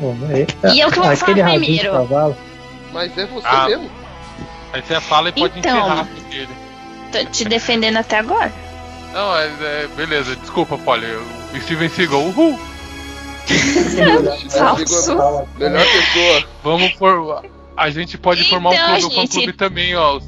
[0.03, 1.93] Bom, aí- E eu que vou aquele falar primeiro.
[2.93, 3.67] Mas é você Ah.
[3.69, 3.89] mesmo.
[4.73, 5.79] Aí você fala e pode Então.
[5.79, 6.49] enterrar ele.
[7.13, 8.53] Tô te defendendo até agora.
[9.13, 11.07] Não, é, é- beleza, desculpa, Polly.
[11.07, 12.59] O Steven Seagal, uhul!
[14.51, 15.15] Falso.
[15.59, 16.45] Melhor pessoa.
[16.65, 17.45] Vamos por.
[17.77, 20.21] A gente pode formar um Então, clube, um gente- fã-clube também, ó.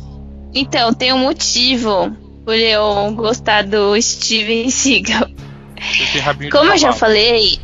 [0.54, 5.28] Então, tem um motivo por eu gostar do Steven Seagal.
[6.52, 7.58] Como eu já falei.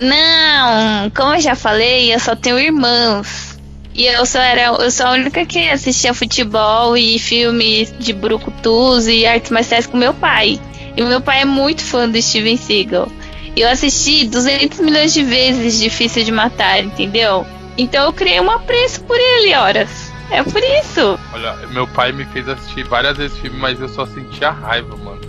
[0.00, 3.58] Não, como eu já falei, eu só tenho irmãos.
[3.94, 9.08] E eu só era, eu sou a única que assistia futebol e filmes de brucutus
[9.08, 10.60] e artes marciais com meu pai.
[10.96, 13.08] E meu pai é muito fã do Steven Seagal.
[13.56, 17.44] Eu assisti 200 milhões de vezes Difícil de Matar, entendeu?
[17.76, 20.12] Então eu criei um apreço por ele, horas.
[20.30, 21.18] É por isso.
[21.32, 25.20] Olha, meu pai me fez assistir várias vezes filme, mas eu só sentia raiva, mano.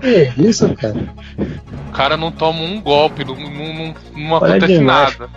[0.00, 0.94] Que isso, cara?
[1.88, 5.18] O cara não toma um golpe, não, não, não, acontece demais.
[5.18, 5.30] nada.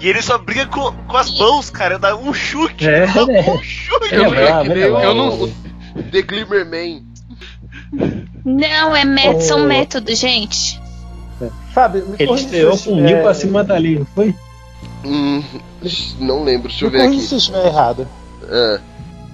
[0.00, 1.98] E ele só briga com, com as mãos, cara.
[1.98, 2.88] Dá um chute.
[2.88, 3.40] É, dá né?
[3.48, 4.14] um chute.
[4.14, 5.04] É bravo, é o- bravo.
[5.06, 5.52] eu não-
[6.10, 7.02] The Glimmer Man.
[8.44, 9.66] Não, é mé- são Oh.
[9.66, 10.80] métodos, gente.
[11.72, 14.34] Fábio, me Ele estreou eu com o estiver- Nico acima da lei, não foi?
[15.04, 15.42] Hum,
[16.18, 17.20] não lembro, deixa eu ver aqui.
[17.20, 18.08] se eu estiver errado.
[18.48, 18.80] É.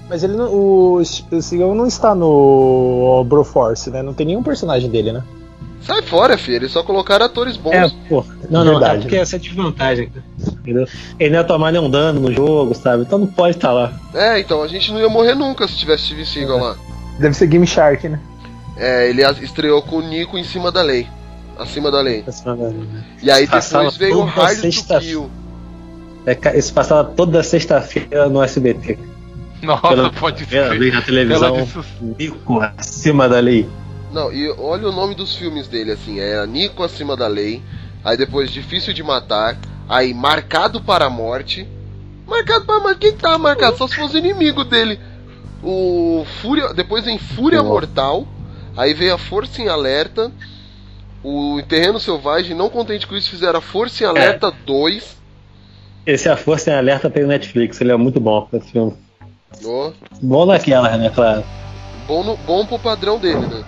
[0.08, 4.02] Mas ele não, o Seagal não está no Broforce, né?
[4.02, 5.22] Não tem nenhum personagem dele, né?
[5.80, 6.56] Sai fora, filho.
[6.56, 7.72] Eles só colocaram atores bons.
[7.74, 8.24] É, pô.
[8.50, 8.98] Não, não, Verdade.
[8.98, 10.24] é porque essa é desvantagem, cara.
[10.60, 10.86] Entendeu?
[11.18, 13.02] Ele não ia tomar nenhum dano no jogo, sabe?
[13.02, 13.92] Então não pode estar lá.
[14.14, 16.76] É, então a gente não ia morrer nunca se tivesse Steven Seagal lá.
[17.18, 18.18] Deve ser Game Shark, né?
[18.76, 21.06] É, ele estreou com o Nico em cima da lei.
[21.58, 22.24] Acima da lei.
[22.26, 22.84] Acima da lei.
[23.22, 25.30] E aí Passava depois veio o Hard to sexta- Kill.
[26.26, 28.98] É, isso passava toda sexta-feira no SBT.
[29.66, 30.92] Nossa, Pela pode ser.
[30.92, 31.68] na televisão,
[32.18, 33.68] Nico acima da lei.
[34.14, 37.60] Não, e olha o nome dos filmes dele, assim, é Nico Acima da Lei,
[38.04, 39.58] aí depois Difícil de Matar,
[39.88, 41.66] aí Marcado para a Morte.
[42.24, 43.76] Marcado para a Morte, quem que tava marcado?
[43.76, 45.00] Só se fosse inimigo dele.
[45.64, 47.60] O Fúria, depois vem Fúria.
[47.60, 48.24] Mortal,
[48.76, 50.30] aí veio a Força em Alerta,
[51.20, 55.16] o Terreno Selvagem, não contente com isso, fizeram a Força em Alerta 2.
[56.06, 58.94] Esse A Força em Alerta tem no Netflix, ele é muito bom esse filme.
[59.64, 59.92] Ó,
[60.22, 61.10] Bom naquela, né?
[61.14, 61.44] Claro.
[62.06, 63.64] bom, no, bom pro padrão dele, né?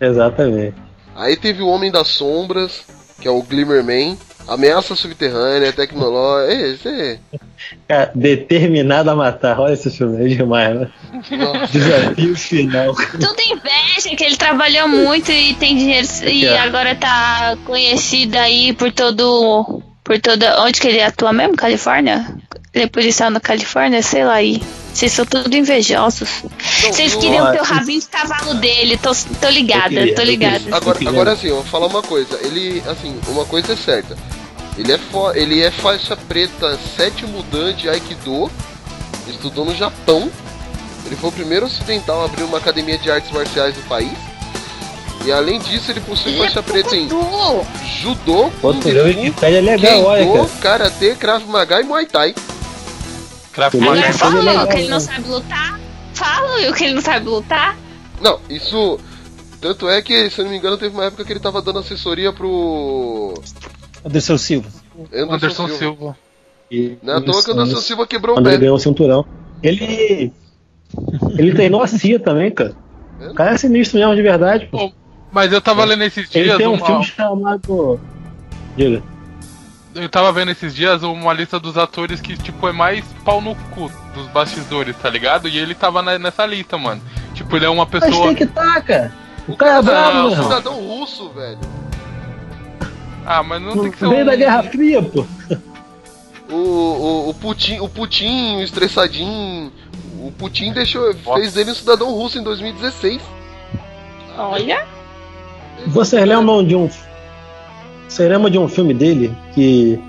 [0.00, 0.74] Exatamente.
[1.14, 2.84] Aí teve o Homem das Sombras,
[3.20, 6.52] que é o Glimmerman, Ameaça Subterrânea, Tecnológica.
[6.52, 7.18] É, esse é.
[7.88, 9.58] Cara, determinado a matar.
[9.58, 10.90] Olha esse filme, é demais, né?
[11.72, 12.94] Desafio final.
[12.94, 16.58] Tudo inveja, que ele trabalhou muito e tem dinheiro e ó.
[16.58, 19.82] agora tá conhecido aí por todo.
[20.04, 20.62] Por toda.
[20.62, 21.56] Onde que ele atua mesmo?
[21.56, 22.36] Califórnia?
[22.76, 24.02] Ele é policial na Califórnia?
[24.02, 24.62] Sei lá aí.
[24.92, 26.28] Vocês são tudo invejosos.
[26.82, 30.76] Vocês queriam ter o rabinho de cavalo dele, tô, tô ligada, queria, tô ligada.
[30.76, 32.38] Agora, agora assim, eu vou falar uma coisa.
[32.42, 34.14] Ele, assim, uma coisa é certa.
[34.76, 38.50] Ele é, fo- ele é faixa preta sétimo dan de Aikido.
[39.26, 40.30] Estudou no Japão.
[41.06, 44.12] Ele foi o primeiro ocidental a abrir uma academia de artes marciais no país.
[45.24, 47.08] E além disso, ele possui Ele é faixa preta em
[48.02, 50.90] judô, Pô, kung fu, é legal, olha, kendo, cara.
[50.90, 52.34] karatê, krav maga e muay thai.
[53.56, 53.90] Krav Maga.
[53.98, 55.80] Agora fala ele é o que ele não sabe lutar.
[56.14, 57.76] Fala o que ele não sabe lutar.
[58.20, 59.00] Não, isso.
[59.60, 61.78] Tanto é que, se eu não me engano, teve uma época que ele tava dando
[61.80, 63.34] assessoria pro.
[64.04, 64.68] Anderson Silva.
[65.12, 66.16] Anderson, Anderson Silva.
[66.70, 66.98] Silva.
[67.02, 68.60] Não é à toa que o Anderson Silva quebrou o Quando ele pé.
[68.60, 69.24] ganhou o cinturão.
[69.62, 70.32] Ele.
[71.38, 72.74] Ele treinou a CIA também, cara.
[73.30, 74.92] O cara é sinistro mesmo, de verdade, pô.
[75.32, 77.98] Mas eu tava lendo esses Ele dias tem um uma- filme chamado.
[78.76, 79.02] Diga.
[79.96, 83.54] Eu tava vendo esses dias uma lista dos atores que, tipo, é mais pau no
[83.74, 85.48] cu dos bastidores, tá ligado?
[85.48, 87.00] E ele tava na- nessa lista, mano.
[87.34, 88.26] Tipo, ele é uma Mas pessoa.
[88.26, 89.12] tem que tá, cara.
[89.48, 90.44] O cara é brabo, Não, meu irmão.
[90.44, 91.58] Cidadão russo, velho.
[93.24, 94.26] Ah, mas não tem que ser meio um.
[94.26, 95.26] da Guerra Fria, pô.
[96.50, 99.72] O, o, o Putin, o Putin, o estressadinho.
[100.20, 103.20] O Putin deixou, fez dele um cidadão russo em 2016.
[104.38, 104.84] Olha.
[105.88, 106.88] Vocês lembram de um.
[108.16, 110.00] Você lembra de um filme dele que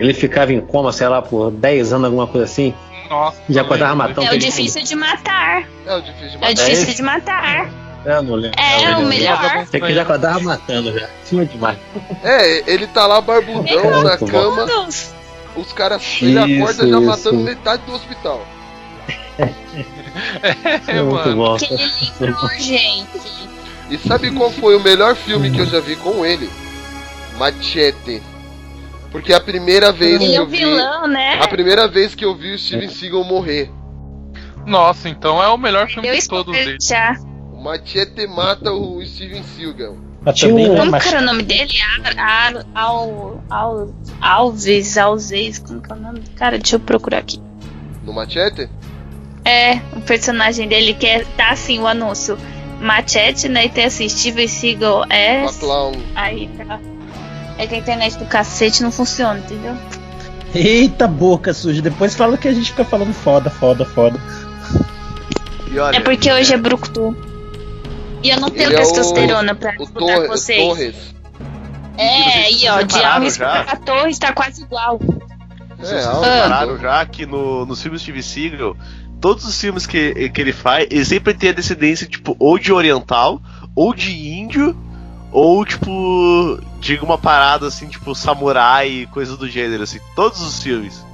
[0.00, 2.74] ele ficava em coma, sei lá, por 10 anos, alguma coisa assim?
[3.08, 3.40] Nossa.
[3.48, 5.62] Já acordava matando É o difícil de matar.
[5.86, 6.54] É o difícil de É o matar.
[6.54, 7.70] difícil de matar.
[8.04, 8.58] É, não lembro.
[8.60, 9.64] É, o melhor.
[9.70, 11.08] Tem que já acordava matando já.
[11.22, 11.78] Cima demais.
[12.24, 14.56] É, ele tá lá barbudão na Muito bom.
[14.56, 14.88] cama.
[15.54, 16.02] Os caras.
[16.20, 17.06] Ele acorda já isso.
[17.06, 18.44] matando metade do hospital.
[19.38, 21.36] É, muito mano.
[21.36, 21.56] bom.
[21.58, 23.20] Que ele lembrou, gente.
[23.88, 26.50] E sabe qual foi o melhor filme que eu já vi com ele?
[27.38, 28.22] Machete.
[29.10, 30.58] Porque a primeira vez Ele que eu o vi.
[30.58, 31.40] vilão, né?
[31.42, 33.70] A primeira vez que eu vi o Steven Seagal morrer.
[34.66, 36.84] Nossa, então é o melhor filme Eu de todos eles.
[36.86, 37.16] já.
[37.52, 39.96] O Machete mata o Steven Seagal.
[40.22, 41.72] Mas Tinha um- é Como que era o nome dele?
[42.18, 46.20] Ar, Al, Al, Alves, Alzes, como que é o nome?
[46.36, 47.40] Cara, deixa eu procurar aqui.
[48.04, 48.68] No Machete?
[49.44, 52.38] É, o personagem dele que é, tá assim, o anúncio.
[52.80, 53.64] Machete, né?
[53.66, 55.44] E tem assim, Steven Seagal é.
[56.14, 56.78] Aí tá.
[57.60, 59.76] Aí que a internet do cacete não funciona, entendeu?
[60.54, 61.82] Eita boca suja.
[61.82, 64.18] Depois fala que a gente fica falando foda, foda, foda.
[65.70, 67.14] E olha, É porque hoje é Brucutu.
[68.22, 70.58] E eu não tenho é o- testosterona pra O disputar Torre, com vocês.
[70.68, 70.94] Torres.
[71.98, 73.62] É, aí ó, de Alves já?
[73.64, 74.98] pra Torres tá quase igual.
[75.78, 78.76] É, Vocês repararam já que no, nos filmes de Steve Seagal,
[79.20, 82.72] todos os filmes que, que ele faz, ele sempre tem a descendência, tipo, ou de
[82.72, 83.40] oriental,
[83.74, 84.74] ou de índio,
[85.32, 89.98] ou, tipo, de uma parada, assim, tipo, samurai, coisa do gênero, assim.
[90.16, 91.04] Todos os filmes.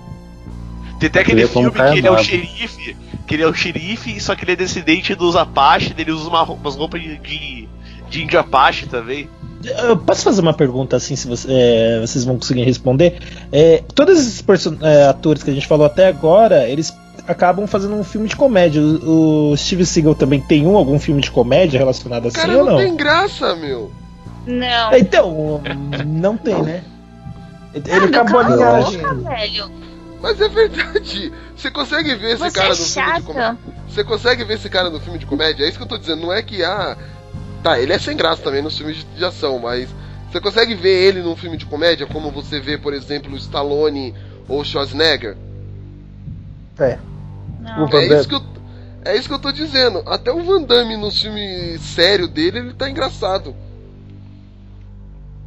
[0.98, 2.96] Tem até aquele filme que ele é o xerife,
[3.26, 6.42] que ele é o xerife, só que ele é descendente dos Apache, ele usa uma,
[6.42, 7.68] roupa- umas roupas de, de,
[8.08, 9.28] de índio Apache também.
[9.84, 13.18] Eu posso fazer uma pergunta assim, se você- é, vocês vão conseguir responder?
[13.52, 14.44] É, todos esses
[14.82, 16.90] é, atores que a gente falou até agora, eles
[17.26, 18.80] acabam fazendo um filme de comédia.
[18.80, 22.64] O, o Steve Seagal também tem um, algum filme de comédia relacionado assim Cara, ou
[22.64, 22.78] não não?
[22.78, 23.90] tem graça, meu.
[24.46, 24.94] Não.
[24.94, 25.60] Então,
[26.06, 26.84] não tem, né?
[27.74, 29.70] Ele Ah, acabou a boca, velho.
[30.22, 31.32] Mas é verdade.
[31.54, 33.58] Você consegue ver esse Você cara é no filme de comédia?
[33.88, 35.64] Você consegue ver esse cara no filme de comédia?
[35.64, 36.22] É isso que eu tô dizendo.
[36.22, 36.96] Não é que, ah.
[37.62, 39.88] Tá, ele é sem graça também nos filmes de, de ação, mas.
[40.30, 44.14] Você consegue ver ele num filme de comédia como você vê, por exemplo, o Stallone
[44.48, 45.36] ou o Schwarzenegger?
[46.78, 46.98] É.
[47.60, 47.88] Não.
[47.88, 48.42] É isso que eu.
[49.04, 50.02] É isso que eu tô dizendo.
[50.06, 53.54] Até o Van Damme no filme sério dele, ele tá engraçado.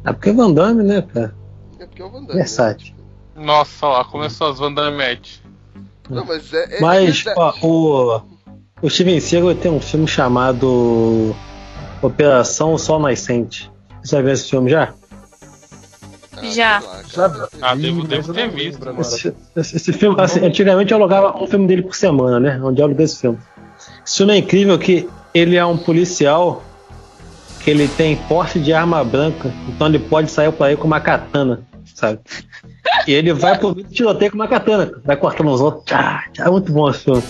[0.04, 1.34] É porque Van Damme, né, cara?
[1.78, 2.28] É porque é o Van Damme.
[2.34, 2.34] né?
[2.36, 2.94] Versátil.
[3.36, 5.42] Nossa, lá, começou as Vandamete.
[6.08, 6.78] Não, mas é.
[6.78, 8.20] é Mas, é- ó, o,
[8.82, 11.34] o Steven Seagal tem um filme chamado
[12.02, 13.70] Operação Sol Nascente.
[14.02, 14.92] Você já viu esse filme já?
[16.52, 16.82] Já.
[17.60, 18.88] Ah, devo, devo ter visto.
[19.00, 22.60] Esse, esse- esse filme, assim, antigamente eu alugava um filme dele por semana, né?
[22.62, 23.38] Onde eu aluguei esse filme.
[24.04, 26.62] Esse filme é incrível que ele é um policial
[27.62, 31.00] que ele tem porte de arma branca, então ele pode sair por aí com uma
[31.00, 31.60] katana,
[31.94, 32.18] sabe?
[33.06, 35.84] E ele vai pro tiroteio com uma katana, vai cortando os outros.
[35.84, 37.22] Tchá, é muito bom esse filme.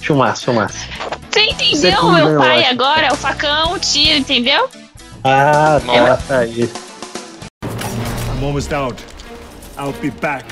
[0.00, 0.78] Filmaço, filmaço.
[1.30, 2.70] Você Você entendeu, como meu pai, acho.
[2.70, 3.12] agora?
[3.12, 4.68] O facão, o tiro, entendeu?
[5.24, 6.70] Ah, tá, tá aí.
[7.64, 8.96] I'm almost out.
[9.78, 10.44] I'll be back.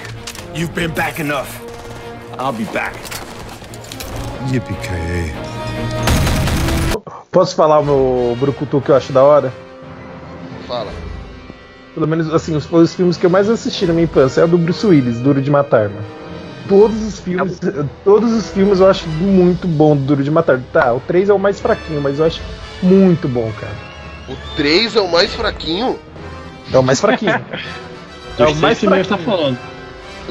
[0.55, 1.49] You've been back enough.
[2.39, 2.97] I'll be back.
[4.53, 5.56] Yippee-ki-yay.
[7.31, 9.53] Posso falar o meu Brucutu que eu acho da hora?
[10.67, 10.91] Fala.
[11.95, 14.49] Pelo menos, assim, os, os filmes que eu mais assisti na minha infância é o
[14.49, 16.05] do Bruce Willis, Duro de Matar, mano.
[16.69, 17.61] Todos os filmes,
[18.05, 20.61] todos os filmes eu acho muito bom do Duro de Matar.
[20.73, 22.41] Tá, o 3 é o mais fraquinho, mas eu acho
[22.83, 23.73] muito bom, cara.
[24.29, 25.97] O 3 é o mais fraquinho?
[26.73, 27.31] É o mais fraquinho.
[28.39, 29.37] é o mais primeiros tá fraquinho.
[29.39, 29.59] falando.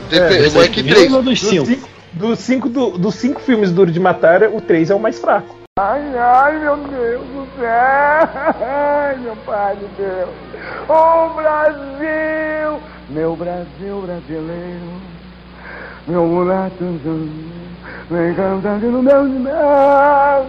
[0.10, 1.14] Depende, dos mas que primeiros 3?
[1.14, 1.66] ou dos cinco?
[1.66, 5.18] cinco, dos, cinco, do- dos cinco filmes Duro de Matar, o 3 é o mais
[5.18, 5.56] fraco.
[5.78, 7.68] Ai, ai, meu Deus do céu!
[8.66, 10.30] Ai, meu pai de Deus!
[10.88, 12.82] Ô Brasil!
[13.10, 15.02] Meu Brasil brasileiro!
[16.08, 16.86] Meu mulato
[18.10, 20.46] vem cantando no meu Brasil!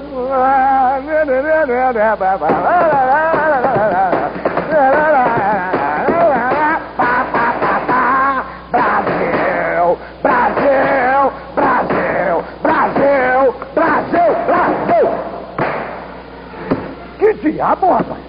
[17.52, 18.20] Diabo, rapaz?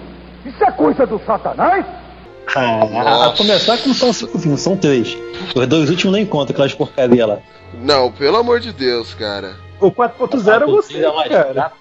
[0.44, 1.84] Isso é coisa do satanás?
[2.56, 5.16] Ah, a começar que não são cinco filmes, são três.
[5.54, 7.38] Os dois últimos nem contam aquelas porcaria lá.
[7.74, 9.56] Não, pelo amor de Deus, cara.
[9.80, 11.72] O 4.0 eu gostei, é mais cara.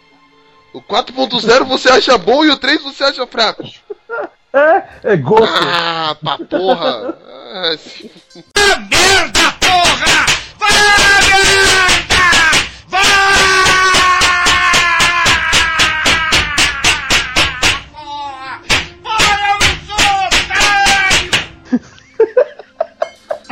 [0.73, 3.63] O 4.0 você acha bom e o 3 você acha fraco.
[4.53, 4.83] É,
[5.13, 5.57] é gosto.
[5.63, 7.17] Ah, pra porra.
[7.53, 7.75] Ah,
[8.89, 10.25] Merda, porra!
[10.59, 11.06] Vai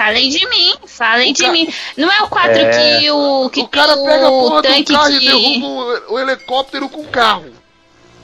[0.06, 1.68] Falem de mim, falem de ca- mim.
[1.98, 3.00] Não é o 4 É.
[3.00, 3.50] que o.
[3.50, 5.26] Que O cara pega a o porra do tanque carro e que.
[5.26, 7.46] derruba o, o helicóptero com o carro.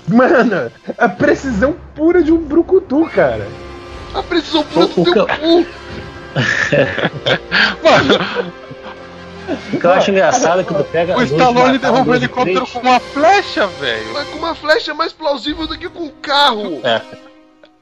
[0.08, 3.48] Mano, a precisão pura de um brucutu, cara.
[4.14, 5.66] A precisão pura do O- o teu ca- cu.
[9.74, 11.18] O que eu acho engraçado é que tu pega.
[11.18, 14.14] O Stallone derruba o helicóptero com uma flecha, velho.
[14.14, 16.80] Mas com uma flecha é mais plausível do que com um carro.
[16.84, 17.02] É.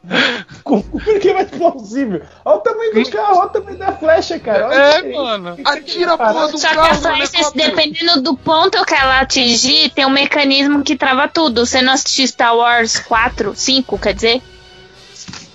[0.64, 2.22] Com- Por que é mais plausível?
[2.46, 4.68] Olha o tamanho do carro, olha o tamanho da flecha, cara.
[4.68, 5.14] Olha É, isso aí.
[5.14, 5.58] mano.
[5.66, 9.20] Atira a porra do Só que a carro no flecha, dependendo do ponto que ela
[9.20, 11.66] atingir, tem um mecanismo que trava tudo.
[11.66, 14.42] Você não assistiu Star Wars 4, 5, quer dizer?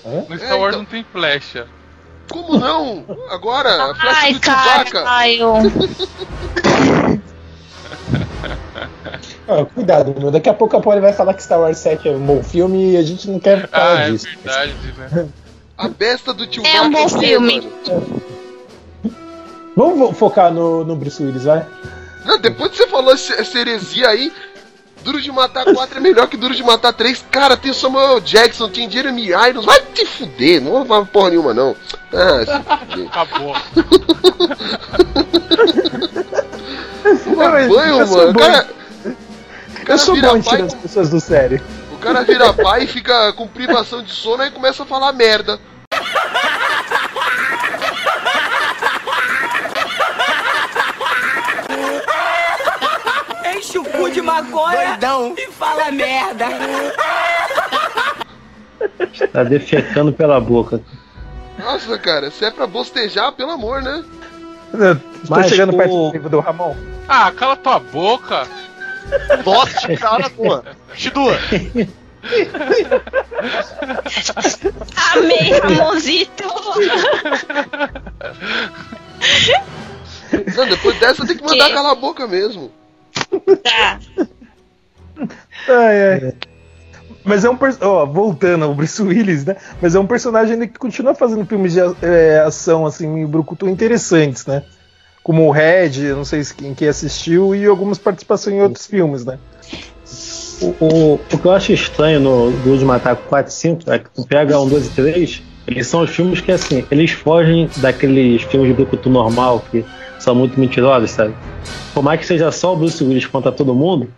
[0.04, 0.78] No É, Star Wars então.
[0.80, 1.66] não tem flecha.
[2.30, 3.04] Como não?
[3.30, 4.90] Agora, a flecha Ai, do Chewbacca.
[5.04, 5.52] caralho.
[9.46, 10.30] Ah, cuidado, meu.
[10.30, 12.92] Daqui a pouco a Polly vai falar que Star Wars 7 é um bom filme
[12.92, 14.26] e a gente não quer Ah, falar é disso.
[14.42, 15.28] verdade, né?
[15.76, 16.76] A besta do Chewbacca.
[16.76, 17.60] É um bom quê, filme.
[17.60, 18.22] mano?
[19.76, 21.66] Vamos focar no, no Bruce Willis, vai?
[22.24, 24.32] Não, depois que você falou essa heresia aí,
[25.02, 27.24] Duro de Matar 4 é melhor que Duro de Matar 3.
[27.28, 29.64] Cara, tem Samuel Jackson, tem Jeremy Irons.
[29.66, 31.74] Vai te fuder, não vou falar porra nenhuma, não.
[32.12, 33.08] Ah, se fuder.
[33.08, 33.54] Acabou.
[37.24, 38.38] Toma banho, mano.
[38.38, 38.66] Cara,
[39.86, 41.60] Eu sou vira bom em tirar as pessoas do sério.
[41.92, 45.58] o cara vira pai e fica com privação de sono e começa a falar merda.
[53.56, 54.98] Enche o cu de maconha
[55.36, 56.46] e fala merda.
[59.32, 60.80] Tá defecando pela boca.
[61.58, 64.04] Nossa, cara, se é pra bostejar, pelo amor, né?
[64.72, 66.74] Eu Tô Mas chegando o- perto do nível do Ramon.
[67.08, 68.46] Ah, cala tua boca.
[69.44, 70.64] Nossa, cara, tua.
[70.94, 71.38] Chidua.
[75.14, 76.44] Amei, Ramonzito.
[80.56, 81.74] Não, depois dessa tem que mandar Que?
[81.74, 82.70] calar a boca mesmo.
[83.62, 84.00] Tá.
[85.68, 86.34] Ai, ai.
[87.24, 87.96] Mas é um personagem.
[87.96, 89.56] Ó, voltando ao Bruce Willis, né?
[89.80, 94.64] Mas é um personagem que continua fazendo filmes de é, ação, assim, Brucutu interessantes, né?
[95.24, 99.38] Como o Red, não sei se quem, assistiu, e algumas participações em outros filmes, né?
[100.60, 104.10] O, o, o que eu acho estranho no de Matar 4 e 5 é que
[104.10, 108.42] tu pega um, dois e 3, eles são os filmes que, assim, eles fogem daqueles
[108.42, 109.82] filmes de Brucutu normal, que
[110.18, 111.34] são muito mentirosos, sabe?
[111.94, 114.08] Por mais que seja só o Bruce Willis contra todo mundo,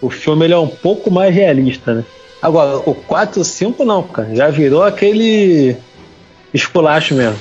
[0.00, 2.04] o filme ele é um pouco mais realista, né?
[2.40, 4.34] Agora, o 4 e 5 não, cara.
[4.34, 5.76] Já virou aquele
[6.52, 7.38] esculacho mesmo.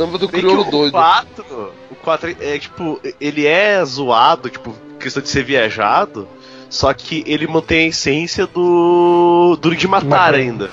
[0.00, 0.92] Samba do crioulo o doido.
[0.92, 6.26] 4, o 4 é tipo, ele é zoado, tipo, questão de ser viajado,
[6.70, 10.70] só que ele mantém a essência do Duro de Matar ainda.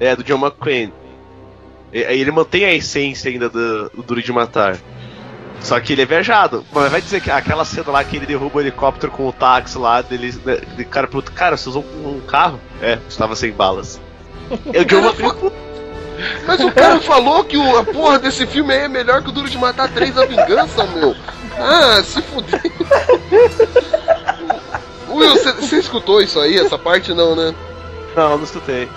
[0.00, 0.92] É, do John McClane.
[1.92, 4.78] Aí Ele mantém a essência ainda do, do Duro de Matar.
[5.60, 6.64] Só que ele é viajado.
[6.72, 9.76] Mas vai dizer que aquela cena lá que ele derruba o helicóptero com o táxi
[9.76, 12.58] lá, dele, né, de cara pergunta, cara, você usou um carro?
[12.80, 14.00] É, estava sem balas.
[14.72, 15.66] É o John McClane.
[16.46, 19.32] Mas o cara falou que o, a porra desse filme aí é melhor que o
[19.32, 21.14] Duro de Matar 3 A Vingança, meu.
[21.58, 22.60] Ah, se fuder.
[25.08, 26.56] Will, você escutou isso aí?
[26.58, 27.54] Essa parte não, né?
[28.14, 28.88] Não, não escutei.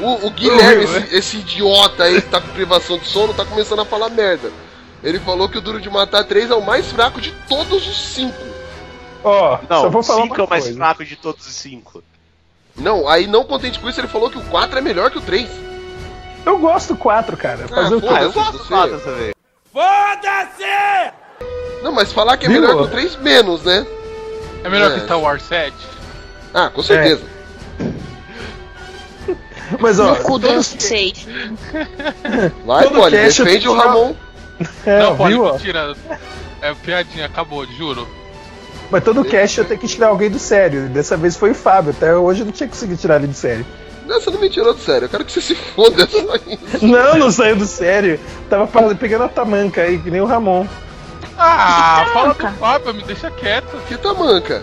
[0.00, 3.80] O, o Guilherme, esse, esse idiota aí que tá com privação de sono, tá começando
[3.80, 4.50] a falar merda.
[5.02, 8.00] Ele falou que o Duro de Matar 3 é o mais fraco de todos os
[8.14, 8.38] cinco.
[9.22, 10.78] Ó, Não, só vou falar cinco uma é o mais coisa.
[10.78, 12.02] fraco de todos os cinco.
[12.76, 15.20] Não, aí não contente com isso, ele falou que o 4 é melhor que o
[15.20, 15.48] 3.
[16.46, 17.68] Eu gosto do 4, cara.
[17.68, 18.06] Fazer o quê?
[18.08, 18.68] foda-se eu gosto do você.
[18.68, 19.32] quatro também.
[19.72, 21.12] Foda-se!
[21.82, 22.60] Não, mas falar que é Viu?
[22.60, 23.86] melhor que o 3, menos, né?
[24.64, 24.94] É melhor É.
[24.94, 25.74] que Star Wars 7?
[26.54, 27.22] Ah, com certeza.
[29.78, 31.26] Mas ó, No cu do seis.
[32.64, 34.14] Vai, Todo Poli, defende o Ramon.
[34.86, 35.52] é, não, ó?
[35.52, 35.94] mentira.
[36.62, 38.08] É piadinha, acabou, juro.
[38.90, 40.86] Mas todo cast eu tenho que tirar alguém do sério.
[40.86, 41.90] E Dessa vez foi o Fábio.
[41.90, 43.66] Até hoje eu não tinha conseguido tirar ele do sério.
[44.08, 45.04] Não, você não me tirou do sério.
[45.04, 46.02] Eu quero que você se foda.
[46.02, 46.86] é só isso.
[46.86, 48.18] Não, não saiu do sério.
[48.48, 50.66] Tava pegando a tamanca aí, que nem o Ramon.
[51.36, 52.48] Ah, Que fala tamanca?
[52.50, 53.76] do Fábio, me deixa quieto.
[53.86, 54.62] Que tamanca.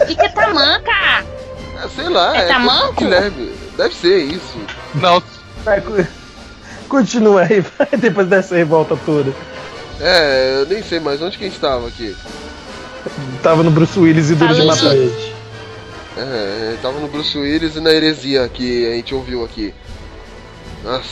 [0.00, 0.90] O que, que é tamanca?
[0.92, 2.36] Ah, sei lá.
[2.36, 2.94] É do tamanco?
[2.94, 3.52] Guilherme.
[3.76, 4.58] Deve ser isso.
[4.94, 5.22] Não,
[5.64, 5.82] Vai,
[6.88, 9.32] continua aí, vai, depois dessa revolta toda.
[10.00, 12.14] É, eu nem sei mais onde que a gente tava aqui.
[13.42, 14.94] Tava no Bruce Willis e Duro de Matar.
[16.16, 19.74] É, tava no Bruce Willis e na heresia que a gente ouviu aqui.
[20.84, 21.08] Nossa.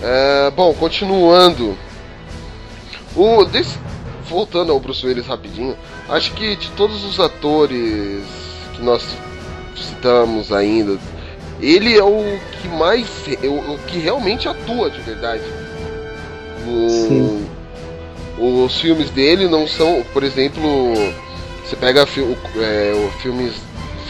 [0.00, 1.76] É, bom, continuando.
[3.16, 3.78] O, desse-
[4.28, 5.76] voltando ao Bruce Willis rapidinho,
[6.08, 8.24] acho que de todos os atores
[8.74, 9.04] que nós
[9.76, 10.98] citamos ainda,
[11.60, 13.06] ele é o que mais.
[13.42, 15.42] é o, o que realmente atua de verdade.
[17.08, 17.46] Sim.
[18.38, 20.94] os filmes dele não são, por exemplo,
[21.64, 23.52] você pega o- é, o filmes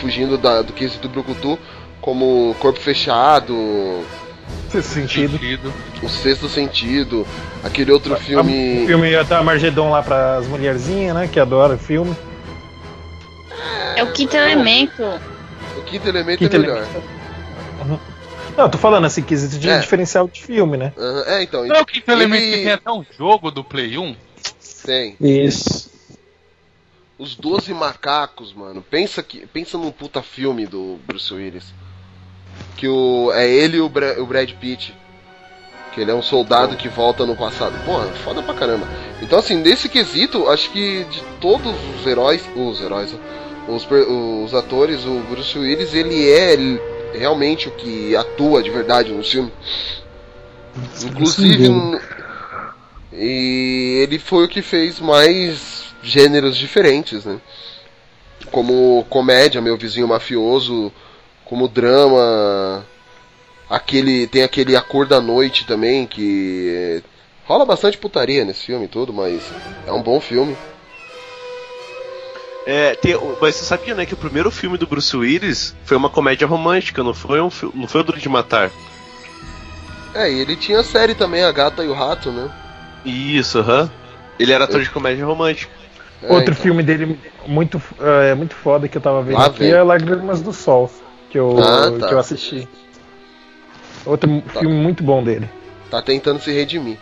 [0.02, 1.56] fugindo da- do quesito Brucutu,
[2.00, 4.02] como Corpo Fechado,
[4.74, 5.32] Nesse sentido.
[5.38, 5.72] sentido.
[6.02, 7.24] O Sexto Sentido,
[7.62, 8.82] aquele outro filme.
[8.82, 11.28] O filme ia dar Margedon lá pras mulherzinhas, né?
[11.32, 12.14] Que adora o filme.
[13.94, 15.02] É o quinto elemento.
[15.78, 16.86] O Quinto Elemento Quinto é melhor.
[18.56, 19.78] Não, eu tô falando assim, quesito de É.
[19.78, 20.92] diferencial de filme, né?
[20.98, 21.64] Aham, É, então.
[21.66, 24.16] Não é o quinto ele- elemento que tem até um jogo do Play 1?
[24.84, 25.16] Tem.
[25.20, 25.91] Isso.
[27.18, 28.82] Os Doze Macacos, mano.
[28.82, 31.72] Pensa que pensa num puta filme do Bruce Willis.
[32.76, 34.94] Que o é ele e o, Bra- o Brad Pitt.
[35.94, 37.74] Que ele é um soldado que volta no passado.
[37.84, 38.86] Pô, foda pra caramba.
[39.20, 43.14] Então assim, nesse quesito, acho que de todos os heróis, os heróis,
[43.68, 46.56] os, os atores, o Bruce Willis, ele é
[47.18, 49.52] realmente o que atua de verdade no filme.
[51.04, 51.68] Inclusive,
[53.12, 57.38] e ele foi o que fez mais gêneros diferentes, né?
[58.50, 60.92] Como comédia, meu vizinho mafioso,
[61.44, 62.84] como drama,
[63.70, 67.02] aquele tem aquele A Cor da Noite também que
[67.44, 69.42] rola bastante putaria nesse filme e tudo, mas
[69.86, 70.56] é um bom filme.
[72.64, 76.08] É, tem- mas você sabia, né, que o primeiro filme do Bruce Willis foi uma
[76.08, 78.70] comédia romântica, não foi um não foi o Duro de Matar.
[80.14, 82.50] É, e ele tinha a série também, A Gata e o Rato, né?
[83.04, 83.90] Isso, aham.
[84.38, 85.72] Ele era ator de comédia romântica.
[86.22, 86.62] É, Outro então.
[86.62, 89.72] filme dele muito, é, muito foda que eu tava vendo Lá aqui vem.
[89.72, 90.90] é Lágrimas do Sol,
[91.30, 92.08] que eu, Ah, tá.
[92.08, 92.68] que eu assisti.
[94.04, 95.48] Outro filme muito bom dele.
[95.90, 96.98] Tá tentando se redimir.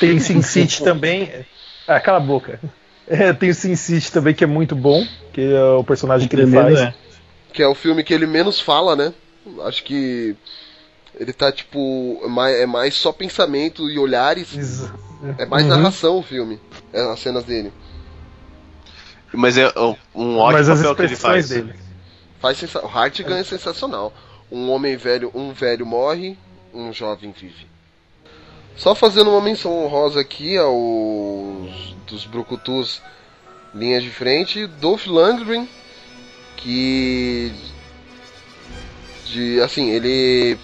[0.00, 1.30] Tem Sin City também.
[1.86, 2.60] Ah, cala a boca.
[3.06, 6.36] É, tem o Sin City também, que é muito bom, que é o personagem que
[6.36, 6.78] ele faz.
[6.78, 6.94] é.
[7.52, 9.12] Que é o filme que ele menos fala, né?
[9.64, 10.36] Acho que
[11.18, 12.20] ele tá tipo.
[12.22, 14.84] é mais- É mais só pensamento e olhares.
[15.38, 15.70] É mais Uhum.
[15.70, 16.60] narração o filme.
[16.92, 17.72] É, as cenas dele.
[19.32, 21.48] Mas é um- um ótimo Mas as papel que ele faz.
[21.48, 21.74] dele.
[22.40, 22.84] Faz sensa...
[22.84, 24.12] O Hart ganha sensacional.
[24.50, 26.38] Um homem velho, um velho morre,
[26.72, 27.66] um jovem vive.
[28.76, 33.02] Só fazendo uma menção honrosa aqui aos dos Brucutus
[33.74, 35.68] linhas de frente, Dolph Lundgren,
[36.56, 37.52] que
[39.26, 40.56] de assim, ele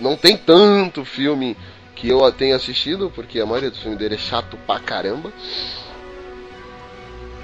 [0.00, 1.56] não tem tanto filme
[1.94, 5.32] que eu tenha assistido, porque a maioria do filme dele é chato pra caramba.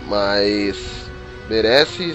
[0.09, 0.77] Mas
[1.49, 2.15] merece.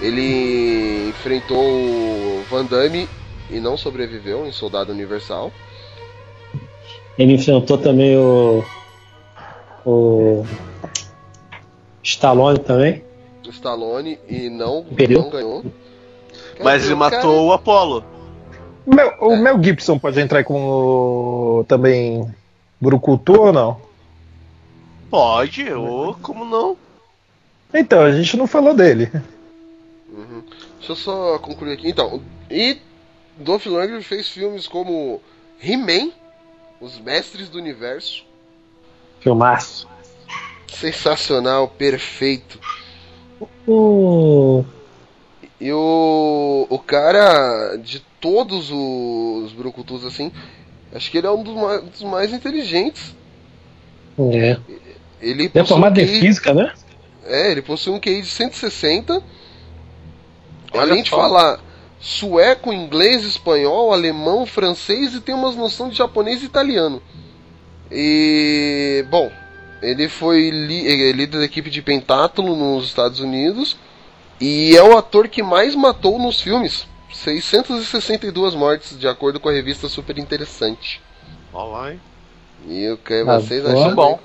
[0.00, 3.08] Ele enfrentou o Van Damme
[3.50, 5.52] e não sobreviveu em Soldado Universal.
[7.18, 8.64] Ele enfrentou também o.
[9.84, 10.44] O.
[12.02, 13.04] Stallone também.
[13.50, 15.22] Stallone e não, Perdeu?
[15.22, 15.64] não ganhou.
[16.62, 18.04] Mas ele o cara- matou o Apollo.
[18.86, 22.26] O Mel, o Mel Gibson pode entrar com o, também
[22.80, 23.76] Brucutu ou não?
[25.10, 26.76] Pode, ou como não?
[27.72, 29.10] Então, a gente não falou dele.
[30.12, 30.42] Uhum.
[30.78, 31.88] Deixa eu só concluir aqui.
[31.88, 32.78] Então, e
[33.36, 35.20] Dolph Lundgren fez filmes como
[35.62, 36.10] He-Man,
[36.80, 38.24] Os Mestres do Universo.
[39.20, 39.88] Filmaço.
[40.68, 42.58] Sensacional, perfeito.
[43.66, 44.64] O...
[45.60, 50.32] E o, o cara, de todos os Brucutus, assim,
[50.94, 53.14] acho que ele é um dos mais, dos mais inteligentes.
[54.18, 54.58] É.
[55.20, 56.72] Ele formar de QI física, né?
[57.30, 59.22] É, ele possui um QI de 160.
[60.72, 61.60] além de falar
[62.00, 67.02] sueco, inglês, espanhol, alemão, francês e tem umas noções de japonês e italiano.
[67.90, 69.04] E.
[69.10, 69.30] Bom,
[69.82, 73.76] ele foi li- eh, líder da equipe de Pentátulo nos Estados Unidos
[74.40, 76.86] e é o ator que mais matou nos filmes.
[77.12, 81.00] 662 mortes, de acordo com a revista Super Interessante.
[81.52, 82.00] Olha lá, hein?
[82.68, 83.70] E o que Ah, vocês bom.
[83.72, 84.20] achando?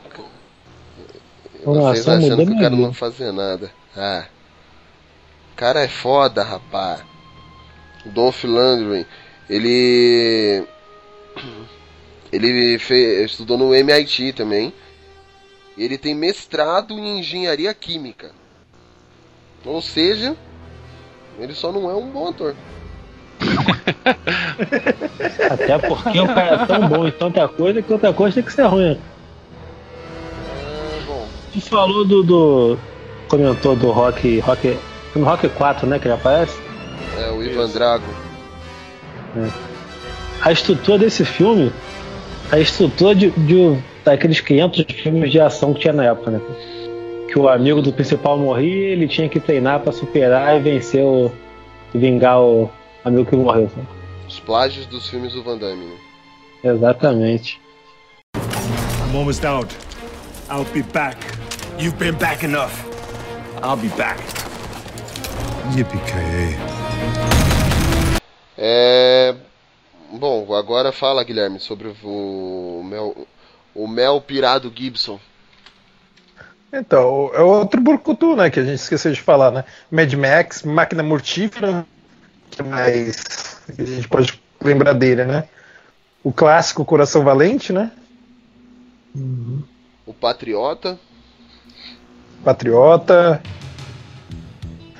[1.65, 2.81] Vocês Nossa, achando que o cara vida.
[2.81, 3.71] não fazia nada.
[3.97, 4.25] Ah.
[5.53, 6.99] O cara é foda, rapá.
[8.05, 9.05] O Dolph Lundgren,
[9.49, 10.63] ele.
[12.31, 14.73] Ele fe- estudou no MIT também.
[15.77, 18.31] E ele tem mestrado em engenharia química.
[19.65, 20.35] Ou seja,
[21.39, 22.55] ele só não é um bom ator.
[25.49, 28.53] Até porque o cara é tão bom em tanta coisa que outra coisa tem que
[28.53, 28.99] ser ruim.
[31.55, 32.77] Tu falou do, do.
[33.29, 34.39] Comentou do Rock.
[34.39, 34.77] Rock.
[35.15, 35.97] No Rock 4, né?
[35.97, 36.59] Que ele aparece.
[37.17, 38.03] É o Ivan Drago.
[39.37, 39.49] É.
[40.41, 41.71] A estrutura desse filme.
[42.51, 46.41] A estrutura de, de daqueles 500 filmes de ação que tinha na época, né?
[47.31, 51.31] Que o amigo do principal morria ele tinha que treinar pra superar e vencer o.
[51.93, 52.69] e vingar o
[53.05, 53.69] amigo que morreu.
[53.73, 53.87] sabe?
[54.27, 55.85] Os plágios dos filmes do Van Damme.
[55.85, 55.95] Né?
[56.65, 57.61] Exatamente.
[58.35, 59.73] I'm almost out.
[60.49, 61.34] I'll be back.
[61.77, 62.71] You've been back enough.
[63.61, 64.17] I'll be back.
[65.75, 66.55] Yippee-ki-yay.
[68.57, 69.35] É.
[70.13, 73.27] Bom, agora fala, Guilherme, sobre o Mel,
[73.75, 75.19] o Mel Pirado Gibson.
[76.71, 78.49] Então, é outro Burkutu, né?
[78.49, 79.65] Que a gente esqueceu de falar, né?
[79.91, 81.85] Mad Max, Máquina Mortífera,
[82.51, 85.43] que mais que a gente pode lembrar dele, né?
[86.23, 87.91] O clássico Coração Valente, né?
[90.05, 90.97] O Patriota.
[92.45, 93.41] Patriota.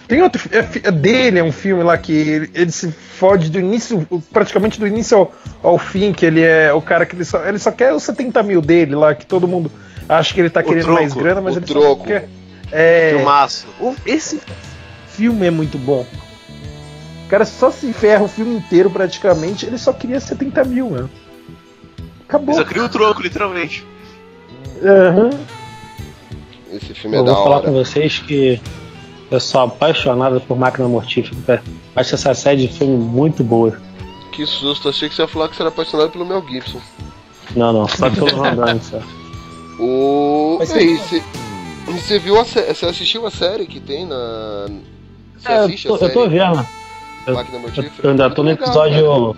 [0.08, 0.42] Tem outro.
[0.52, 4.80] É, é dele, é um filme lá que ele, ele se fode do início, praticamente
[4.80, 5.34] do início ao,
[5.64, 8.44] ao fim, que ele é o cara que ele só, ele só quer os 70
[8.44, 9.72] mil dele lá, que todo mundo
[10.08, 12.02] acha que ele tá O querendo troco, mais grana, mas ele troco.
[12.02, 12.30] só quer.
[12.72, 13.68] É, Filmaço.
[14.06, 14.42] esse
[15.08, 16.06] filme é muito bom.
[17.26, 21.10] O cara só se ferra o filme inteiro praticamente, ele só queria 70 mil, mano.
[22.28, 22.56] Acabou.
[22.56, 23.86] Ele só cria o troco, literalmente.
[24.84, 25.32] Aham.
[26.76, 27.84] Esse filme é Eu da vou falar com hora.
[27.86, 28.60] vocês que
[29.32, 31.36] eu sou apaixonado por Máquina Mortífera.
[31.46, 31.64] cara.
[31.96, 33.78] Acho essa série de filme muito boa.
[34.32, 36.82] Que susto, achei que você ia falar que você era apaixonado pelo Mel Gibson.
[37.56, 39.00] Não, não, só pelo Van Damme, só.
[39.80, 40.58] O.
[40.60, 41.24] Mas e aí, você-
[41.86, 44.68] você, viu a sé- Você assistiu a série que tem na.
[45.38, 46.12] Você É, eu, assiste tô, a série?
[46.12, 46.68] eu tô vendo.
[47.28, 47.92] Eu, Máquina eu- Mortífera?
[48.04, 49.36] eu ainda tô no Legal, episódio.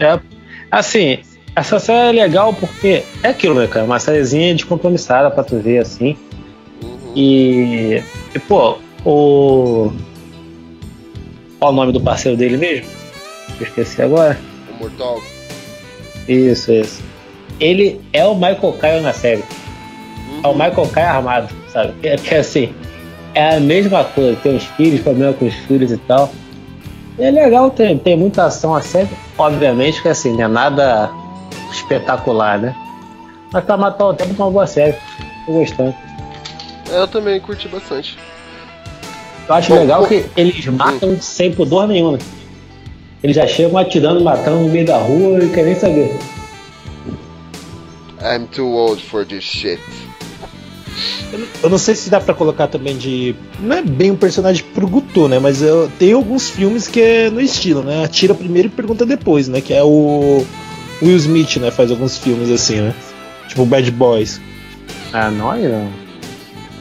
[0.00, 0.20] É,
[0.70, 1.18] assim,
[1.54, 3.84] essa série é legal porque é aquilo, né, cara?
[3.84, 6.16] Uma sériezinha descompromissada pra tu ver assim.
[7.14, 8.02] E.
[8.34, 9.92] E, pô, o.
[11.58, 12.86] Qual o nome do parceiro dele mesmo?
[13.58, 14.38] Eu esqueci agora.
[14.70, 15.20] O Mortal.
[16.28, 17.02] Isso, isso.
[17.58, 19.42] Ele é o Michael Kyle na série.
[20.42, 21.94] É o Michael Kyle armado, sabe?
[22.02, 22.72] É porque assim,
[23.34, 26.30] é a mesma coisa, tem os filhos, problema com os filhos e tal.
[27.18, 29.08] E é legal, tem, tem muita ação a série.
[29.36, 31.10] Obviamente que assim, não é nada
[31.72, 32.76] espetacular, né?
[33.52, 34.94] Mas pra matar o tempo é uma boa série.
[35.46, 35.94] Tô gostando.
[36.90, 38.16] Eu também curti bastante.
[39.48, 40.08] Eu acho Bom, legal bom.
[40.08, 42.18] que eles matam sem pudor nenhum, né?
[43.22, 46.16] Eles já chegam atirando, matando no meio da rua e querem nem saber.
[48.20, 49.80] I'm too old for this shit.
[51.62, 53.34] Eu não sei se dá pra colocar também de.
[53.60, 55.38] Não é bem um personagem pro Guto, né?
[55.38, 58.04] Mas eu, tem alguns filmes que é no estilo, né?
[58.04, 59.60] Atira primeiro e pergunta depois, né?
[59.60, 60.44] Que é o
[61.02, 61.70] Will Smith, né?
[61.70, 62.94] Faz alguns filmes assim, né?
[63.48, 64.40] Tipo Bad Boys.
[65.12, 66.07] Ah, não, não.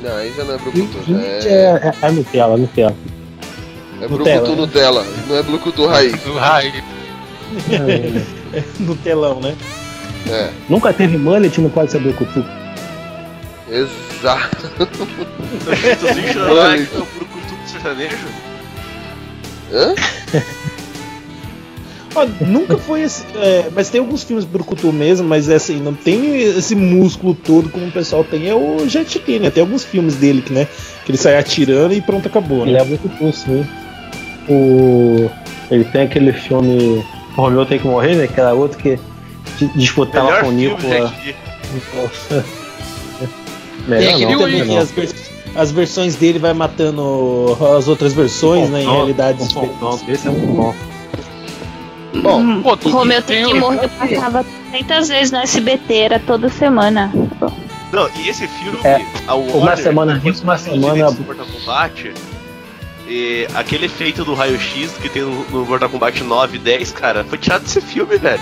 [0.08, 0.98] Não, aí já não é Brucutu.
[1.02, 2.96] Smith É, é, é, é Nutella, Nutella.
[4.02, 4.56] é Nutella, Brucutu né?
[4.56, 5.06] Nutella.
[5.28, 6.14] Não é Brucutu raiz.
[6.38, 6.84] Raiz.
[8.80, 9.56] no telão, né?
[10.30, 12.44] É, Nunca teve mullet, não pode ser Brucutu.
[13.70, 14.70] exato.
[14.78, 18.28] Tu sem chorar que é o Brucutu do sertanejo?
[19.74, 19.94] Hã?
[22.41, 23.23] Nunca foi esse.
[23.35, 27.69] é, mas tem alguns filmes Brucutu mesmo, mas é assim, não tem esse músculo todo
[27.69, 28.48] como o pessoal tem.
[28.49, 29.49] É o Jet Li, né?
[29.49, 30.68] Tem alguns filmes dele que, né?
[31.06, 32.80] Que ele sai atirando e pronto, acabou, Ele né?
[32.80, 33.65] é Brucutu, sim.
[34.49, 35.30] O...
[35.69, 37.03] Ele tem aquele filme
[37.38, 38.27] O Romeu tem que morrer, né?
[38.27, 38.98] Que era outro que
[39.57, 40.81] di- disputava Melhor com o filme Nico.
[40.81, 41.35] do Jet Li.
[42.30, 42.48] Tem
[43.88, 44.77] Melhor aquele não, também não.
[44.77, 45.15] as, vers-
[45.56, 48.84] as versões dele vai matando as outras versões, né?
[48.84, 50.73] Em realidades Esse é muito bom.
[52.14, 53.22] Hum, Pô, o Romeu
[53.60, 57.12] morrer passava 300 vezes no SBT, era toda semana.
[57.92, 61.46] Não, e esse filme, É, a uma Warner, semana depois rico, uma semana- do Mortal
[61.46, 62.14] Kombat,
[63.08, 67.24] e aquele efeito do raio-x que tem no, no Mortal Kombat 9 e 10, cara,
[67.24, 68.42] foi tirado desse filme, velho.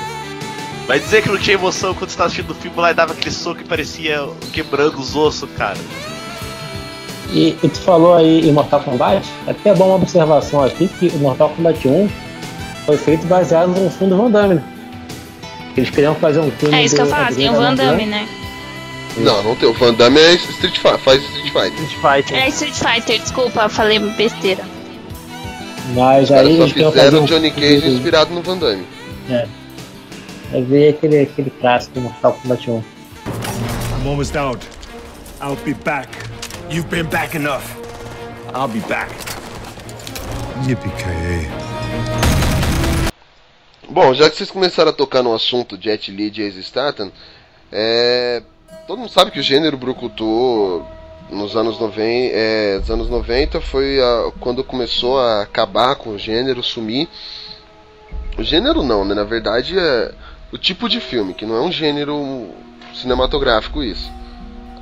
[0.88, 3.14] Vai dizer que não tinha emoção quando você tava assistindo o filme lá e dava
[3.14, 5.78] aquele soco que parecia quebrando os ossos, cara.
[7.32, 11.08] E, e tu falou aí em Mortal Kombat, é até bom uma observação aqui que
[11.08, 12.10] o Mortal Kombat 1
[12.86, 14.56] foi feito baseado no fundo Van Damme.
[14.56, 14.64] né?
[15.76, 16.76] Eles queriam fazer um filme.
[16.76, 18.28] É isso que eu falo, tem o Van Damme, né?
[19.18, 19.70] Não, não tem.
[19.70, 21.88] O Van Damme é Street Fighter, faz Street Fighter.
[22.02, 22.38] Fighter.
[22.38, 24.64] É Street Fighter, desculpa, eu falei besteira.
[25.94, 28.42] Mas Os aí só eles queriam fazer fizeram um o Johnny filme Cage inspirado no
[28.42, 28.86] Van Damme.
[29.30, 29.48] É.
[30.54, 32.74] Aí veio aquele, aquele clássico Mortal Kombat 1.
[32.78, 34.66] I'm almost out.
[35.42, 36.10] I'll be back.
[36.70, 37.64] You've been back enough.
[38.54, 39.10] I'll be back.
[40.68, 42.35] Yippee-ki-yay.
[43.90, 47.12] Bom, já que vocês começaram a tocar no assunto Jet Li e Jason Statham,
[47.72, 48.42] é...
[48.88, 50.84] todo mundo sabe que o gênero brucutu
[51.30, 52.04] nos anos 90,
[52.36, 57.08] é, nos anos 90 foi a- quando começou a acabar com o gênero, sumir.
[58.38, 59.14] O gênero não, né?
[59.16, 60.12] Na verdade é
[60.52, 62.50] o tipo de filme, que não é um gênero
[62.94, 64.12] cinematográfico isso.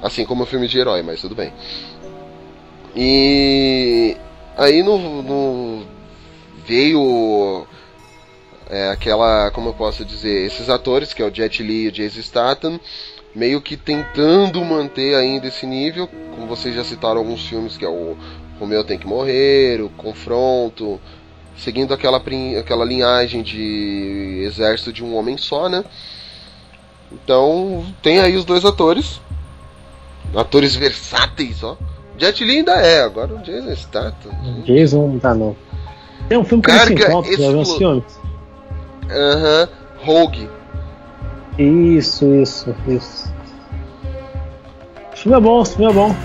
[0.02, 1.54] Assim como o filme de herói, mas tudo bem.
[2.96, 4.16] E
[4.58, 5.86] aí no, no
[6.66, 7.66] veio
[8.74, 11.92] é, aquela, como eu posso dizer, esses atores, que é o Jet Li e o
[11.92, 12.80] Jason Statham,
[13.36, 17.88] meio que tentando manter ainda esse nível, como vocês já citaram alguns filmes, que é
[17.90, 18.18] o
[18.60, 21.00] Romeu Tem Que Morrer, o Confronto,
[21.56, 22.22] seguindo aquela,
[22.60, 25.84] aquela linhagem de exército de um homem só, né?
[27.12, 29.22] Então, tem aí os dois atores,
[30.36, 31.78] atores versáteis, ó.
[32.18, 34.32] Jet Li ainda é, agora o Jason Statham.
[34.66, 35.56] Jason não tá não.
[36.28, 38.04] Tem um filme que se Carga já viu esse explo-
[39.10, 39.68] Aham,
[40.00, 40.50] Rogue.
[41.58, 43.32] Isso, isso, isso.
[45.14, 46.16] O filme é bom, o filme é bom.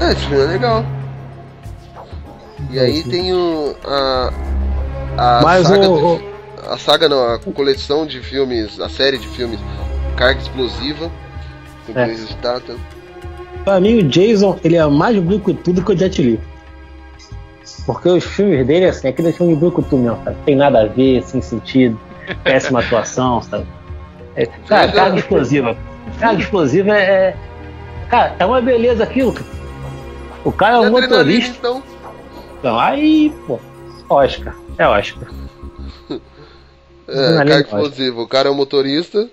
[0.00, 0.84] É, esse filme é legal.
[2.70, 3.74] E aí tem o.
[3.84, 4.30] A,
[5.16, 5.88] a Mas saga.
[5.90, 6.36] o- do-
[6.70, 9.58] a saga não, a coleção de filmes, a série de filmes
[10.16, 11.10] Carga Explosiva.
[11.86, 12.12] Com É.
[12.14, 12.76] Statham.
[13.64, 16.40] Pra mim, o Jason, ele é mais brucutu do que o Jet Li.
[17.86, 20.36] Porque os filmes dele, assim, aquele filme de brucutu mesmo, sabe?
[20.44, 21.98] Tem nada a ver, sem sentido.
[22.44, 23.66] Péssima atuação, sabe?
[24.34, 25.76] É, cara, carga explosiva.
[26.20, 27.36] Carga explosiva é, é-
[28.08, 29.34] Cara, é uma beleza aquilo.
[30.44, 31.56] O cara é um motorista.
[31.58, 31.82] então.
[32.58, 33.58] Então, aí, pô,
[34.08, 34.54] Oscar.
[34.78, 35.28] É Oscar.
[37.08, 37.60] É, Carga lógico.
[37.76, 38.20] Explosiva.
[38.22, 39.28] O cara é um motorista.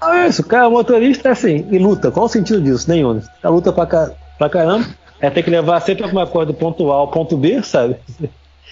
[0.00, 2.10] Ah, isso, o cara é motorista assim, e luta.
[2.10, 2.88] Qual o sentido disso?
[2.88, 3.12] Nenhum.
[3.14, 3.22] né?
[3.42, 4.86] A luta pra, ca- pra caramba.
[5.20, 7.96] É ter que levar sempre alguma coisa do ponto A ao ponto B, sabe?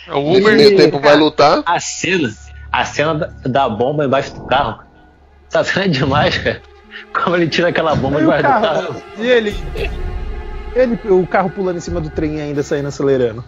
[0.09, 0.57] É o Nesse Uber.
[0.57, 1.63] meio tempo vai lutar.
[1.67, 2.31] A cena,
[2.73, 4.83] a cena da, da bomba embaixo do carro.
[5.49, 6.63] Essa cena é demais, cara.
[7.13, 8.87] Como ele tira aquela bomba E o embaixo do carro?
[8.87, 9.03] carro.
[9.19, 9.57] E ele?
[10.75, 13.45] Ele, o carro pulando em cima do trem e ainda saindo acelerando.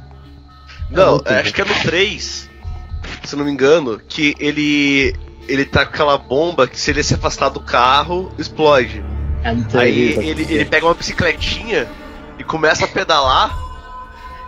[0.91, 2.51] Não, muito acho que é no 3,
[3.25, 5.17] se não me engano, que ele.
[5.47, 9.05] Ele tá com aquela bomba que se ele se afastar do carro, explode.
[9.75, 11.87] Aí ele, ele pega uma bicicletinha
[12.39, 13.55] e começa a pedalar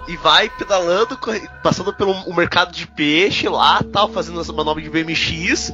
[0.08, 1.18] e vai pedalando,
[1.62, 5.72] passando pelo um mercado de peixe lá, tal, fazendo essa manobra de BMX.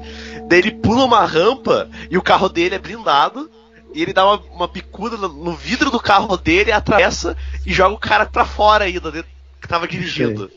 [0.48, 3.50] Daí ele pula uma rampa e o carro dele é blindado.
[3.94, 7.36] E ele dá uma, uma picuda no, no vidro do carro dele, atravessa
[7.66, 9.28] e joga o cara pra fora ainda, dentro,
[9.60, 10.50] que tava dirigindo.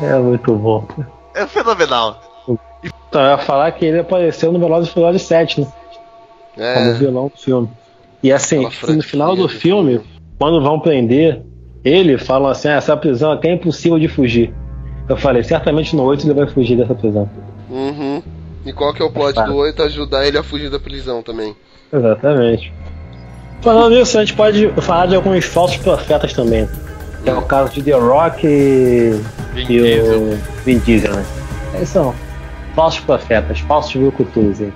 [0.00, 0.86] É muito bom.
[1.34, 2.20] É fenomenal.
[2.82, 5.72] Então, eu ia falar que ele apareceu no Velozes e Furiosos 7, né?
[6.54, 6.92] Como É.
[6.94, 7.70] vilão do filme.
[8.22, 10.00] E assim, no final do do filme,
[10.38, 11.42] quando vão prender
[11.88, 14.52] ele, falam assim: ah, essa prisão aqui é impossível de fugir.
[15.08, 17.28] Eu falei, certamente no 8 ele vai fugir dessa prisão.
[17.70, 18.22] Uhum.
[18.64, 19.44] E qual que é o plot Tá.
[19.46, 19.80] do 8?
[19.84, 21.54] Ajudar ele a fugir da prisão também.
[21.92, 22.72] Exatamente.
[23.62, 26.68] Falando nisso, a gente pode falar de alguns falsos profetas também.
[27.22, 29.20] Que é o caso de The Rock e,
[29.54, 30.20] Vin e Diesel.
[30.22, 31.24] o Vin Diesel, né?
[31.74, 32.14] Eles são
[32.74, 34.72] falsos profetas, falsos brucutus, hein?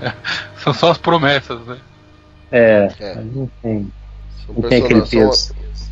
[0.56, 1.76] São só as promessas, né?
[2.52, 3.14] É, É.
[3.14, 3.92] mas não tem,
[4.46, 5.89] São não tem aquele personagens- são- peso.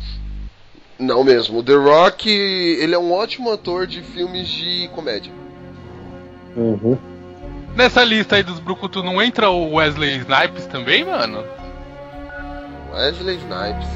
[0.99, 1.59] Não mesmo.
[1.59, 5.31] O The Rock, ele é um ótimo ator de filmes de comédia.
[6.57, 6.97] Uhum.
[7.75, 11.43] Nessa lista aí dos Brucutu não entra o Wesley Snipes também, mano?
[12.93, 13.87] Wesley Snipes.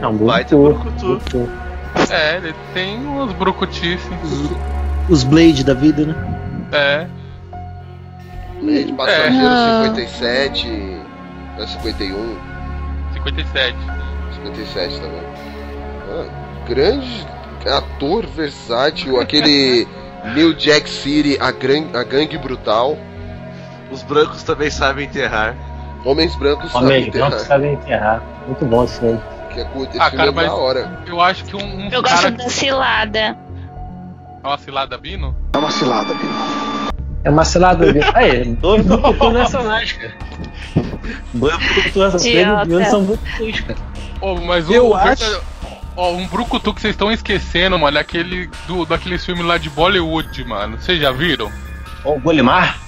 [0.00, 0.90] É um Baita brucutu.
[0.90, 1.38] brucutu.
[1.38, 2.12] brucutu.
[2.12, 4.08] É, ele tem umas brucutices.
[5.08, 6.14] os Blade da vida, né?
[6.72, 7.06] É.
[8.60, 9.82] Blade Passageiro Ah.
[9.94, 10.66] 57.
[11.58, 12.36] É 51.
[13.12, 13.76] 57.
[14.34, 15.22] 57 também.
[16.68, 17.26] Grande
[17.66, 19.86] ator versátil, aquele
[20.34, 22.96] New Jack City, a, gran, a gangue brutal.
[23.90, 25.54] Os brancos também sabem enterrar.
[26.04, 27.30] Homens brancos sabem Homem enterrar.
[27.30, 28.22] não sabem enterrar.
[28.46, 29.20] Muito bom esse filme.
[29.52, 30.98] Que é, esse Ah, filme cara, é mas da hora.
[31.06, 32.30] eu acho que um, um Eu cara.
[32.30, 33.38] gosto da cilada.
[34.42, 35.34] É uma cilada, Bino?
[35.54, 36.32] É uma cilada, Bino.
[37.24, 37.86] É uma cilada.
[38.14, 40.12] Aí, dois brucutus nacionais, cara.
[41.32, 43.78] Dois brucutus nacionais são brucutus, cara.
[44.20, 45.40] Ô, mas um, Eu acho-
[45.96, 49.70] Ó, um brucutu que vocês estão esquecendo, mano, é aquele do, daqueles filmes lá de
[49.70, 50.76] Bollywood, mano.
[50.78, 51.50] Vocês já viram?
[52.04, 52.78] O Golimar?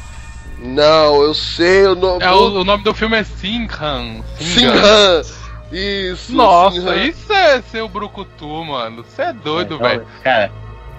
[0.59, 2.23] Não, eu sei o nome.
[2.25, 4.23] É, o, o nome do filme é Sinhan.
[4.39, 5.23] Sinhan.
[5.71, 6.33] Isso.
[6.35, 9.05] Nossa, isso é ser o brucutu, mano.
[9.05, 10.07] Você é doido, Então, velho.
[10.23, 10.51] Cara,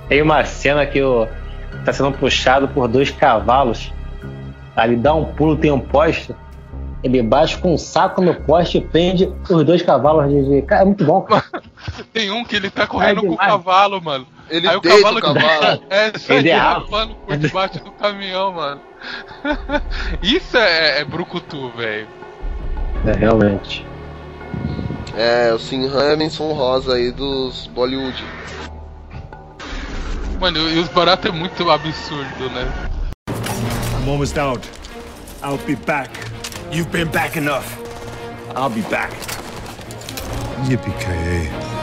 [0.08, 1.28] tem uma cena que o
[1.86, 3.92] tá sendo puxado por dois cavalos.
[4.78, 6.36] Ele dá um pulo, tem um poste.
[7.04, 10.44] Ele bate com um saco no poste e prende os dois cavalos de.
[10.50, 11.44] de- Cara, é muito bom, cara.
[12.14, 14.27] Tem um que ele tá correndo com o cavalo, mano.
[14.49, 15.84] Ele Aí o cavalo, o cavalo.
[15.89, 18.81] é, sai é derrapando por debaixo do caminhão, mano.
[20.22, 22.07] Isso é, é brucutu, velho.
[23.05, 23.85] É, realmente.
[25.15, 28.23] É, o Sinhan é menção rosa aí dos Bollywood.
[30.39, 32.72] Mano, e os baratos é muito absurdo, né?
[33.99, 34.68] I'm almost out.
[35.43, 36.11] I'll be back.
[36.72, 37.65] You've been back enough.
[38.55, 39.11] I'll be back.
[40.69, 41.77] Yippee-ki-yay.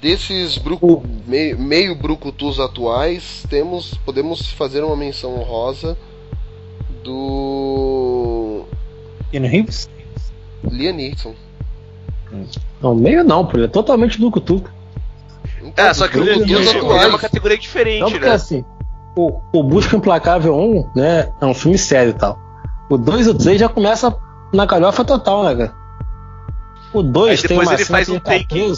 [0.00, 5.96] Desses brucu, meio, meio brucutus atuais, temos podemos fazer uma menção honrosa
[7.04, 8.64] do
[9.30, 9.88] Keanu Reeves?
[10.64, 11.34] Liam Neeson.
[12.80, 13.56] Não, meio não, pô.
[13.56, 14.64] Ele é totalmente brucutu.
[15.62, 17.20] Então, É, só que o brucutus Brucutu é uma atuais.
[17.20, 18.32] categoria Não, diferente, porque né?
[18.32, 18.64] assim,
[19.16, 22.38] o, o Busca Implacável 1, né, é um filme sério e tal.
[22.90, 24.16] O 2 e o 3 já começa
[24.52, 25.81] na galhofa total, né, cara?
[26.92, 28.76] O 2 Aí tem depois uma ele faz um tá take.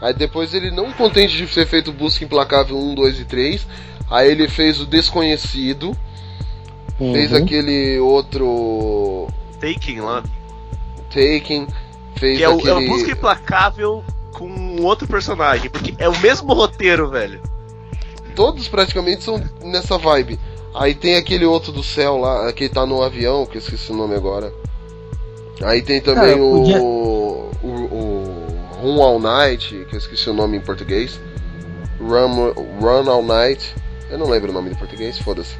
[0.00, 3.66] Aí depois ele não contente de ter feito Busca Implacável 1, 2 e 3,
[4.10, 5.96] aí ele fez o Desconhecido,
[6.98, 7.38] fez Uhum.
[7.38, 9.28] aquele outro
[9.60, 10.22] Taking lá.
[11.08, 11.66] Taken,
[12.16, 15.70] fez Que é o, aquele é o Busca Implacável com outro personagem.
[15.70, 17.40] Porque é o mesmo roteiro, velho.
[18.34, 20.38] todos praticamente são nessa vibe.
[20.74, 23.96] Aí tem aquele outro do céu lá, que tá no avião, que eu esqueci o
[23.96, 24.52] nome agora.
[25.62, 28.46] Aí tem também Cara, o, podia- o, o
[28.82, 31.20] Run All Night, que eu esqueci o nome em português.
[32.00, 33.74] Run, Run All Night.
[34.10, 35.56] Eu não lembro o nome em português, foda-se.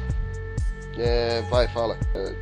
[0.97, 1.97] É, vai, fala.
[2.13, 2.33] É,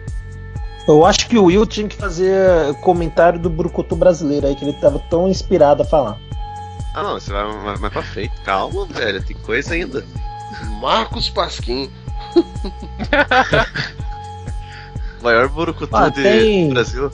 [0.88, 4.73] Eu acho que o Will tinha que fazer comentário do Brucutu brasileiro aí, que ele
[4.73, 6.17] tava tão inspirado a falar.
[6.95, 8.34] Ah não, você vai mais, mais pra frente.
[8.43, 10.05] Calma, velho, tem coisa ainda.
[10.81, 11.89] Marcos Pasquim.
[15.21, 17.11] Maior Burucutu Ah, de- tem- do Brasil.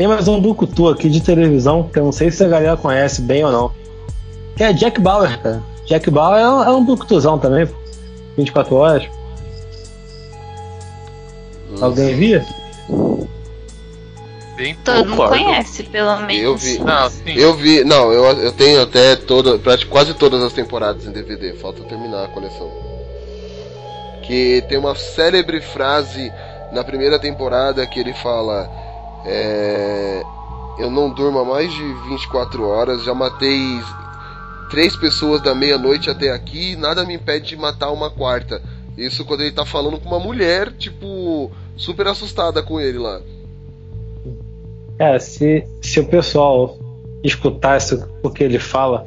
[0.00, 3.20] Tem mais um brucutu aqui de televisão, que eu não sei se a galera conhece
[3.20, 3.70] bem ou não.
[4.56, 5.62] Que é Jack Bauer, cara.
[5.84, 7.74] Jack Bauer é um, é um brucutuzão também, pô.
[8.34, 9.06] 24 horas.
[11.82, 12.46] Alguém via?
[14.56, 15.44] Bem Todo mundo Concordo.
[15.44, 16.44] conhece, pelo menos.
[16.44, 16.78] Eu vi.
[16.78, 17.34] Não, sim.
[17.36, 19.58] Eu vi, não, eu, eu tenho até toda,
[19.90, 22.72] quase todas as temporadas em DVD, falta terminar a coleção.
[24.22, 26.32] Que tem uma célebre frase
[26.72, 28.79] na primeira temporada que ele fala:
[29.24, 30.22] é,
[30.78, 33.80] Eu não durmo há mais de 24 horas, já matei
[34.70, 38.62] três pessoas da meia-noite até aqui, nada me impede de matar uma quarta.
[38.96, 43.20] Isso quando ele tá falando com uma mulher, tipo, super assustada com ele lá.
[44.98, 46.78] Cara, se, se o pessoal
[47.24, 49.06] escutasse o que ele fala,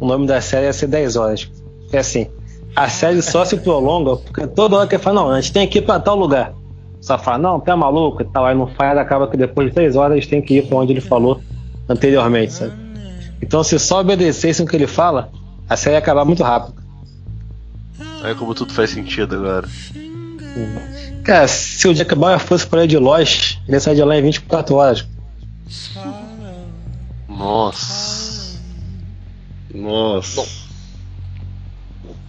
[0.00, 1.50] o nome da série ia ser 10 horas.
[1.92, 2.28] É assim,
[2.74, 5.78] a série só se prolonga porque toda hora que fala, não, a gente tem que
[5.78, 6.54] ir pra tal lugar.
[7.00, 9.96] Só fala, não, tá maluco e tal, aí não faz, acaba que depois de 3
[9.96, 11.40] horas eles têm que ir pra onde ele falou
[11.88, 12.72] anteriormente, sabe?
[13.42, 15.30] Então se só obedecessem o que ele fala,
[15.68, 16.74] a série ia acabar muito rápido.
[18.22, 19.66] Olha como tudo faz sentido agora.
[21.24, 24.22] Cara, se o Jack Bauer fosse para de Lost, ele ia sair de lá em
[24.22, 25.06] 24 horas.
[27.28, 28.58] Nossa.
[29.74, 30.46] Nossa.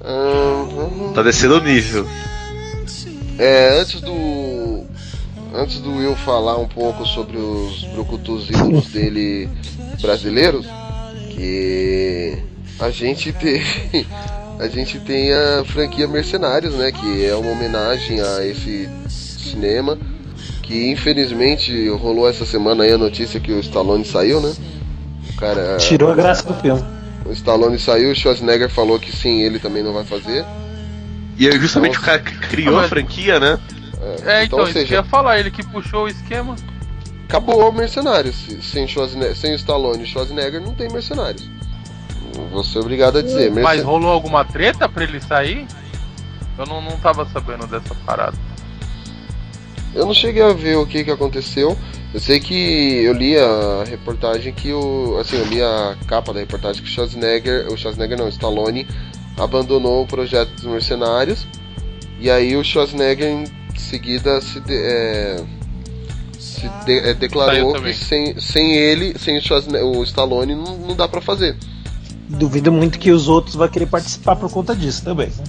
[0.03, 2.07] Ahn, Tá descendo o nível.
[3.41, 4.85] É, antes do.
[5.51, 9.49] Antes do Will falar um pouco sobre os brucutus ídolos dele
[9.99, 10.67] brasileiros,
[11.31, 12.37] que
[12.79, 13.61] a gente tem.
[14.59, 16.91] A gente tem a franquia Mercenários, né?
[16.91, 19.97] Que é uma homenagem a esse cinema.
[20.61, 24.53] Que infelizmente rolou essa semana aí a notícia que o Stallone saiu, né?
[25.31, 25.77] O cara.
[25.77, 26.83] Tirou a graça do filme.
[27.25, 30.45] O Stallone saiu, o Schwarzenegger falou que sim, ele também não vai fazer.
[31.41, 33.59] E é justamente o cara que criou a franquia, né?
[34.25, 36.55] É, então, ou isso seja- ia falar, ele que puxou o esquema.
[37.27, 38.35] Acabou o Mercenários.
[38.35, 41.49] Se- Sem, Schwarzenegger, sem o Stallone e o Schwarzenegger não tem Mercenários.
[42.51, 43.49] Vou ser obrigado a dizer.
[43.51, 45.65] Mas Mercen- rolou alguma treta pra ele sair?
[46.57, 48.37] Eu não, não tava sabendo dessa parada.
[49.93, 51.77] Eu não cheguei a ver o que, que aconteceu.
[52.13, 52.53] Eu sei que
[53.03, 55.17] eu li a reportagem que o.
[55.19, 57.67] Assim, eu li a capa da reportagem que o Schwarzenegger.
[57.71, 58.87] O Schwarzenegger não, o Stallone
[59.43, 61.47] abandonou o projeto dos mercenários.
[62.19, 63.45] E aí o Schwarzenegger em
[63.77, 65.43] seguida se, de- é,
[66.39, 70.95] se de- é, declarou que sem, sem ele, sem o, Schwarzenegger, o Stallone, não, não
[70.95, 71.55] dá pra fazer.
[72.29, 75.27] Duvido muito que os outros vão querer participar por conta disso também.
[75.27, 75.43] né?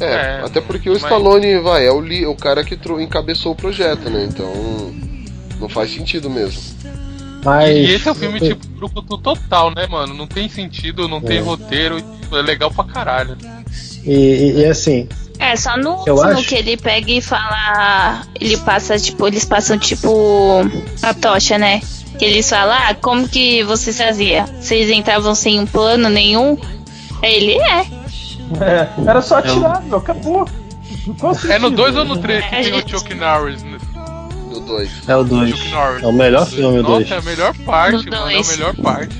[0.00, 3.52] É, É, até porque o mas- Stallone, vai, é o, li, o cara que encabeçou
[3.52, 4.24] o projeto, né?
[4.28, 4.52] Então.
[5.58, 6.60] Não faz sentido mesmo.
[7.46, 7.70] Mas.
[7.76, 10.12] E esse é o filme tipo brucutu total, né, mano?
[10.12, 11.40] Não tem sentido, não tem É.
[11.40, 12.02] roteiro,
[12.32, 13.36] é legal pra caralho.
[14.04, 15.08] E, e- e assim,
[15.38, 18.22] É, só no último que ele pega e fala.
[18.40, 20.62] Ele passa, tipo, eles passam, tipo,
[21.02, 21.80] a tocha, né?
[22.18, 24.46] Que eles falam, ah, como que vocês faziam?
[24.46, 26.56] Vocês entravam sem um plano nenhum?
[27.22, 27.80] Aí Ele é.
[28.60, 30.46] É, era só atirar, meu, acabou.
[30.48, 31.70] É no sentido?
[31.70, 32.88] 2 ou no 3 que É, tem o.
[32.88, 33.62] Chuck Norris?
[33.62, 33.75] né?
[34.66, 34.90] Do 2.
[35.08, 35.50] é o 2.
[35.50, 36.02] Chuck Norris.
[36.02, 37.10] É o melhor filme, o Nossa, 2.
[37.10, 38.30] é a melhor parte, mano.
[38.30, 39.16] É a melhor parte.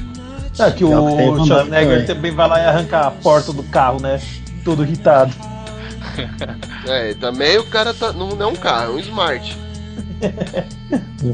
[0.59, 2.07] É que É o Damme Schwarzenegger também.
[2.07, 4.21] também vai lá e arranca a porta do carro, né?
[4.65, 5.33] Todo irritado.
[6.89, 9.55] É, também o cara tá, não é um carro, é um Smart.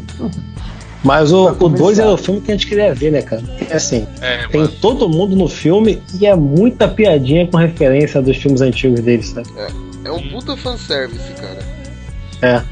[1.05, 2.03] Mas o Pra 2 começar.
[2.03, 3.43] era o filme que a gente queria ver, né, cara?
[3.43, 4.73] Porque, assim, É, tem mano.
[4.81, 9.49] todo mundo no filme e é muita piadinha com referência dos filmes antigos deles, sabe?
[10.05, 11.59] É um puta fanservice, cara.
[12.41, 12.63] É.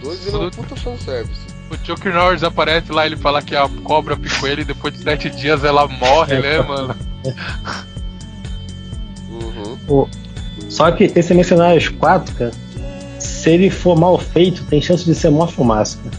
[0.00, 1.40] O 2 ele é um puta fanservice.
[1.70, 5.02] O Chuck Norris aparece lá, ele fala que a cobra picou ele e depois de
[5.02, 6.62] sete dias ela morre, É, né, tá.
[6.64, 6.96] mano?
[9.30, 9.78] Uhum.
[9.88, 10.08] O-
[10.68, 12.50] Só que esse Mercenários 4, cara,
[13.18, 16.16] se ele for mal feito, tem chance de ser mó fumaça, cara.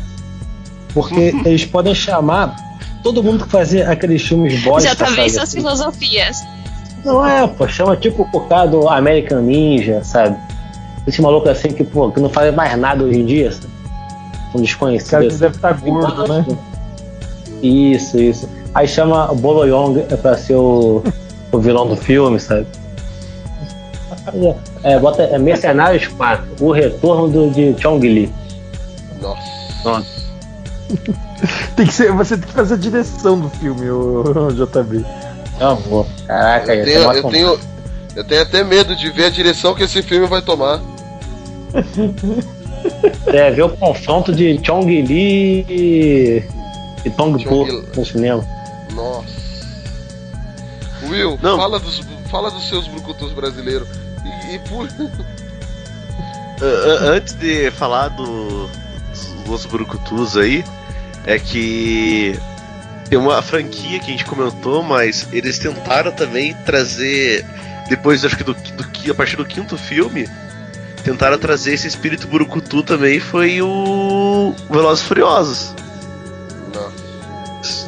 [0.94, 2.56] Porque eles podem chamar
[3.04, 5.58] todo mundo que fazia aqueles filmes bosta, Já tá vendo suas assim.
[5.58, 6.38] filosofias.
[7.04, 10.38] Não é, pô, chama tipo o cara do American Ninja, sabe?
[11.08, 13.71] Esse maluco assim que, pô, que não faz mais nada hoje em dia, sabe?
[14.54, 15.08] Um desconhecido.
[15.08, 15.40] O cara que assim.
[15.40, 16.46] deve estar gordo, né?
[17.62, 18.50] Isso, isso.
[18.74, 21.04] Aí chama o Bolo Young pra ser o,
[21.52, 22.66] o vilão do filme, sabe?
[24.84, 28.32] É, bota é Mercenários 4, o retorno do, de Chong Li.
[29.22, 29.42] Nossa.
[29.84, 30.22] Nossa.
[31.76, 35.04] Tem que ser, você tem que fazer a direção do filme, o, JB.
[35.60, 36.08] Eu vou.
[36.28, 37.60] Caraca, Eu é tenho, eu, tenho,
[38.16, 40.80] eu tenho até medo de ver a direção que esse filme vai tomar.
[43.28, 46.44] É, ver o confronto de Chong Li e,
[47.06, 48.46] e Tong Po no cinema.
[48.94, 49.42] Nossa.
[51.10, 51.58] Will, Não.
[51.58, 53.88] fala dos, fala dos seus brucutus brasileiros.
[54.26, 54.88] E, e por.
[57.16, 58.70] Antes de falar do,
[59.46, 60.64] dos Brucutus aí,
[61.26, 62.40] é que
[63.10, 67.44] tem uma franquia que a gente comentou, mas eles tentaram também trazer,
[67.90, 70.30] depois acho que do, do a partir do quinto filme,
[71.02, 75.76] tentaram trazer esse espírito Burucutu também, foi o Velozes e Furiosos.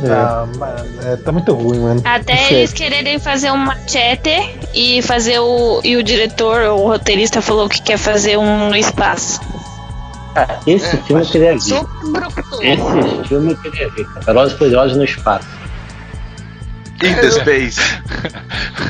[0.08, 2.02] Ah, mano, é, tá muito ruim, mano.
[2.04, 4.30] Até eles quererem fazer um machete
[4.74, 5.82] e fazer o.
[5.84, 9.40] E o diretor, o roteirista, falou que quer fazer um no espaço.
[10.34, 11.58] Cara, esse filme eu queria ver.
[12.62, 14.08] Esse filme eu queria ver.
[14.26, 15.48] Velozes e Furiosos no espaço.
[17.04, 17.82] In the Space.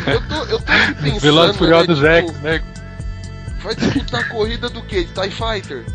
[0.08, 0.66] Eu tô, eu tô
[1.02, 1.20] pensando.
[1.20, 2.62] Velozes e Furiosos né, X, né?
[3.64, 5.06] Vai disputar a corrida do quê?
[5.06, 5.85] De TIE Fighter?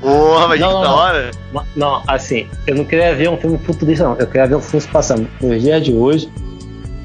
[0.00, 1.30] Porra, mas Não, que não, da hora.
[1.52, 4.16] Não, Não, assim, eu não queria ver um filme futurista, não.
[4.16, 6.30] Eu queria ver um filme se passando nos dias de hoje,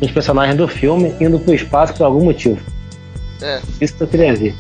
[0.02, 2.60] os personagens do filme indo pro espaço por algum motivo.
[3.42, 3.62] É.
[3.80, 4.54] Isso que eu queria ver.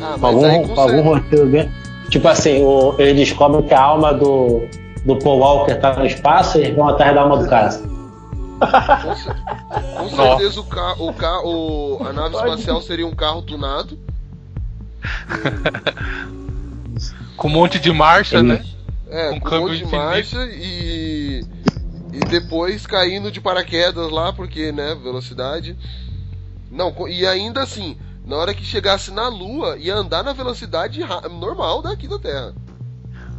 [0.00, 1.70] Ah, mas algum, aí algum roteiro bem.
[2.08, 4.66] Tipo assim, o, eles descobrem que a alma do,
[5.04, 7.70] do Paul Walker tá no espaço e eles vão atrás da alma do cara.
[8.66, 13.98] Com, com certeza o ca, o ca, o, a nave espacial seria um carro tunado.
[17.36, 18.64] Com um monte de marcha, Ele- né?
[19.10, 19.96] É, Um com um monte de infinito.
[19.96, 21.44] marcha e.
[22.12, 25.76] E depois caindo de paraquedas lá, porque, né, velocidade.
[26.70, 31.28] Não, e ainda assim, na hora que chegasse na Lua, ia andar na velocidade ra-
[31.28, 32.54] normal daqui da Terra.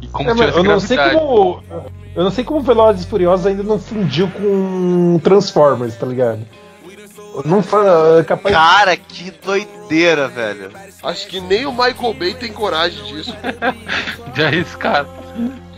[0.02, 1.62] E como É, eu não sei como.
[2.16, 6.40] Eu não sei como Velozes e Furiosos ainda não fundiu com Transformers, tá ligado?
[7.44, 7.58] Não
[8.18, 10.70] é capaz Cara, que doideira, velho.
[11.02, 13.36] Acho que nem o Michael Bay tem coragem disso.
[14.34, 15.04] De arriscar.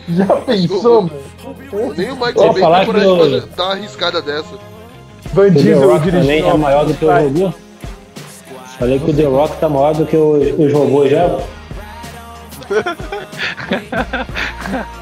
[0.09, 1.13] Já pensou, mano?
[1.97, 4.55] Nem o Vou Bay falar tem coragem que de eu- fazer- dar uma arriscada dessa.
[5.33, 7.53] Van O Rock também é maior do que o robô.
[8.79, 11.37] Falei que o The Rock tá maior do que o- os robôs já.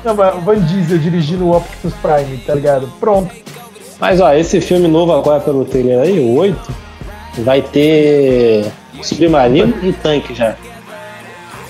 [0.04, 2.88] Não, mas o Van Diesel dirigindo o Optimus Prime, tá ligado?
[3.00, 3.34] Pronto.
[3.98, 6.74] Mas ó, esse filme novo agora pelo trailer aí, o 8,
[7.38, 8.70] vai ter
[9.02, 10.54] submarino e tanque já.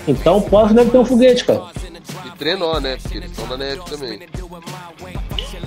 [0.07, 1.63] Então o próximo deve ter um foguete, cara.
[2.25, 2.97] E trenó, né?
[3.01, 4.21] Porque eles estão na neve também.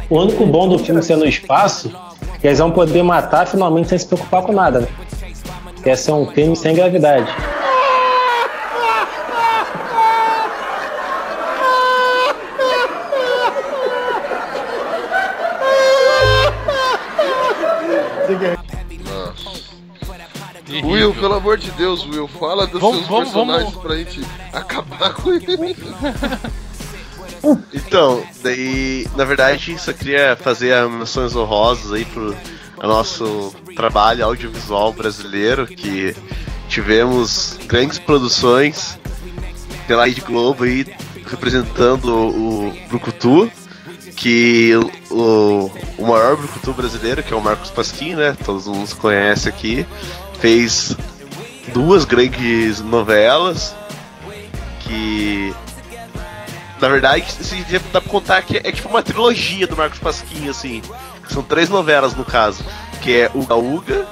[0.10, 1.92] O único bom do filme ser no espaço
[2.36, 4.88] é que eles vão poder matar finalmente sem se preocupar com nada, né?
[5.84, 7.32] Quer ser um crime sem gravidade.
[21.08, 24.22] Will, pelo amor de Deus, Will, fala dos Vamos- seus vamos- personagens pra gente
[24.54, 25.76] acabar com ele.
[27.74, 32.36] Então, daí, na verdade, só queria fazer menções honrosas aí pro
[32.84, 36.14] nosso trabalho audiovisual brasileiro, que
[36.68, 39.00] tivemos grandes produções
[39.88, 40.86] pela Rede Globo aí,
[41.26, 43.50] representando o Brucutu,
[44.18, 44.74] que
[45.10, 48.36] o, o maior Brucutu brasileiro, que é o Marcos Pasquim, né?
[48.44, 49.86] Todos mundo conhece aqui,
[50.40, 50.96] fez
[51.74, 53.76] duas grandes novelas
[54.82, 55.54] que
[56.80, 57.62] na verdade, se
[57.92, 60.82] dá pra contar que é tipo uma trilogia do Marcos Pasquim, assim.
[61.28, 62.64] São três novelas no caso,
[63.02, 64.08] que é Uga Uga,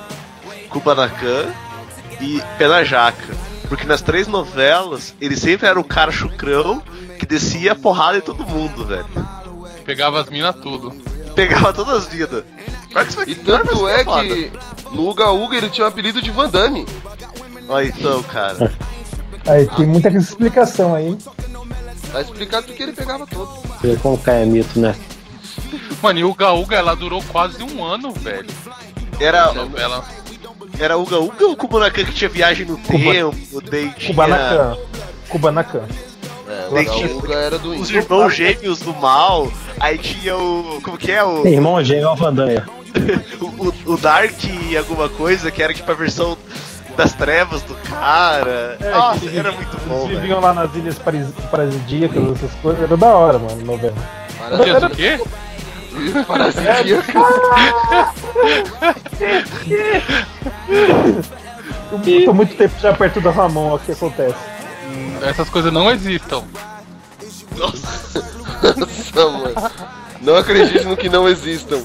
[0.70, 1.54] Kubanacan
[2.20, 3.36] e Pena Jaca.
[3.70, 6.82] Porque nas três novelas, ele sempre era o cara chucrão
[7.18, 9.08] que descia a porrada em todo mundo, velho.
[9.86, 10.94] Pegava as minas tudo.
[11.38, 12.44] Pegava todas as vidas.
[13.28, 14.52] E tanto é que
[14.92, 16.84] no Uga Uga ele tinha o apelido de Van Damme.
[17.70, 18.74] Olha então, cara.
[19.46, 21.10] Aí tem muita explicação aí.
[21.10, 21.18] hein?
[22.12, 23.50] Tá explicado porque ele pegava todo.
[24.02, 24.96] Como cai é mito, né?
[26.02, 28.50] Mano, e o Uga Uga, ela durou quase um ano, velho.
[29.20, 30.04] Era, Novela.
[30.80, 33.62] era Uga Uga ou Kubanacan que tinha viagem no tempo?
[33.70, 34.08] Daí tinha...
[34.08, 34.78] Kubanacan.
[35.30, 35.88] Kubanacan.
[36.48, 39.52] É, o era do os irmãos gêmeos do mal.
[39.80, 40.80] Aí tinha o.
[40.84, 41.24] Como que é?
[41.24, 42.66] O, Irmão gêmeo Alvandanha.
[43.42, 46.38] o, o Dark e alguma coisa que era tipo a versão
[46.96, 48.78] das trevas do cara.
[48.82, 52.82] É, Nossa, eles- era muito bom, Eles viviam lá nas ilhas paris- paradisíacas, essas coisas.
[52.84, 53.96] Era da hora, mano, novela.
[54.64, 55.20] Tinha o quê?
[56.28, 57.04] Parasitia.
[61.92, 64.36] Eu tô muito tempo já perto da Ramon, o que acontece?
[65.22, 66.44] Essas coisas não existam.
[67.58, 68.22] Nossa,
[69.16, 69.54] mano.
[70.22, 71.82] Não acredite no que não existam.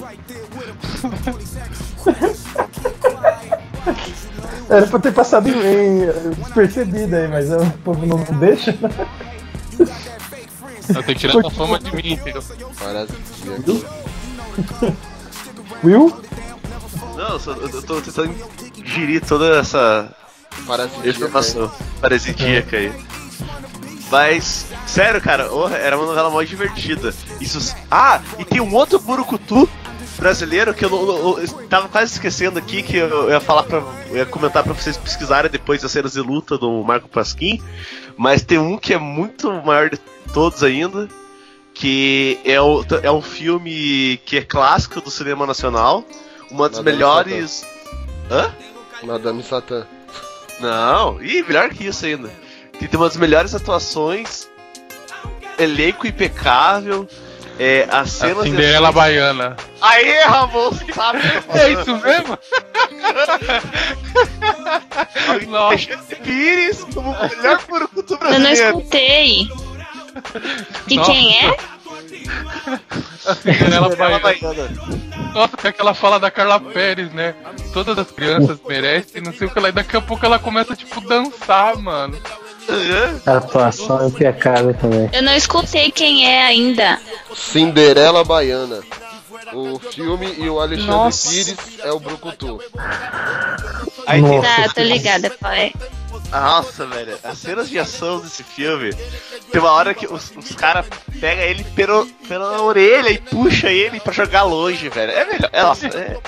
[4.69, 8.77] Era pra ter passado em, em- despercebido aí, mas o povo não deixa.
[10.89, 12.43] Eu tenho que tirar essa fama de mim, filho.
[12.79, 13.83] Parasitia.
[15.83, 16.21] Will?
[17.15, 18.33] Não, eu, só- eu tô tentando
[18.73, 20.13] digerir toda essa
[20.65, 21.11] Parasitia.
[21.11, 22.91] informação parasitíaca aí.
[24.13, 27.11] Mas, sério, cara, oh, era uma novela mó divertida.
[27.41, 27.75] Isso.
[27.89, 29.67] Ah, e tem um outro Burucutu
[30.17, 33.79] brasileiro que eu, eu- eu tava quase esquecendo aqui que eu ia falar para
[34.11, 37.59] eu ia comentar pra vocês pesquisarem depois das cenas de luta do Marco Pasquim,
[38.15, 39.97] mas tem um que é muito maior de
[40.31, 41.09] todos ainda,
[41.73, 46.05] que é, o, é um filme que é clássico do cinema nacional,
[46.51, 47.65] uma das Madame melhores.
[48.29, 48.53] Hã?
[49.01, 49.87] Madame Satã.
[50.59, 52.29] Não, e melhor que isso ainda.
[52.83, 54.49] Que tem uma das melhores atuações,
[55.57, 57.07] elenco impecável,
[57.57, 58.43] é, as A cenas.
[58.43, 59.55] de Cinderela ação- Baiana.
[59.81, 61.19] Aê, Ramon, sabe?
[61.53, 62.37] É isso mesmo?
[65.57, 68.77] Alexandre Pires como o melhor purucutu Eu não brasileiro.
[68.79, 69.47] escutei.
[70.89, 71.11] E Nossa.
[71.11, 71.57] quem é?
[73.25, 74.69] A Cinderela Cinderela Baiana.
[75.33, 77.33] Nossa, com aquela fala da Carla Pérez, né?
[77.73, 79.69] Todas as crianças merecem, não sei o que lá.
[79.69, 82.19] E daqui a pouco ela começa, tipo, dançar, mano.
[83.25, 85.09] A atuação é impecável também.
[85.13, 86.99] Eu não escutei quem é ainda.
[87.35, 88.81] Cinderela Baiana.
[89.53, 91.29] O filme e o Alexandre Nossa.
[91.29, 92.59] Pires é o Brucutu.
[94.07, 95.73] Aí tem- Tá, tô ligada, pai.
[96.31, 98.91] Nossa, velho, as cenas de ação desse filme.
[99.51, 100.85] Tem uma hora que os, os caras
[101.19, 105.11] pegam ele pelo, pela orelha e puxa ele pra jogar longe, velho.
[105.11, 105.49] É melhor.
[105.53, 106.19] É, nossa, é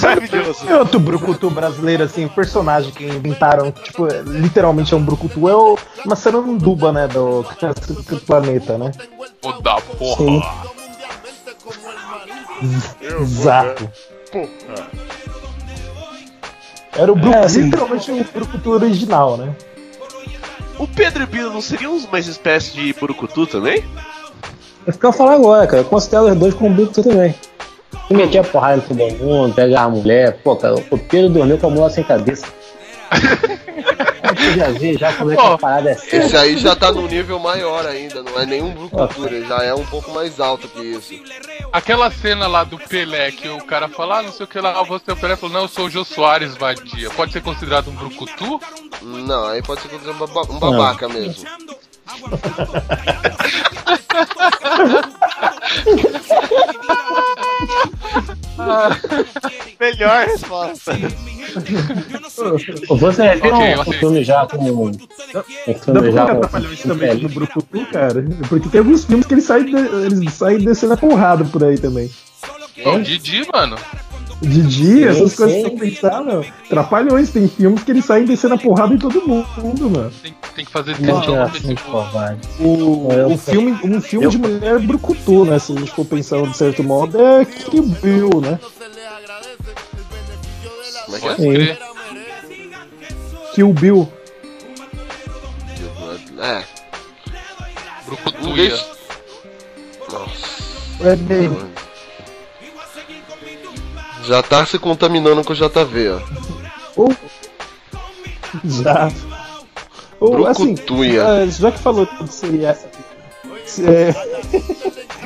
[0.00, 0.66] maravilhoso.
[0.68, 5.54] E outro brucutu brasileiro, assim, o personagem que inventaram, tipo, literalmente é um brucutu, é
[5.54, 8.92] o Massaranduba, né, do, do planeta, né?
[9.42, 10.78] Ô da porra.
[13.00, 13.90] Exato.
[16.98, 19.54] Era o Bru É, assim- literalmente o brucutu original, né?
[20.78, 23.82] O Pedro e o Bino não seriam uma espécie de Burucutu também?
[24.86, 25.82] Isso que eu falo agora, cara.
[25.82, 27.34] Eu considero os dois como Brucutu também.
[28.10, 30.38] E metia porrada em todo mundo, pegar a mulher.
[30.42, 32.46] Pô, cara, o Pedro dormiu com a mula sem cabeça.
[34.38, 36.24] Você já vê já como é que a parada é séria.
[36.26, 39.84] Esse aí já tá num nível maior ainda, não é nenhum Brucutura, já é um
[39.86, 41.14] pouco mais alto que isso.
[41.72, 44.82] Aquela cena lá do Pelé, que o cara fala, ah, não sei o que lá,
[44.84, 47.10] você é o Pelé, falou, não, eu sou o Jô Soares Vadia.
[47.10, 48.60] Pode ser considerado um brucutu?
[49.02, 51.44] Não, aí pode ser considerado um baba- um babaca mesmo.
[59.80, 60.92] Melhor resposta.
[62.88, 63.92] Você tem Ok, um ok.
[63.94, 64.56] filme já com.
[64.88, 64.92] Um
[65.74, 66.40] filme já com.
[66.88, 68.24] Também no Brucutu, cara?
[68.48, 69.76] Porque tem alguns filmes que eles saem, de-
[70.06, 72.10] eles saem descendo a porrada por aí também.
[72.84, 73.76] Ô, Didi, mano.
[74.40, 75.62] Didi, essas Sim, coisas sim.
[75.64, 76.44] que tem que pensar, não.
[76.68, 80.12] Trapalhões, tem filmes que eles saem descendo a porrada em todo mundo, mano.
[80.54, 82.40] Tem que fazer teste de covarde.
[82.60, 85.58] O, Eu- o filme, um filme eu- de mulher brucutu, né?
[85.58, 88.58] Se a gente for pensar de certo modo, é Kill Bill, né?
[91.04, 91.78] Como é que é?
[93.54, 94.08] Kill Bill.
[96.40, 96.62] É.
[98.06, 98.78] Brucutuia.
[100.12, 101.08] Nossa.
[101.08, 101.50] É bem.
[104.28, 106.20] Já tá se contaminando com o JV, ó.
[106.96, 107.16] Ou.
[108.62, 109.10] Já.
[110.20, 111.26] Ou, assim, Brucutuia.
[111.26, 112.78] ah, já que falou de seriado.
[113.86, 114.12] é,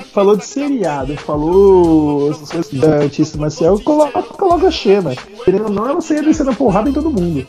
[0.12, 5.16] falou de seriado, falou essas coisas da artista marcial, coloca, coloca a Xena.
[5.44, 7.44] Querendo ou não, ela saía descendo a porrada em todo mundo.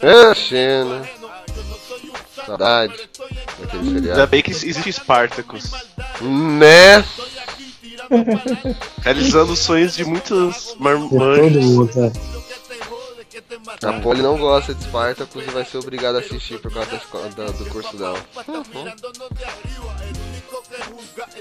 [0.00, 1.02] É, Xena.
[2.44, 3.08] Saudade.
[3.72, 5.70] Ainda bem que existe Spartacus.
[6.20, 7.04] Né?
[9.02, 11.94] Realizando os sonhos de muitos marmanjos.
[11.94, 12.12] né?
[13.82, 16.96] A Polly não gosta de Spartacus e vai ser obrigada a assistir por causa da
[16.96, 18.18] escola- da- do curso dela.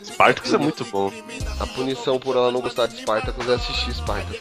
[0.03, 1.11] Spartacus é muito bom.
[1.59, 4.39] A punição por ela não gostar de Spartacus é assistir Spartacus.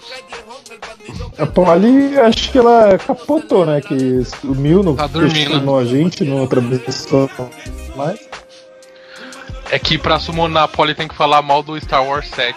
[1.39, 3.81] A Polly, acho que ela capotou, né?
[3.81, 5.77] Que sumiu no Tá dormindo.
[5.77, 7.29] a gente no outra pessoa.
[9.75, 12.55] É que pra summonar a Polly tem que falar mal do Star Wars 7.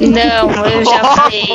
[0.00, 1.48] Não, eu já falei.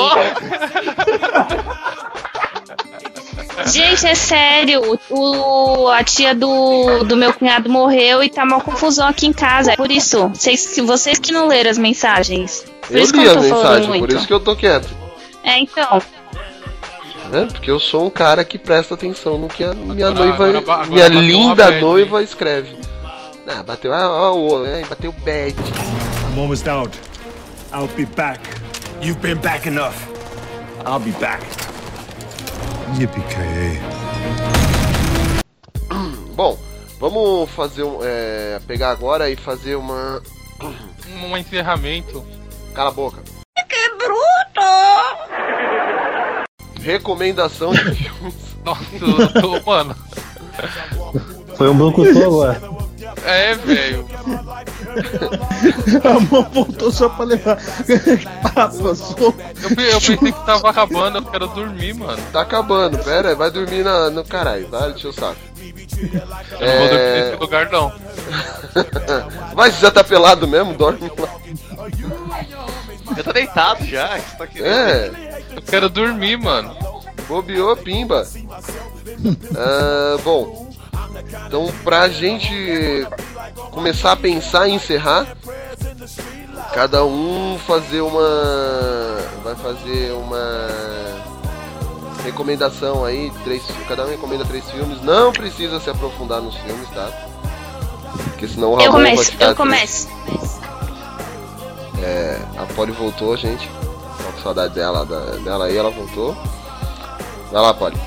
[3.67, 4.99] Gente, é sério.
[5.09, 9.71] O, a tia do, do meu cunhado morreu e tá uma confusão aqui em casa.
[9.73, 10.27] É por isso.
[10.29, 12.65] Vocês, que- vocês que não leram as mensagens.
[12.87, 14.01] Por Eu isso que li eu a não tô falando mensagem, muito.
[14.07, 14.89] por isso que eu tô quieto.
[15.43, 16.01] É, então.
[17.29, 17.47] Né?
[17.49, 20.57] Porque eu sou um cara que presta atenção no que a minha Agora- noiva, agora
[20.59, 22.80] agora minha linda noiva escreve.
[23.53, 24.85] Ah, bateu, ah, ah, o, né?
[24.87, 25.53] bateu bad.
[26.31, 26.97] I'm almost out.
[27.73, 28.39] I'll be back.
[29.01, 30.07] You've been back enough.
[30.85, 31.41] I'll be back.
[32.97, 33.77] Yippee-ki-yay.
[36.33, 36.57] Bom,
[36.97, 40.21] vamos fazer um, é, pegar agora e fazer uma.
[41.11, 42.25] Um encerramento.
[42.73, 43.21] Cala a boca.
[43.67, 44.61] Que bruto!
[46.81, 48.55] Recomendação de filmes.
[48.63, 49.93] Nossa, eu tô, mano.
[51.57, 52.61] Foi um Brucutu agora.
[53.25, 54.07] É, velho.
[56.03, 57.57] A mão voltou só pra levar.
[58.43, 59.35] Ah, passou.
[59.61, 62.21] Eu, eu pensei que tava acabando, eu quero dormir, mano.
[62.31, 65.37] Tá acabando, pera, vai dormir na, no caralho, vai, deixa eu saco.
[66.59, 67.25] Eu não vou dormir É.
[67.25, 67.91] nesse lugar, não.
[69.53, 70.73] Vai, você já tá pelado mesmo?
[70.73, 71.29] Dorme lá.
[73.17, 74.67] Eu tô deitado já, que você tá querendo?
[74.73, 76.73] É, Eu quero dormir, mano.
[77.27, 78.25] bobeou, pimba.
[79.57, 80.70] Ah, bom,
[81.47, 83.07] então pra gente
[83.71, 85.27] começar a pensar em encerrar,
[86.73, 88.21] cada um fazer uma.
[89.43, 90.67] Vai fazer uma
[92.23, 95.01] recomendação aí, três, cada um recomenda três filmes.
[95.01, 97.09] Não precisa se aprofundar nos filmes, tá?
[98.29, 100.07] Porque senão o Ramon Eu vai começo, eu começo.
[102.03, 103.67] É, a Polly voltou, gente.
[104.17, 106.35] Tô com saudade dela, da- dela aí, ela voltou.
[107.51, 107.97] Vai lá, Polly.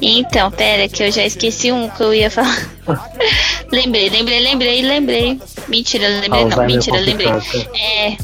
[0.00, 2.68] Então, pera, que eu já esqueci um que eu ia falar.
[3.70, 5.40] lembrei, lembrei, lembrei, lembrei.
[5.68, 7.26] Mentira, lembrei não, Alzheimer mentira, lembrei.
[7.26, 7.76] complicado.
[7.76, 8.16] É,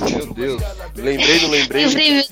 [0.00, 0.62] Meu Deus.
[0.96, 1.86] Lembrei, não lembrei.
[1.86, 2.26] o primeiro,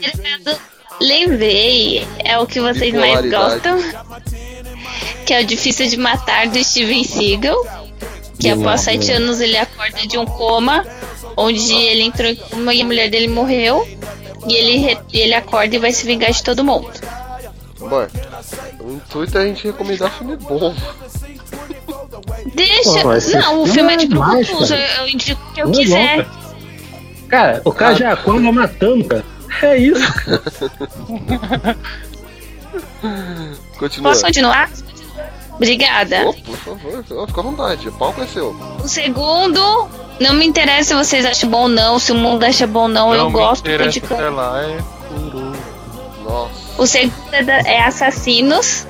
[1.01, 3.79] lembrei, é o que vocês mais gostam.
[5.27, 7.57] Que é o Difícil de Matar do Steven Seagal.
[8.39, 10.85] Que após sete anos ele acorda de um coma,
[11.37, 13.87] onde ele entrou em coma e a mulher dele morreu.
[14.47, 16.91] E ele, e ele acorda e vai se vingar de todo mundo.
[17.89, 18.07] Bom,
[18.81, 20.75] o intuito é a gente recomendar filme bom.
[22.55, 23.01] Deixa.
[23.03, 25.01] Pô, não, o filme é é de demais, Brucutus, eu, cara.
[25.01, 26.25] eu indico o que eu Não é quiser.
[26.25, 26.43] bom,
[27.29, 29.25] Cara, o cara já acorda matando, cara.
[29.63, 31.77] É isso, cara.
[33.79, 34.11] Continua.
[34.13, 34.71] Posso continuar?
[35.55, 36.25] Obrigada.
[36.27, 37.89] Oh, por favor, oh, fica à vontade.
[37.89, 38.51] O palco é seu.
[38.83, 39.89] O segundo,
[40.21, 42.89] não me interessa se vocês acham bom ou não, se o mundo acha bom ou
[42.89, 44.79] não, eu me gosto interessa, de sei lá, é.
[46.25, 46.62] Nossa.
[46.83, 48.89] O segundo é, é Assassinos,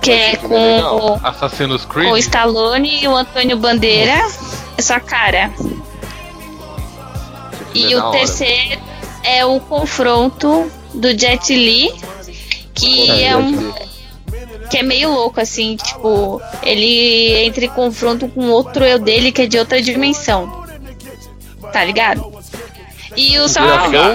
[0.00, 2.16] que é com o, Assassin's com o Creed?
[2.20, 4.14] Stallone e o Antônio Bandeira.
[4.78, 5.52] É sua cara.
[7.74, 8.18] E é o hora.
[8.18, 8.80] terceiro
[9.22, 11.92] é o confronto do Jet Li,
[12.74, 13.74] que É, é um
[14.70, 19.42] que é meio louco assim, tipo, ele entra em confronto com outro eu dele que
[19.42, 20.64] é de outra dimensão.
[21.74, 22.32] Tá ligado?
[23.14, 23.60] E o só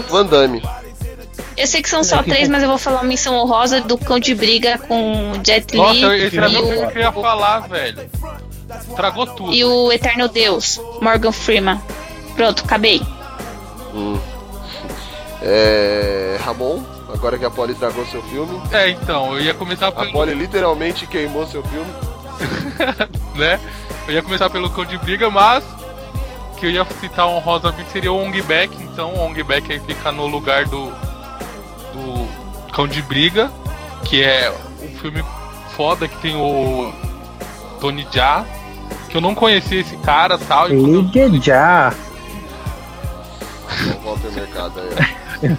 [0.09, 0.63] Van Damme.
[1.57, 4.19] Eu sei que são só três, mas eu vou falar uma menção honrosa do cão
[4.19, 7.02] de briga com o Jet Li Nossa, esse era e, meu filme o, que eu
[7.02, 8.10] ia falar, velho.
[8.95, 9.53] Tragou tudo.
[9.53, 11.82] e o Eterno Deus, Morgan Freeman.
[12.36, 13.02] Pronto, acabei.
[13.94, 14.19] Hum.
[15.41, 16.38] É.
[16.44, 16.84] Ramon,
[17.14, 18.61] agora que a Polly estragou seu filme.
[18.72, 20.11] É, então, eu ia começar A pelo.
[20.11, 21.91] Polly literalmente queimou seu filme.
[23.36, 23.60] né?
[24.07, 25.64] Eu ia começar pelo cão de briga, mas
[26.57, 30.11] que eu ia citar honrosamente seria o Ong Back, então o Ong Back aí fica
[30.11, 30.91] no lugar do
[32.76, 33.49] cão de briga,
[34.03, 34.53] que é
[34.84, 35.23] um filme
[35.76, 36.93] foda que tem o
[37.80, 38.45] Tony Jaa,
[39.10, 41.93] que eu não conhecia esse cara tal, e quando eu- já.
[44.03, 45.57] Walter Mercado aí.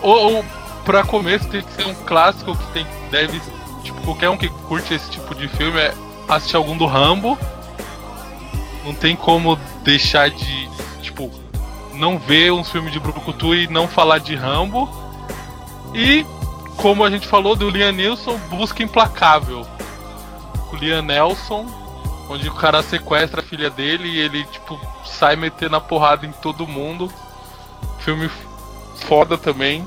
[0.00, 0.44] ou, ou
[0.84, 3.40] pra começo tem que ser um clássico que tem deve
[3.84, 5.94] tipo qualquer um que curte esse tipo de filme é
[6.28, 7.38] assistir algum do Rambo.
[8.84, 10.68] Não tem como deixar de
[11.02, 11.30] tipo
[12.02, 14.90] não ver um filme de Brucutu e não falar de Rambo.
[15.94, 16.26] E
[16.76, 19.64] como a gente falou do Liam Neeson, Busca Implacável.
[20.68, 21.64] Com o Liam Nelson,
[22.28, 26.32] onde o cara sequestra a filha dele e ele tipo sai metendo a porrada em
[26.32, 27.08] todo mundo.
[28.00, 28.28] Filme
[29.06, 29.86] foda também.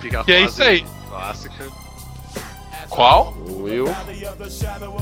[0.00, 0.84] Fica E é isso aí.
[1.08, 1.68] Clássica.
[3.00, 3.34] Qual?
[3.48, 3.86] Will.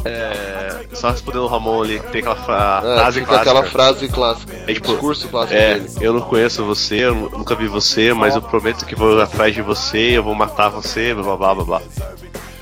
[0.05, 3.51] É, só respondendo o Ramon ali, que tem aquela fra- É, frase clássica.
[3.51, 4.55] aquela frase clássica.
[4.69, 5.91] É tipo, Discurso clássico é, dele.
[6.01, 9.53] eu não conheço você, eu nu- nunca vi você, mas eu prometo que vou atrás
[9.53, 11.65] de você, eu vou matar você, blá blá blá blá.
[11.65, 11.83] blá.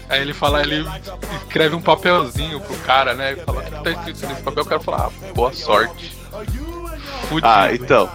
[0.08, 0.86] Aí ele fala, ele
[1.46, 3.32] escreve um papelzinho pro cara, né?
[3.32, 4.62] E fala, o que tá escrito nesse papel?
[4.62, 6.16] O cara fala, ah, boa sorte.
[7.28, 7.46] Fudido.
[7.46, 8.08] Ah, então.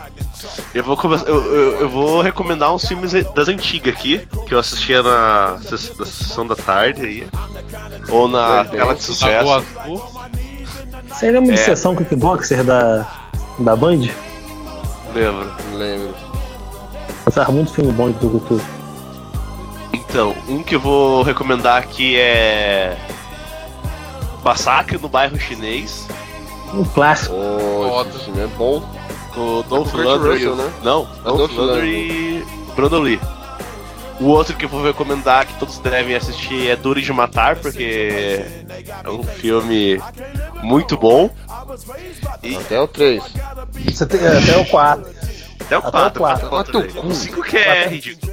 [0.74, 4.60] Eu vou, come- eu, eu, eu vou recomendar uns filmes das antigas aqui, que eu
[4.60, 7.28] assistia na, na sessão da tarde aí.
[8.10, 9.48] Ou na tela de sucesso.
[9.48, 10.04] Lagoa Azul.
[11.10, 11.66] Você lembra de É.
[11.66, 13.06] sessão kickboxer da,
[13.60, 14.08] da Band?
[15.14, 15.52] Lembro.
[15.74, 16.16] Lembro.
[17.26, 18.62] Passava muito filme bom de Brucutu.
[19.94, 22.98] Então, um que eu vou recomendar aqui é.
[24.44, 26.08] Massacre no bairro chinês.
[26.74, 27.36] Um clássico.
[27.36, 28.82] Oh, esse filme é bom.
[29.34, 30.34] Com o Dolph É Lundgren.
[30.34, 30.72] Russell, né?
[30.84, 32.46] Não, É Dolph Lundgren e
[32.76, 33.20] Brandon Lee.
[34.20, 38.46] O outro que eu vou recomendar, que todos devem assistir, é Duro de Matar, porque
[39.04, 40.00] é um filme
[40.62, 41.30] muito bom.
[42.44, 43.24] E Até o 3.
[43.92, 45.06] Você tem, é, até o 4.
[45.60, 46.20] até o Até o 4.
[46.20, 46.50] quatro.
[46.50, 47.08] quatro, velho.
[47.08, 48.32] O 5 que é ridículo.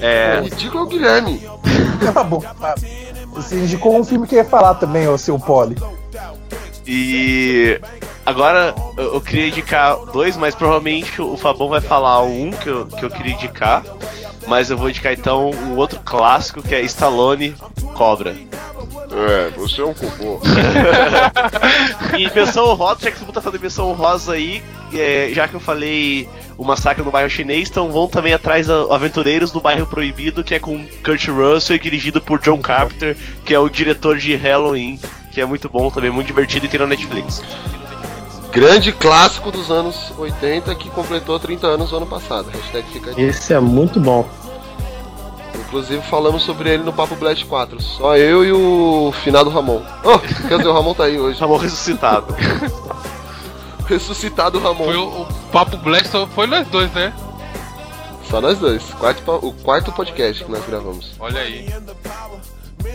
[0.00, 1.40] É, Ridículo é o Guilherme.
[2.12, 2.40] Tá bom.
[2.40, 2.74] tá.
[3.34, 5.76] Você indicou um filme que eu ia falar também, ô seu Poli.
[6.94, 7.80] E
[8.26, 13.02] agora eu, queria indicar dois, mas provavelmente o Fabão vai falar um que eu, que
[13.02, 13.82] eu queria indicar.
[14.46, 17.54] Mas eu vou indicar então um outro clássico que é Stallone
[17.94, 18.36] Cobra.
[19.10, 20.42] É, você é um cocô.
[22.18, 24.62] E menção honrosa, já que você tá falando de menção honrosa aí,
[24.92, 26.28] é, já que eu falei
[26.58, 30.58] o massacre no bairro chinês, então vão também atrás Aventureiros do Bairro Proibido, que é
[30.58, 33.16] com Kurt Russell e dirigido por John Carpenter,
[33.46, 35.00] que é o diretor de Halloween,
[35.32, 37.42] que é muito bom também, muito divertido e tem na Netflix.
[38.52, 42.50] Grande clássico dos anos 80 que completou 30 anos no ano passado.
[42.50, 43.20] Hashtag fica.
[43.20, 44.28] Esse é muito bom.
[45.54, 47.80] Inclusive falamos sobre ele no Papo Blast 4.
[47.80, 49.82] Só eu e o finado Ramon.
[50.04, 51.40] Oh, quer dizer, o Ramon tá aí hoje.
[51.40, 52.26] Ramon ressuscitado.
[53.88, 54.84] Ressuscitado Ramon.
[54.84, 57.12] Foi o, o Papo Blast, só foi nós dois, né?
[58.28, 58.82] Só nós dois.
[58.94, 61.12] Quarto, o quarto podcast que nós gravamos.
[61.18, 61.68] Olha aí.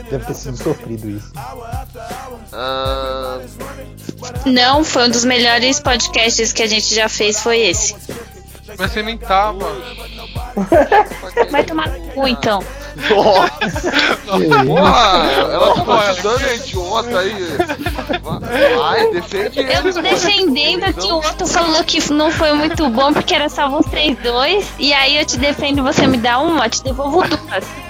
[0.09, 1.31] Deve ter sido sofrido isso.
[2.53, 3.39] Ah,
[4.45, 7.95] Não, foi um dos melhores podcasts que a gente já fez, foi esse.
[8.77, 9.65] Mas você nem tava.
[11.51, 12.63] Vai tomar no cu então.
[13.07, 13.49] porra,
[15.51, 17.57] ela tá batizando esse idiota aí.
[18.77, 19.59] Vai, defende.
[19.59, 23.69] Eu tô defendendo que o outro falou que não foi muito bom porque era só
[23.69, 24.67] vocês dois.
[24.79, 27.86] E aí eu te defendo, você me dá uma, te devolvo duas.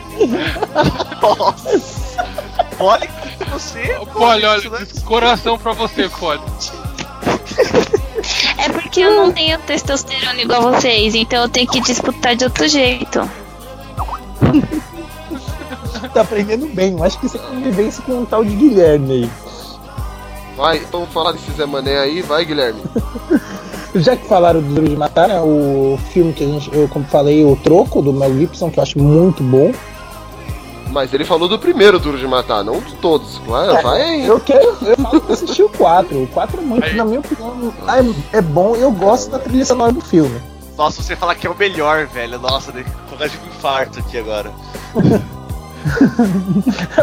[2.79, 3.99] Olha que você.
[4.13, 4.69] Poli, olha,
[5.05, 6.41] coração pra você, Poli.
[8.57, 12.67] É porque eu não tenho testosterona igual vocês, então eu tenho que disputar de outro
[12.67, 13.21] jeito.
[16.13, 16.93] tá aprendendo bem.
[16.93, 19.29] Eu acho que isso é convivência com um tal de Guilherme aí.
[20.55, 22.81] Vai, então falar desse Zé Mané aí, vai, Guilherme.
[23.95, 27.05] Já que falaram do Duro de Matar, né, o filme que a gente, eu como
[27.05, 29.71] falei, o Troco, do Mel Gibson, que eu acho muito bom.
[30.97, 33.37] Mas ele falou do primeiro Duro de Matar, não de todos.
[33.45, 34.25] Vai, É, vai aí.
[34.25, 36.23] Eu quero, eu falo que assisti o 4.
[36.23, 37.71] O 4 é muito, na minha opinião,
[38.33, 40.41] é, é bom e eu gosto da trilha sonora do filme.
[40.75, 42.39] Nossa, você falar que é o melhor, velho.
[42.39, 42.71] Nossa,
[43.15, 44.51] quase um infarto aqui agora.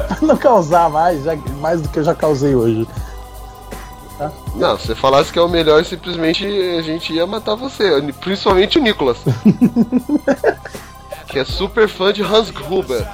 [0.09, 2.89] pra não causar mais, já- mais do que eu já causei hoje.
[4.57, 8.03] Não, se você falasse que é o melhor, simplesmente a gente ia matar você.
[8.21, 9.19] Principalmente o Nicolas.
[11.35, 13.05] que é super fã de Hans Gruber.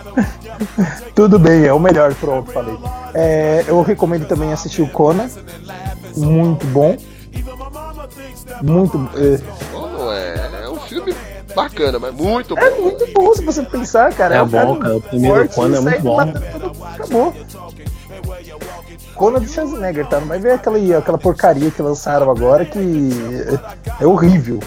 [1.16, 2.76] Tudo bem, é o melhor, pronto, falei.
[3.14, 5.26] É, eu recomendo também assistir o Conan.
[6.14, 6.98] Muito bom.
[8.62, 9.08] Muito.
[9.16, 9.40] É,
[9.72, 11.14] Não, é, é um filme
[11.54, 12.60] bacana, mas muito bom.
[12.60, 14.34] é muito bom se você pensar, cara.
[14.34, 16.26] É um bom, cara, o primeiro Conan é muito bom.
[16.26, 16.42] mundo,
[16.84, 17.34] Acabou.
[19.14, 20.20] Conan de Schwarzenegger, tá?
[20.20, 22.78] Não vai ver aquela, aquela porcaria que lançaram agora que
[23.98, 24.60] é, é horrível.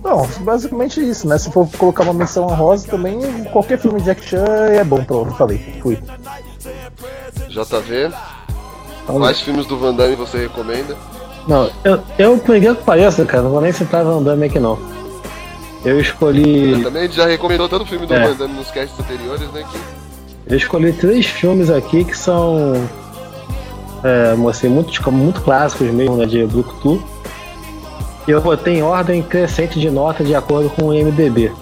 [0.00, 1.38] Bom, basicamente isso, né?
[1.38, 3.20] Se for colocar uma menção honrosa também,
[3.52, 5.58] qualquer filme de Jack Chan é bom, pronto, falei.
[5.80, 5.98] Fui.
[7.48, 8.10] JV,
[9.06, 10.96] quais filmes do Van Damme você recomenda?
[11.46, 14.58] Não, eu, eu por incrível que pareça, cara, não vou nem citar Van Damme aqui
[14.58, 14.78] não.
[15.84, 16.80] Eu escolhi.
[16.82, 18.28] Também a gente já recomendou tanto filme do É.
[18.28, 19.64] Van Damme nos casts anteriores, né?
[19.70, 22.88] Que Eu escolhi três filmes aqui que são.
[24.04, 26.96] É, assim, muito, muito clássicos mesmo, né, de Brucutu.
[26.96, 27.11] E
[28.30, 31.52] eu botei em ordem crescente de nota de acordo com o IMDB.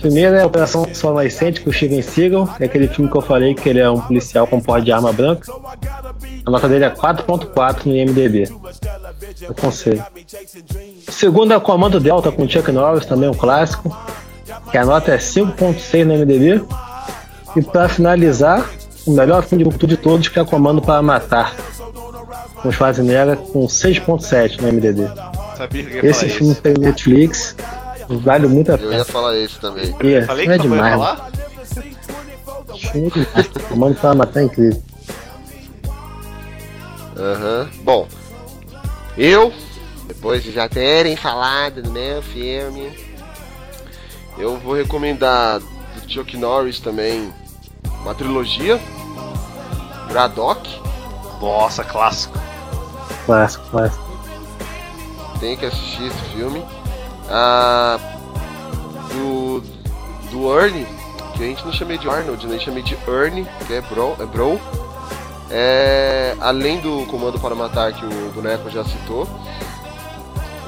[0.00, 3.54] Primeiro é Operação Sol Nascente com o Steven Seagal, é aquele filme que eu falei
[3.54, 5.50] que ele é um policial com porte de arma branca.
[6.44, 8.48] A nota dele é 4.4 no IMDB.
[9.40, 10.04] Eu aconselho.
[11.08, 13.96] Segundo é Comando Delta com Chuck Norris, também um clássico,
[14.70, 16.64] que a nota é 5.6 no MDB.
[17.56, 18.68] E para finalizar,
[19.06, 21.54] o melhor filme de Brucutu de todos, que é Comando para Matar,
[22.62, 25.08] com Schwarzenegger com 6.7 no MDB.
[25.56, 26.62] Sabia que eu ia Esse filme isso.
[26.62, 27.56] tem Netflix,
[28.08, 28.94] vale muito a eu pena.
[28.96, 29.94] ia falar esse também.
[30.02, 30.94] E é, Falei é que não ia demais.
[30.94, 31.30] falar?
[32.92, 33.48] Filme demais.
[33.68, 34.82] Comando para Matar é incrível.
[37.16, 37.68] Aham.
[37.82, 38.08] Bom,
[39.16, 39.52] eu,
[40.08, 42.90] depois de já terem falado do meu filme,
[44.36, 47.32] eu vou recomendar do Chuck Norris também
[48.02, 48.80] uma trilogia,
[50.08, 50.68] Braddock,
[51.40, 52.36] Nossa, clássico.
[53.26, 54.03] Clássico, clássico.
[55.44, 56.64] Tem que assistir esse filme.
[57.28, 57.98] Ah,
[59.12, 59.60] do,
[60.30, 60.86] do Ernie,
[61.36, 62.54] que a gente não chamei de Arnold, né?
[62.54, 64.16] a gente chamei de Ernie, que é Bro.
[64.20, 64.58] É bro.
[65.50, 69.28] É, além do Comando para Matar, que o boneco já citou,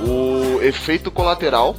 [0.07, 1.75] o Efeito Colateral.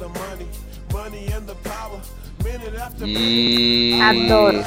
[3.00, 4.00] E.
[4.02, 4.64] Adoro.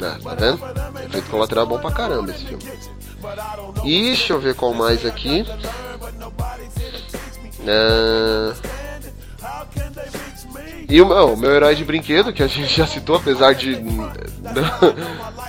[0.00, 0.60] Ah, tá vendo?
[1.06, 2.62] Efeito Colateral é bom pra caramba esse filme.
[3.84, 5.44] E deixa eu ver qual mais aqui.
[7.68, 8.54] Ah,
[10.88, 13.76] E o meu, meu herói de brinquedo, que a gente já citou, apesar de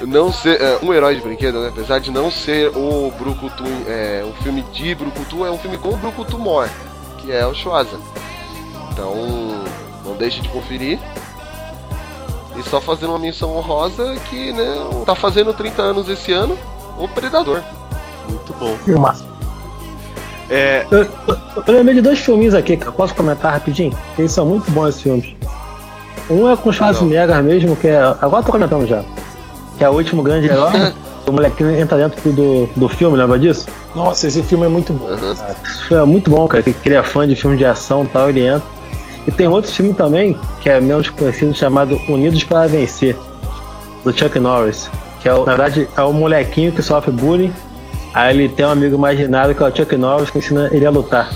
[0.06, 0.60] não, ser.
[0.60, 1.70] é, um herói de brinquedo, né?
[1.70, 5.96] Apesar de não ser o Brucutu, é, um filme de Brucutu, é um filme com
[5.98, 6.68] Brucutu Mor,
[7.20, 8.00] que é o Schwarza.
[8.92, 9.14] Então,
[10.04, 11.00] não deixe de conferir.
[12.58, 14.76] E só fazendo uma menção honrosa que, né,
[15.06, 16.58] tá fazendo 30 anos esse ano,
[16.98, 17.62] o Predador.
[18.30, 18.76] Muito bom.
[18.84, 19.26] Filmaço.
[20.50, 21.38] É, Eu, eu,
[21.68, 23.96] eu lembrei de dois filminhos aqui, que eu posso comentar rapidinho?
[24.18, 25.36] Eles são muito bons esses filmes.
[26.30, 28.00] Um é com o Schwarzenegger mesmo, que é.
[28.02, 29.04] Agora eu tô comentando já.
[29.78, 30.94] Que é o último grande herói.
[31.28, 33.68] o molequinho entra dentro do, do filme, lembra disso?
[33.96, 35.08] Nossa, esse filme é muito bom.
[35.64, 36.64] Isso é muito bom, cara.
[36.64, 38.64] Que que ele é fã de filme de ação e tal, ele entra.
[39.26, 43.16] E tem outro filme também, que é menos conhecido, chamado Unidos para Vencer,
[44.04, 44.90] do Chuck Norris.
[45.22, 47.54] Que é, o- na verdade, é o molequinho que sofre bullying.
[48.14, 50.90] Aí ele tem um amigo imaginário que é o Chuck Norris que ensina ele a
[50.90, 51.30] lutar.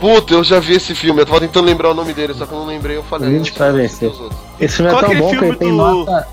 [0.00, 2.52] Puta, eu já vi esse filme, eu tava tentando lembrar o nome dele, só que
[2.52, 3.28] eu não lembrei, eu falei.
[3.28, 4.12] Unidos para Vencer.
[4.60, 6.28] Esse filme é tão bom que ele tem do- nota.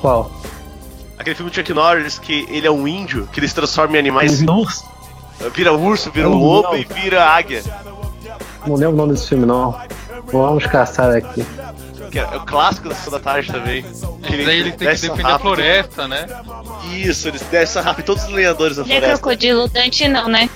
[0.00, 0.30] Qual?
[1.18, 3.98] aquele filme do Chuck Norris que ele é um índio, que ele se transforma em
[4.00, 4.42] animais.
[4.42, 4.84] Urso?
[5.54, 6.76] Vira urso, vira um um lobo não.
[6.76, 7.62] e vira águia.
[8.66, 9.72] Não lembro o nome desse filme, não.
[10.32, 11.44] Vamos caçar aqui.
[12.12, 13.82] Que é, é o clássico da Sessão da Tarde também.
[13.82, 15.42] Que Daí ele tem que desce defender a rápido.
[15.46, 16.26] floresta, né?
[16.94, 19.18] Isso, eles descem rápido todos os lenhadores da Ele é floresta.
[19.22, 20.50] crocodilo Dante não, né?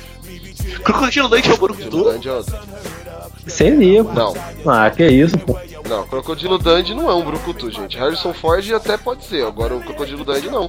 [0.84, 2.10] Crocodilo Dante é o Borucutu?
[2.10, 3.50] É.
[3.50, 4.12] Seria, pô.
[4.12, 4.34] Não,
[4.66, 5.56] Ah, que isso, pô.
[5.88, 7.96] não, Crocodilo Dundee não é um brucutu, gente.
[7.96, 10.68] Harrison Ford até pode ser, agora o Crocodilo Dundee não.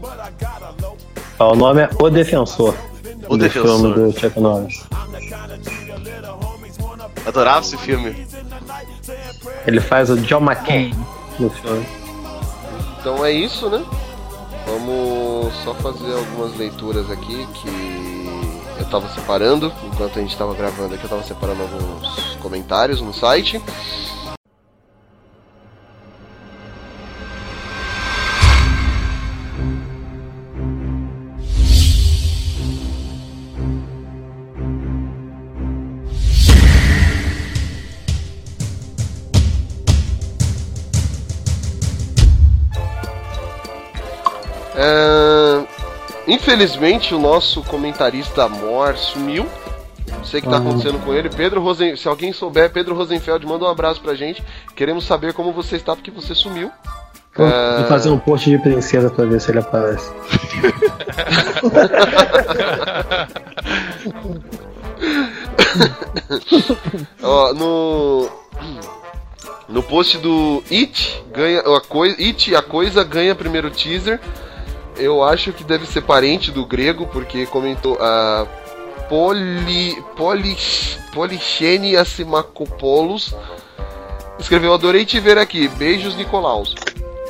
[1.39, 2.73] Ó, o nome é O Defensor.
[3.27, 3.79] O do Defensor.
[3.79, 4.83] filme do Chuck Norris.
[7.25, 8.25] Adorava esse filme.
[9.65, 10.93] Ele faz o John McCain.
[11.39, 11.85] no filme.
[12.99, 13.83] Então é isso, né?
[14.65, 19.71] Vamos só fazer algumas leituras aqui que eu tava separando.
[19.85, 23.61] Enquanto a gente tava gravando aqui, eu tava separando alguns comentários no site.
[46.41, 49.47] Infelizmente o nosso comentarista Mor sumiu.
[50.11, 50.69] Não sei o que tá Uhum.
[50.69, 51.29] acontecendo com ele.
[51.29, 51.95] Pedro Rosen...
[51.97, 54.43] Se alguém souber, Pedro Rosenfeld, manda um abraço pra gente.
[54.75, 56.69] Queremos saber como você está, porque você sumiu.
[57.35, 60.09] Vou, É, vou fazer um post de princesa pra ver se ele aparece.
[67.21, 68.29] Ó, no.
[69.69, 71.59] No post do It, ganha.
[71.59, 74.19] A coi, It, a coisa ganha primeiro teaser.
[74.97, 78.47] Eu acho que deve ser parente do grego, porque comentou a.
[79.09, 79.95] Poli.
[80.15, 80.57] Poli.
[81.13, 83.33] Polixene Asimacopoulos.
[84.39, 85.67] Escreveu: Adorei te ver aqui.
[85.67, 86.75] Beijos, Nicolaus.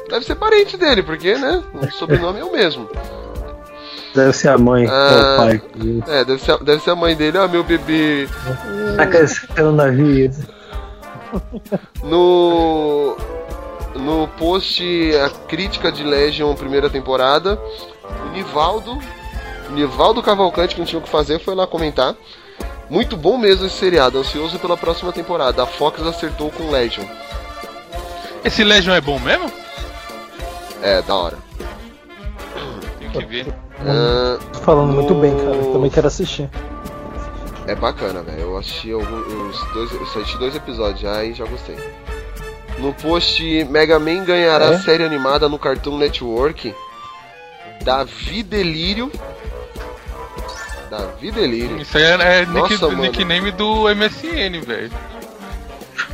[0.09, 1.63] Deve ser parente dele, porque, né?
[1.73, 2.89] O sobrenome é o mesmo.
[4.15, 5.61] Deve ser a mãe Ah, pai.
[6.07, 7.37] É, deve ser, deve ser a mãe dele.
[7.37, 8.27] Ah, meu bebê.
[8.95, 10.35] Tá crescendo na vida.
[12.03, 13.15] No
[13.97, 14.83] no post
[15.25, 17.59] a crítica de Legion primeira temporada,
[18.25, 18.97] o Nivaldo,
[19.71, 22.15] Nivaldo Cavalcante que não tinha o que fazer foi lá comentar.
[22.89, 25.61] Muito bom mesmo esse seriado, ansioso pela próxima temporada.
[25.63, 27.03] A Fox acertou com Legion.
[28.45, 29.51] Esse Legion é bom mesmo?
[30.81, 31.37] É, da hora.
[32.99, 33.45] Tem que ver.
[34.53, 35.55] Tô falando muito no- bem, cara.
[35.55, 36.49] Eu também quero assistir.
[37.67, 38.39] É bacana, velho.
[38.39, 41.75] Eu assisti alguns dois, eu assisti dois episódios já e já gostei.
[42.79, 44.79] No post Mega Man ganhará É?
[44.79, 46.73] série animada no Cartoon Network.
[47.83, 49.11] Davi Delírio.
[50.89, 51.77] Davi Delírio.
[51.81, 53.01] Isso aí é, é nick- Nossa, mano.
[53.03, 54.91] nickname do MSN, velho.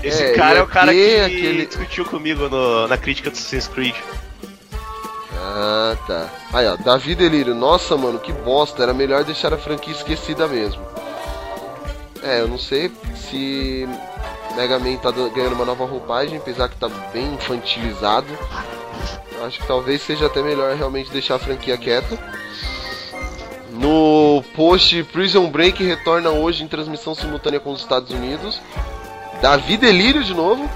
[0.02, 3.34] Esse É, cara é o cara que ter aquele- discutiu comigo no- na crítica do
[3.34, 3.95] Assassin's Creed.
[5.35, 6.30] Ah, tá.
[6.53, 7.53] Aí, ó, Davi Delírio.
[7.53, 8.84] Nossa, mano, que bosta.
[8.84, 10.81] Era melhor deixar a franquia esquecida mesmo.
[12.23, 13.87] É, eu não sei se
[14.55, 18.27] Mega Man tá ganhando uma nova roupagem, apesar que tá bem infantilizado.
[19.45, 22.17] Acho que talvez seja até melhor realmente deixar a franquia quieta.
[23.71, 28.61] No post Prison Break retorna hoje em transmissão simultânea com os Estados Unidos.
[29.41, 30.69] Davi Delírio de novo.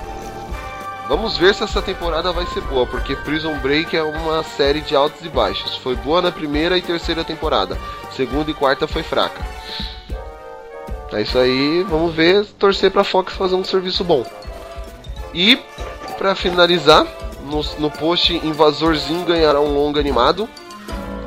[1.07, 4.93] Vamos ver se essa temporada vai ser boa, porque Prison Break é uma série de
[4.93, 5.77] altos e baixos.
[5.77, 7.77] Foi boa na primeira e terceira temporada.
[8.11, 9.45] Segunda e quarta foi fraca.
[11.13, 14.25] É isso aí, vamos ver, torcer pra Fox fazer um serviço bom.
[15.33, 15.57] E
[16.17, 17.05] pra finalizar,
[17.45, 20.47] no, no post Invasorzinho ganhará um longa animado.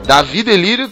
[0.05, 0.91] Davi Delírio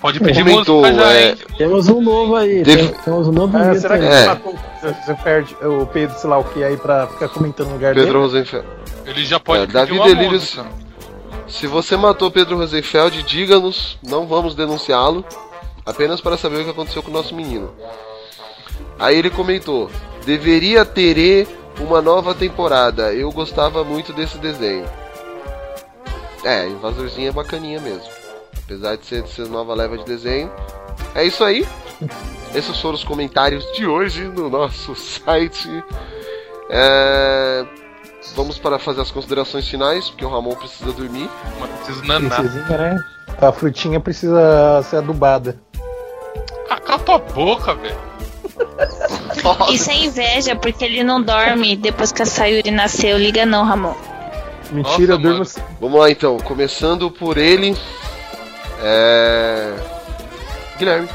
[0.00, 1.36] Pode pedir comentou, música já, é?
[1.56, 2.62] Temos um novo aí.
[2.62, 5.14] Def- tem- Temos um novo Ah, será que É.
[5.24, 8.18] perde o Pedro, sei lá o que, aí pra ficar comentando no lugar Pedro dele?
[8.24, 8.66] Rosenfeld.
[9.06, 10.66] Ele já pode É, pedir Davi uma Delírio, música.
[11.48, 15.24] Se você matou Pedro Rosenfeld, diga-nos, não vamos denunciá-lo,
[15.86, 17.72] apenas para saber o que aconteceu com o nosso menino.
[18.98, 19.90] Aí ele comentou:
[20.26, 21.46] deveria ter
[21.80, 23.14] uma nova temporada.
[23.14, 24.84] Eu gostava muito desse desenho.
[26.44, 28.08] É, Invasorzinho é bacaninha mesmo.
[28.64, 30.50] Apesar de ser, de ser nova leva de desenho.
[31.14, 31.66] É isso aí.
[32.54, 35.68] Esses foram os comentários de hoje no nosso site.
[36.68, 37.64] É,
[38.34, 41.28] Vamos para fazer as considerações finais, porque o Ramon precisa dormir.
[41.60, 42.40] Mas preciso nanar.
[42.40, 43.04] Princesinha, né?
[43.40, 45.60] A frutinha precisa ser adubada.
[46.68, 47.96] Ah, cala tua boca, velho.
[49.70, 53.18] Isso é inveja, porque ele não dorme depois que a Sayuri nasceu.
[53.18, 53.94] Liga não, Ramon.
[54.70, 55.60] Mentira, eu durmo assim.
[55.80, 57.76] Vamos lá então, começando por ele.
[58.82, 59.74] É.
[60.78, 61.08] Guilherme.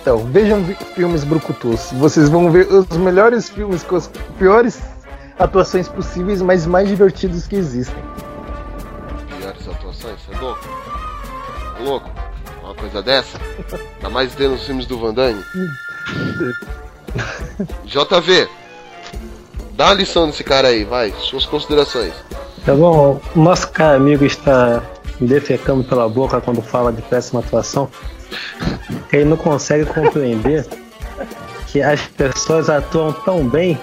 [0.00, 0.64] Então, vejam
[0.94, 1.90] filmes brucutus.
[1.92, 4.80] Vocês vão ver os melhores filmes com as piores
[5.38, 8.02] atuações possíveis, mas mais divertidos que existem.
[9.38, 10.68] Piores atuações, você é louco?
[11.78, 12.10] É louco?
[12.80, 13.38] Coisa dessa?
[13.96, 15.44] Ainda mais tendo os filmes do Van Damme.
[17.84, 18.48] JV,
[19.72, 22.14] dá uma lição nesse cara aí, vai, suas considerações.
[22.64, 24.82] Tá bom, o nosso cara amigo está
[25.20, 27.88] defecando pela boca quando fala de péssima atuação.
[29.12, 30.66] Ele não consegue compreender
[31.66, 33.78] que as pessoas atuam tão bem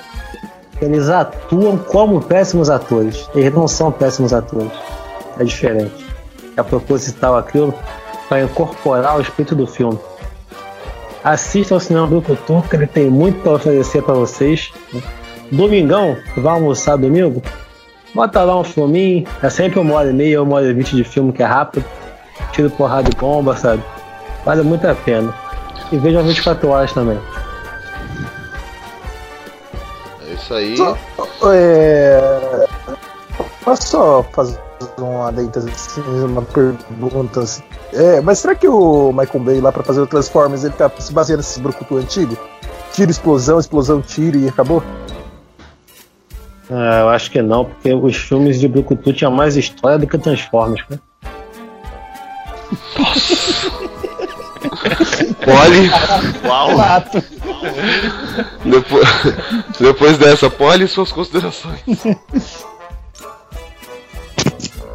[0.78, 3.30] que eles atuam como péssimos atores.
[3.36, 4.72] Eles não são péssimos atores.
[5.40, 6.06] É diferente.
[6.56, 7.74] É proposital aquilo
[8.28, 9.98] para incorporar o espírito do filme.
[11.24, 14.72] Assista ao cinema Brucutu, que ele tem muito para oferecer para vocês.
[15.52, 17.42] domingão, vai almoçar domingo,
[18.14, 21.04] bota lá um filminho, é sempre uma hora e meia, uma hora e vinte de
[21.04, 21.86] filme que é rápido,
[22.52, 23.84] tiro porrada e bomba, sabe?
[24.46, 25.34] Vale muito a pena.
[25.92, 27.20] E veja 24 horas também.
[30.28, 30.76] É isso aí.
[31.54, 32.68] É...
[33.64, 34.67] Posso só fazer
[34.98, 37.64] uma adenda, assim, uma pergunta assim.
[37.94, 41.12] É, mas será que o Michael Bay lá pra fazer o Transformers ele tá se
[41.14, 42.38] baseando nesse brucutu antigo?
[42.94, 44.84] Tiro, explosão, explosão, tiro e acabou?
[46.70, 50.18] Ah, eu acho que não, porque os filmes de Brucutu tinham mais história do que
[50.18, 51.00] Transformers, né?
[55.46, 55.90] Poli.
[56.46, 56.70] Uau.
[58.66, 59.08] Depois,
[59.80, 61.82] depois dessa, Poli, suas considerações.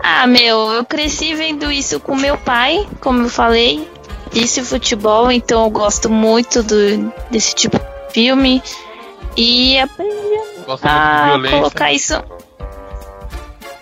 [0.03, 3.89] Ah, meu, eu cresci vendo isso com meu pai, como eu falei.
[4.33, 7.85] Disse futebol, então eu gosto muito do, desse tipo de
[8.15, 8.62] filme.
[9.37, 10.12] E aprendi
[10.66, 12.15] a colocar isso.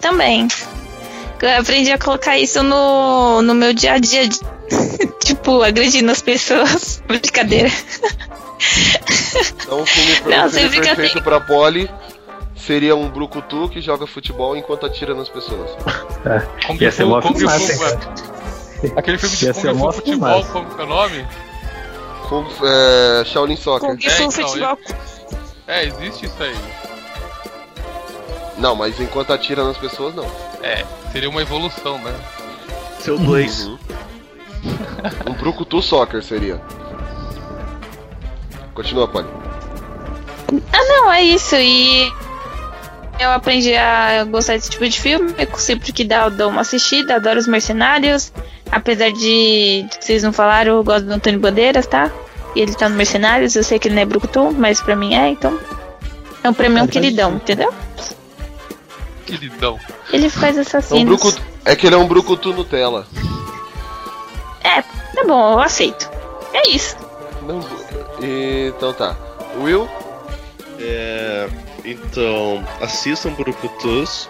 [0.01, 0.48] Também.
[1.40, 4.28] Eu aprendi a colocar isso no, no meu dia a dia.
[4.28, 4.40] de-
[5.24, 7.02] tipo, agredindo as pessoas.
[7.09, 7.70] Brincadeira.
[9.62, 11.88] Então o filme, Não, o filme perfeito pra Poli
[12.60, 15.70] seria um brucutu que joga futebol enquanto atira nas pessoas.
[16.66, 18.98] Kung Ia ser mó é.
[18.98, 20.52] Aquele filme de Ia Kung Fu Futebol, filmaço.
[20.52, 21.26] como que é o nome?
[22.28, 23.90] Kung, é, Shaolin Soccer.
[23.90, 24.78] Kung Fu É, então, futebol.
[25.66, 26.56] É, existe isso aí.
[28.58, 30.26] Não, mas enquanto atira nas pessoas, não.
[30.62, 32.14] É, seria uma evolução, né?
[32.98, 33.66] Seu 2.
[33.66, 33.78] Uhum.
[35.26, 36.60] Um brucutu soccer seria.
[38.74, 39.26] Continua, Poli.
[40.72, 41.56] Ah, não, é isso.
[41.56, 42.12] E
[43.20, 45.34] eu aprendi a gostar desse tipo de filme.
[45.56, 47.16] Sempre que dá, eu dou uma assistida.
[47.16, 48.32] Adoro os Mercenários.
[48.70, 52.10] Apesar de que vocês não falaram, eu gosto do Antônio Bandeiras, tá?
[52.55, 53.55] E ele tá no Mercenários.
[53.56, 55.59] Eu sei que ele não é Brucutu, mas pra mim é, então.
[56.38, 57.72] Então pra mim é um queridão, entendeu?
[59.26, 59.78] Queridão.
[60.12, 61.05] Ele faz É, um assassinos.
[61.05, 63.06] brucutu, é que ele é um brucutu Nutella.
[64.64, 66.10] É, tá bom, eu aceito.
[66.52, 66.97] É isso.
[67.42, 67.60] Não,
[68.20, 69.16] então tá.
[69.60, 69.88] Will?
[70.78, 71.48] É,
[71.85, 74.28] então, assistam Brucutus.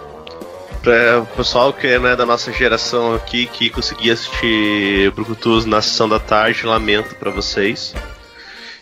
[0.82, 5.82] Pra o pessoal que é né, da nossa geração aqui que conseguia assistir Brucutus na
[5.82, 7.94] sessão da tarde, lamento pra vocês.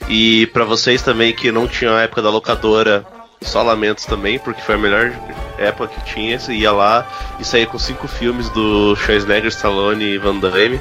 [0.08, 3.04] E pra vocês também que não tinham a época da locadora,
[3.42, 5.12] só lamentos também, porque foi a melhor
[5.58, 6.38] época que tinha.
[6.38, 7.06] Você ia lá
[7.40, 10.80] e saía com cinco filmes do Schwarzenegger, Stallone e Van Damme.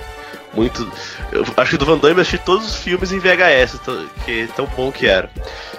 [0.58, 0.92] Muito.
[1.32, 4.42] Eu acho que do Van Damme eu assisti todos os filmes em VHS, tão- que
[4.42, 5.30] é tão bom que era.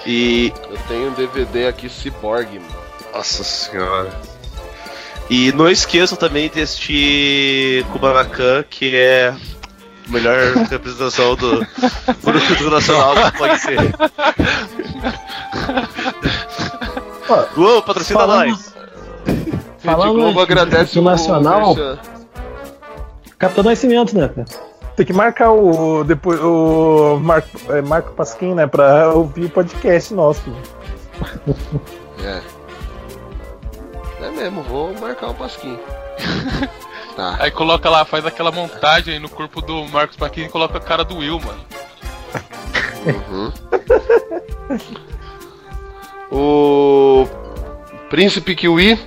[0.06, 0.52] E.
[0.70, 2.58] Eu tenho um DVD aqui, Cyborg.
[2.58, 2.78] mano.
[3.12, 4.10] Nossa senhora.
[5.28, 11.66] E não esqueçam também de assistir Kubanacan, que é a melhor representação do
[12.22, 13.94] Brucutu Nacional que pode ter.
[17.56, 18.74] Uou, patrocina Falando- nós!
[19.78, 21.76] Falando Globo de- agradece do o Nacional.
[23.38, 24.46] Capitão Nascimento, né, cara?
[24.98, 30.12] Tem que marcar o depois o Marco, é, Marco Pasquim, né, pra ouvir o podcast
[30.12, 30.42] nosso.
[32.20, 32.42] É.
[34.20, 35.78] É mesmo, vou marcar o pasquinho.
[37.14, 37.36] tá.
[37.38, 40.80] Aí coloca lá, faz aquela montagem aí no corpo do Marcos Paquin e coloca a
[40.80, 41.64] cara do Will, mano.
[43.06, 43.52] Uhum.
[46.32, 47.28] o
[48.10, 48.98] Príncipe Kiwi.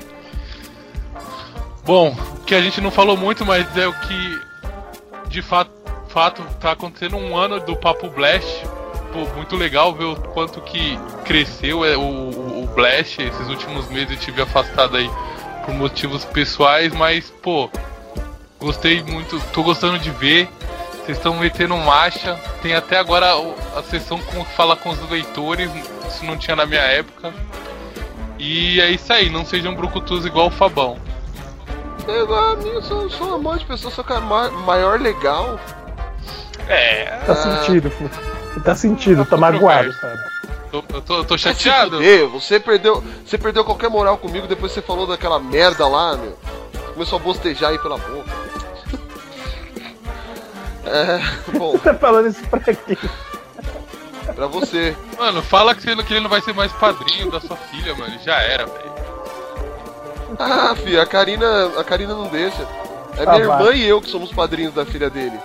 [1.84, 4.52] Bom, o que a gente não falou muito, mas é o que
[5.32, 5.72] de fato,
[6.12, 8.66] fato tá acontecendo um ano do Papo Blast.
[9.14, 13.22] Pô, muito legal ver o quanto que cresceu é, o, o, Blast.
[13.22, 15.10] Esses últimos meses eu tive afastado aí
[15.66, 17.70] por motivos pessoais, mas pô,
[18.60, 20.50] gostei muito, tô gostando de ver.
[20.92, 22.40] Vocês estão metendo marcha.
[22.62, 23.28] Tem até agora
[23.76, 25.70] a sessão com fala com os leitores,
[26.08, 27.34] isso não tinha na minha época.
[28.38, 30.98] E é isso aí, não sejam brucutus igual o Fabão.
[32.08, 35.00] Eu, a mim, eu sou, sou um amor de pessoa, sou o cara ma- maior
[35.00, 35.60] legal.
[36.72, 37.06] É.
[37.26, 38.10] Tá sentido, filho.
[38.64, 40.20] Tá sentido, tá magoado, sabe?
[40.72, 40.84] Tô,
[41.18, 41.98] eu tô, chateado.
[41.98, 46.16] fuder, você perdeu, você perdeu qualquer moral comigo depois que você falou daquela merda lá,
[46.16, 46.38] meu.
[46.94, 48.30] Começou a bostejar aí pela boca.
[50.86, 52.76] É, bom, Tá falando isso pra quê?
[54.36, 54.96] pra você.
[55.18, 57.94] Mano, fala que, você, não- que ele não vai ser mais padrinho da sua filha,
[57.96, 58.18] mano.
[58.24, 58.92] Já era, velho.
[60.40, 62.62] Ah, filho, a Karina, a Karina não deixa.
[63.18, 63.76] É Ah, minha irmã vai.
[63.76, 65.38] e eu que somos padrinhos da filha dele.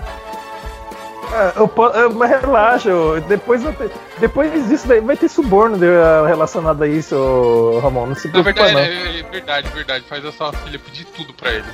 [1.32, 2.90] É, eu, eu- mas relaxa,
[3.28, 5.86] depois, te- depois disso daí vai ter suborno de-
[6.26, 8.06] relacionado a isso, ô, Ramon.
[8.06, 8.80] Não se Na preocupa, verdade, não.
[8.80, 10.04] é, é verdade, verdade.
[10.08, 11.64] Faz a sua filha pedir tudo pra ele.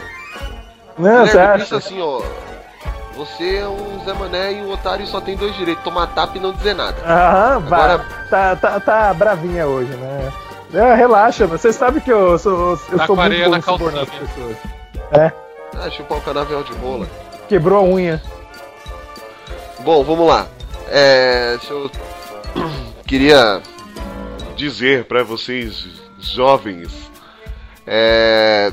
[0.99, 1.77] Não, você acha?
[1.77, 2.23] assim, ó.
[3.15, 6.41] Você é um Zé Mané e um otário só tem dois direitos, tomar tapa e
[6.41, 6.97] não dizer nada.
[7.05, 7.57] Aham.
[7.67, 10.33] Agora- Tá, tá, tá bravinha hoje, né?
[10.73, 14.57] É, relaxa, você sabe que eu sou, eu sou muito areia bom subornar as pessoas.
[15.13, 15.31] É,
[15.77, 17.07] Ah, chupar o canavial de rola.
[17.47, 18.23] quebrou a unha.
[19.85, 20.49] Bom, vamos lá.
[20.89, 21.91] É, deixa eu...
[23.07, 23.61] Queria
[24.55, 25.87] dizer pra vocês,
[26.21, 27.11] jovens,
[27.85, 28.73] é,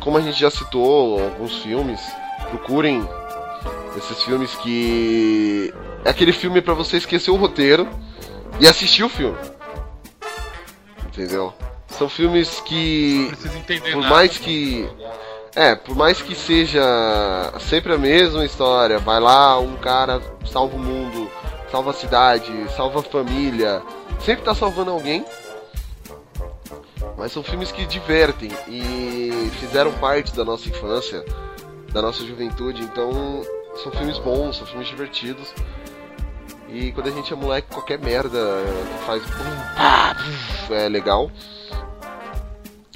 [0.00, 2.00] como a gente já citou alguns filmes,
[2.50, 3.08] procurem
[3.96, 5.72] esses filmes que
[6.04, 7.88] é aquele filme pra você esquecer o roteiro
[8.60, 9.38] e assistir o filme.
[11.06, 11.54] Entendeu?
[11.88, 13.30] São filmes que
[13.92, 14.14] por nada.
[14.14, 14.86] mais que
[15.56, 16.82] é, por mais que seja
[17.60, 21.30] sempre a mesma história, vai lá, um cara salva o mundo,
[21.70, 23.82] salva a cidade, salva a família,
[24.20, 25.24] sempre tá salvando alguém.
[27.16, 31.24] Mas são filmes que divertem e fizeram parte da nossa infância,
[31.92, 33.42] da nossa juventude, então
[33.82, 35.54] são filmes bons, são filmes divertidos.
[36.68, 38.38] E quando a gente é moleque, qualquer merda
[39.06, 39.22] faz
[40.70, 41.30] é legal.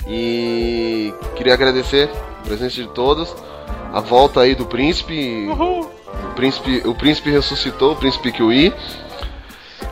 [0.08, 2.10] E queria agradecer
[2.48, 3.34] presença de todos.
[3.92, 5.46] A volta aí do príncipe.
[5.48, 8.72] O príncipe, o príncipe ressuscitou, o príncipe Kiwi.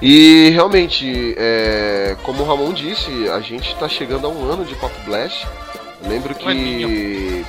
[0.03, 4.75] E realmente, é, como o Ramon disse, a gente está chegando a um ano de
[4.75, 5.47] Papo Blast.
[6.03, 7.45] Eu lembro que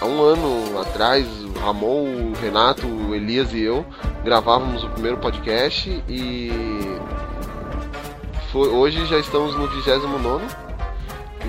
[0.00, 3.84] há um ano atrás, o Ramon, o Renato, o Elias e eu
[4.22, 6.52] gravávamos o primeiro podcast e
[8.52, 10.44] foi- hoje já estamos no 29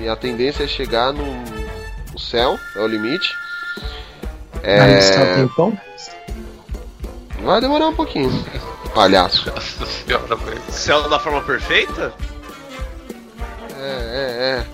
[0.00, 1.22] e a tendência é chegar no
[2.22, 3.34] céu, é o limite.
[4.62, 5.78] É, tempão?
[7.42, 8.30] vai demorar um pouquinho,
[8.94, 9.50] palhaço.
[9.50, 10.62] Nossa senhora, velho.
[10.70, 12.14] Céu da forma perfeita?
[13.76, 14.66] É, é,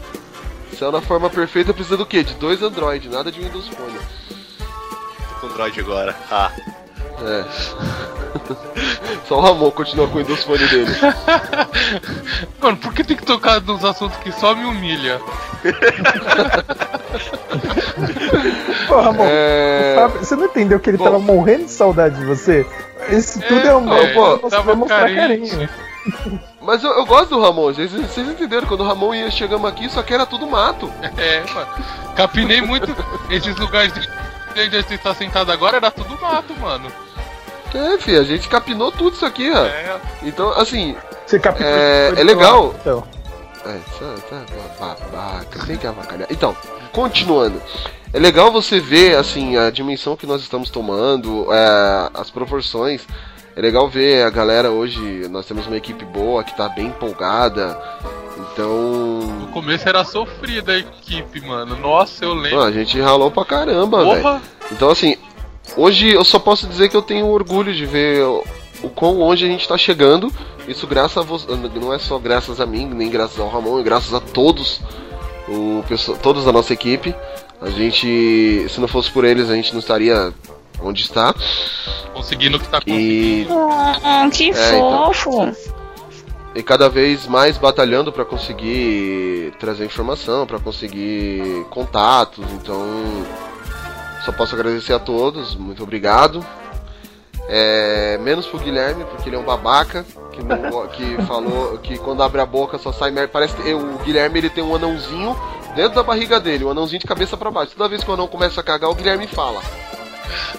[0.75, 0.77] é.
[0.77, 2.23] Céu na forma perfeita precisa do quê?
[2.23, 3.99] De dois Android, nada de Windows Phone.
[5.41, 6.17] Tô com Android agora.
[6.31, 6.53] Ah.
[7.23, 7.45] É.
[9.27, 10.91] Só o Ramon continua com o Windows Phone dele.
[12.61, 15.21] Mano, por que tem que tocar nos assuntos que só me humilha?
[18.87, 19.95] Pô, Ramon, É.
[19.97, 22.67] Fábio, você não entendeu que ele tava morrendo de saudade de você?
[23.11, 23.93] Isso tudo é, um.
[23.93, 25.51] é, pô, tava você vai mostrar carente.
[25.51, 25.69] carinho.
[26.61, 28.67] Mas eu, eu gosto do Ramon, vocês, vocês entenderam?
[28.67, 30.91] Quando o Ramon ia chegamos aqui, só que era tudo mato.
[31.17, 31.69] É, mano.
[32.17, 32.95] Capinei muito
[33.31, 34.01] esses lugares de
[34.61, 36.91] onde a gente tá sentado agora, era tudo mato, mano.
[37.75, 39.65] É, filho, a gente capinou tudo isso aqui, ó.
[39.65, 40.01] É.
[40.23, 40.97] Então, assim.
[41.27, 42.75] Você capinou é, tudo é legal.
[42.81, 43.05] Então.
[43.67, 44.45] É, tá,
[44.79, 46.29] tá, babaca, tem que avacalhar.
[46.31, 46.57] Então,
[46.93, 47.61] continuando.
[48.13, 53.07] É legal você ver, assim, a dimensão que nós estamos tomando, é, as proporções.
[53.55, 57.77] É legal ver a galera hoje, nós temos uma equipe boa que tá bem empolgada.
[58.39, 59.21] Então.
[59.41, 61.77] No começo era sofrida a equipe, mano.
[61.77, 62.59] Nossa, eu lembro.
[62.59, 64.41] Mano, a gente ralou pra caramba, velho.
[64.71, 65.17] Então, assim,
[65.77, 69.49] hoje eu só posso dizer que eu tenho orgulho de ver o, quão longe a
[69.49, 70.33] gente tá chegando.
[70.67, 71.47] Isso graças a você.
[71.81, 74.81] Não é só graças a mim, nem graças ao Ramon, é graças a todos.
[75.49, 75.83] O,
[76.23, 77.15] todos da nossa equipe.
[77.61, 78.67] A gente.
[78.69, 80.33] Se não fosse por eles, a gente não estaria
[80.83, 81.35] onde está.
[82.13, 83.47] Conseguindo o que tá E.
[83.51, 85.13] Hum, que É, então.
[85.13, 85.53] fofo.
[86.55, 92.45] e cada vez mais batalhando para conseguir trazer informação, para conseguir contatos.
[92.55, 92.81] Então,
[94.29, 96.45] só posso agradecer a todos, muito obrigado.
[97.49, 102.23] É, menos pro Guilherme, porque ele é um babaca que, não que falou que quando
[102.23, 103.31] abre a boca só sai merda.
[103.33, 105.35] Parece que o Guilherme ele tem um anãozinho
[105.75, 107.73] dentro da barriga dele, um anãozinho de cabeça para baixo.
[107.75, 109.63] Toda vez que o anão começa a cagar, o Guilherme fala.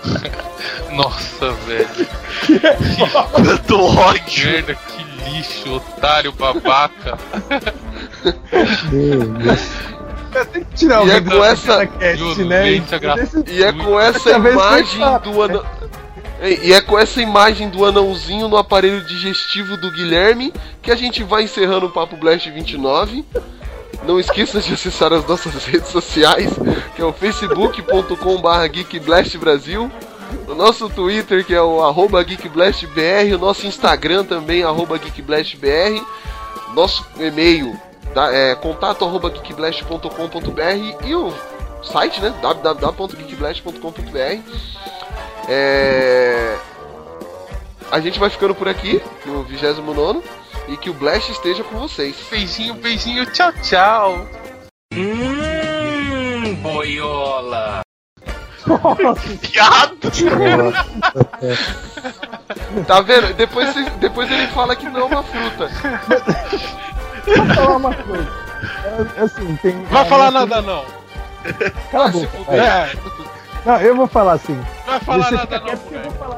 [0.92, 2.08] Nossa, velho.
[3.46, 4.50] Tanto ódio.
[4.50, 7.20] Merda, que lixo, otário, babaca.
[10.52, 12.64] Tem que tirar E é alguém com dessa essa- cast, né?
[13.48, 15.66] E é com essa imagem do anão.
[16.42, 21.22] E é com essa imagem do anãozinho no aparelho digestivo do Guilherme que a gente
[21.24, 23.26] vai encerrando o Papo Blast 29.
[24.08, 26.52] Não esqueça de acessar as nossas redes sociais,
[26.96, 29.92] que é o facebook.com.br geekblastbrasil,
[30.48, 36.02] o nosso Twitter, que é o arroba geekblastbr, o nosso Instagram também, arroba geekblastbr,
[36.74, 37.78] nosso e-mail,
[38.32, 41.32] é contato arroba geekblast.com.br e o
[41.84, 44.42] site, né, www.geekblast.com.br.
[45.48, 46.58] É...
[47.92, 50.22] A gente vai ficando por aqui, no 29
[50.68, 52.16] e que o Blast esteja com vocês.
[52.30, 54.28] Beijinho, beijinho, tchau, tchau.
[54.94, 57.82] Hum, boiola.
[59.42, 60.12] Piada!
[62.86, 63.34] Tá vendo?
[63.34, 65.70] Depois, depois ele fala que não é uma fruta.
[67.26, 68.28] Vou falar uma coisa.
[69.18, 69.84] É, assim, tem.
[69.86, 70.86] Vai a falar nossa- nada não.
[71.92, 72.28] Cala a boca.
[72.46, 72.98] vai.
[73.66, 74.56] Não, eu vou falar assim.
[74.56, 76.36] Não vai falar Você nada não, que eu vou falar.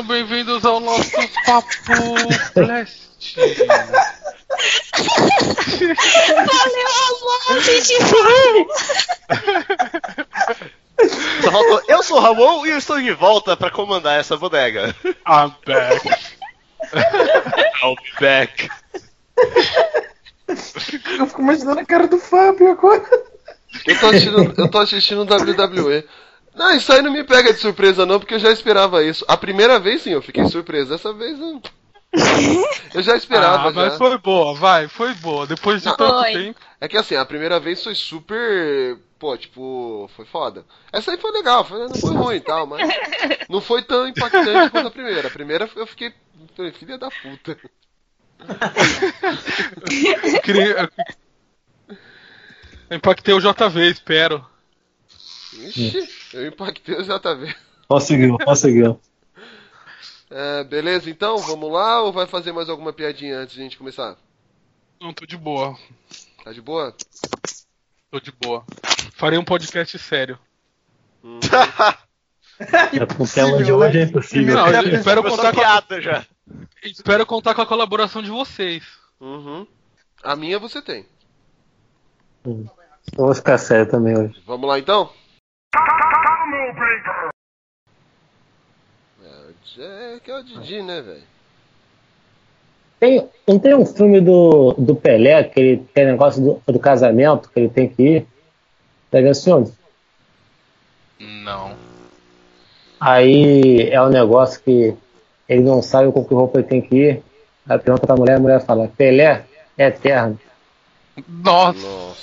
[0.00, 1.10] Sejam bem-vindos ao nosso
[1.44, 1.68] Papo
[2.54, 3.10] Blast.
[6.36, 7.94] Valeu, amor, gente,
[11.42, 14.94] Só faltou, eu sou o Ramon e eu estou de volta pra comandar essa bodega.
[15.04, 16.08] I'm back.
[17.82, 18.68] I'll be back.
[20.48, 23.04] Eu fico imaginando a cara do Fábio agora.
[23.86, 26.04] Eu tô assistindo, eu tô assistindo WWE.
[26.60, 29.24] Não, isso aí não me pega de surpresa não, porque eu já esperava isso.
[29.26, 30.90] A primeira vez sim, eu fiquei surpreso.
[30.90, 31.62] Dessa vez não.
[32.92, 33.98] Eu já esperava Ah, mas já.
[33.98, 35.46] foi boa, vai, foi boa.
[35.46, 36.32] Depois de Não, tanto Foi.
[36.32, 36.60] tempo.
[36.80, 38.98] É que assim, a primeira vez foi super.
[39.18, 40.66] Pô, tipo, foi foda.
[40.92, 42.80] Essa aí foi legal, foi, não foi ruim e tal, mas.
[43.48, 45.28] Não foi tão impactante quanto a primeira.
[45.28, 46.12] A primeira eu fiquei.
[46.56, 47.56] falei, Filha da puta.
[50.34, 50.90] Eu queria.
[52.90, 54.44] Eu impactei o JV, espero.
[55.52, 57.54] Ixi, eu impactei o JV.
[57.88, 59.00] Conseguiu, conseguiu.
[60.32, 63.76] É, beleza, então, vamos lá ou vai fazer mais alguma piadinha antes de a gente
[63.76, 64.16] começar?
[65.00, 65.76] Não, tô de boa.
[66.44, 66.94] Tá de boa?
[68.12, 68.64] Tô de boa.
[69.14, 70.38] Farei um podcast sério.
[72.92, 74.54] É, com o tema de hoje é impossível.
[74.54, 76.26] Não, eu espero contar, com a, já.
[76.84, 78.84] espero contar com a colaboração de vocês.
[79.18, 79.66] Uhum.
[80.22, 81.06] A minha você tem.
[82.44, 82.68] Eu
[83.16, 84.42] vou ficar sério também hoje.
[84.46, 85.10] Vamos lá então?
[89.78, 91.22] É, é que é o Didi, né, velho?
[92.98, 97.48] Tem, não tem um filme do, do Pelé, que ele tem negócio do, do casamento,
[97.48, 98.26] que ele tem que ir?
[99.10, 99.72] Pega esse filme?
[101.18, 101.74] Não.
[103.00, 104.94] Aí é um negócio que
[105.48, 107.22] ele não sabe com que roupa ele tem que ir.
[107.66, 109.44] Aí pergunta pra mulher, a mulher fala, Pelé
[109.78, 110.38] é eterno.
[111.28, 112.16] Nossa.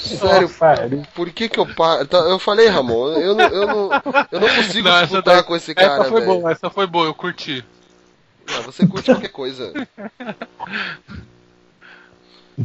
[0.00, 0.50] Sério,
[1.14, 2.06] por que que eu paro?
[2.06, 3.90] Tá, Eu falei, Ramon, eu não, eu não,
[4.30, 6.32] eu não consigo Não, disputar daí- com esse cara, Essa foi velho.
[6.40, 7.64] boa, essa foi boa, eu curti.
[8.50, 9.72] Não, você curte qualquer coisa.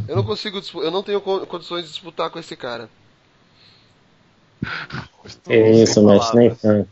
[0.08, 2.90] Eu não consigo, eu não tenho co- condições de disputar com esse cara.
[5.48, 6.90] É isso, mas nem tanto.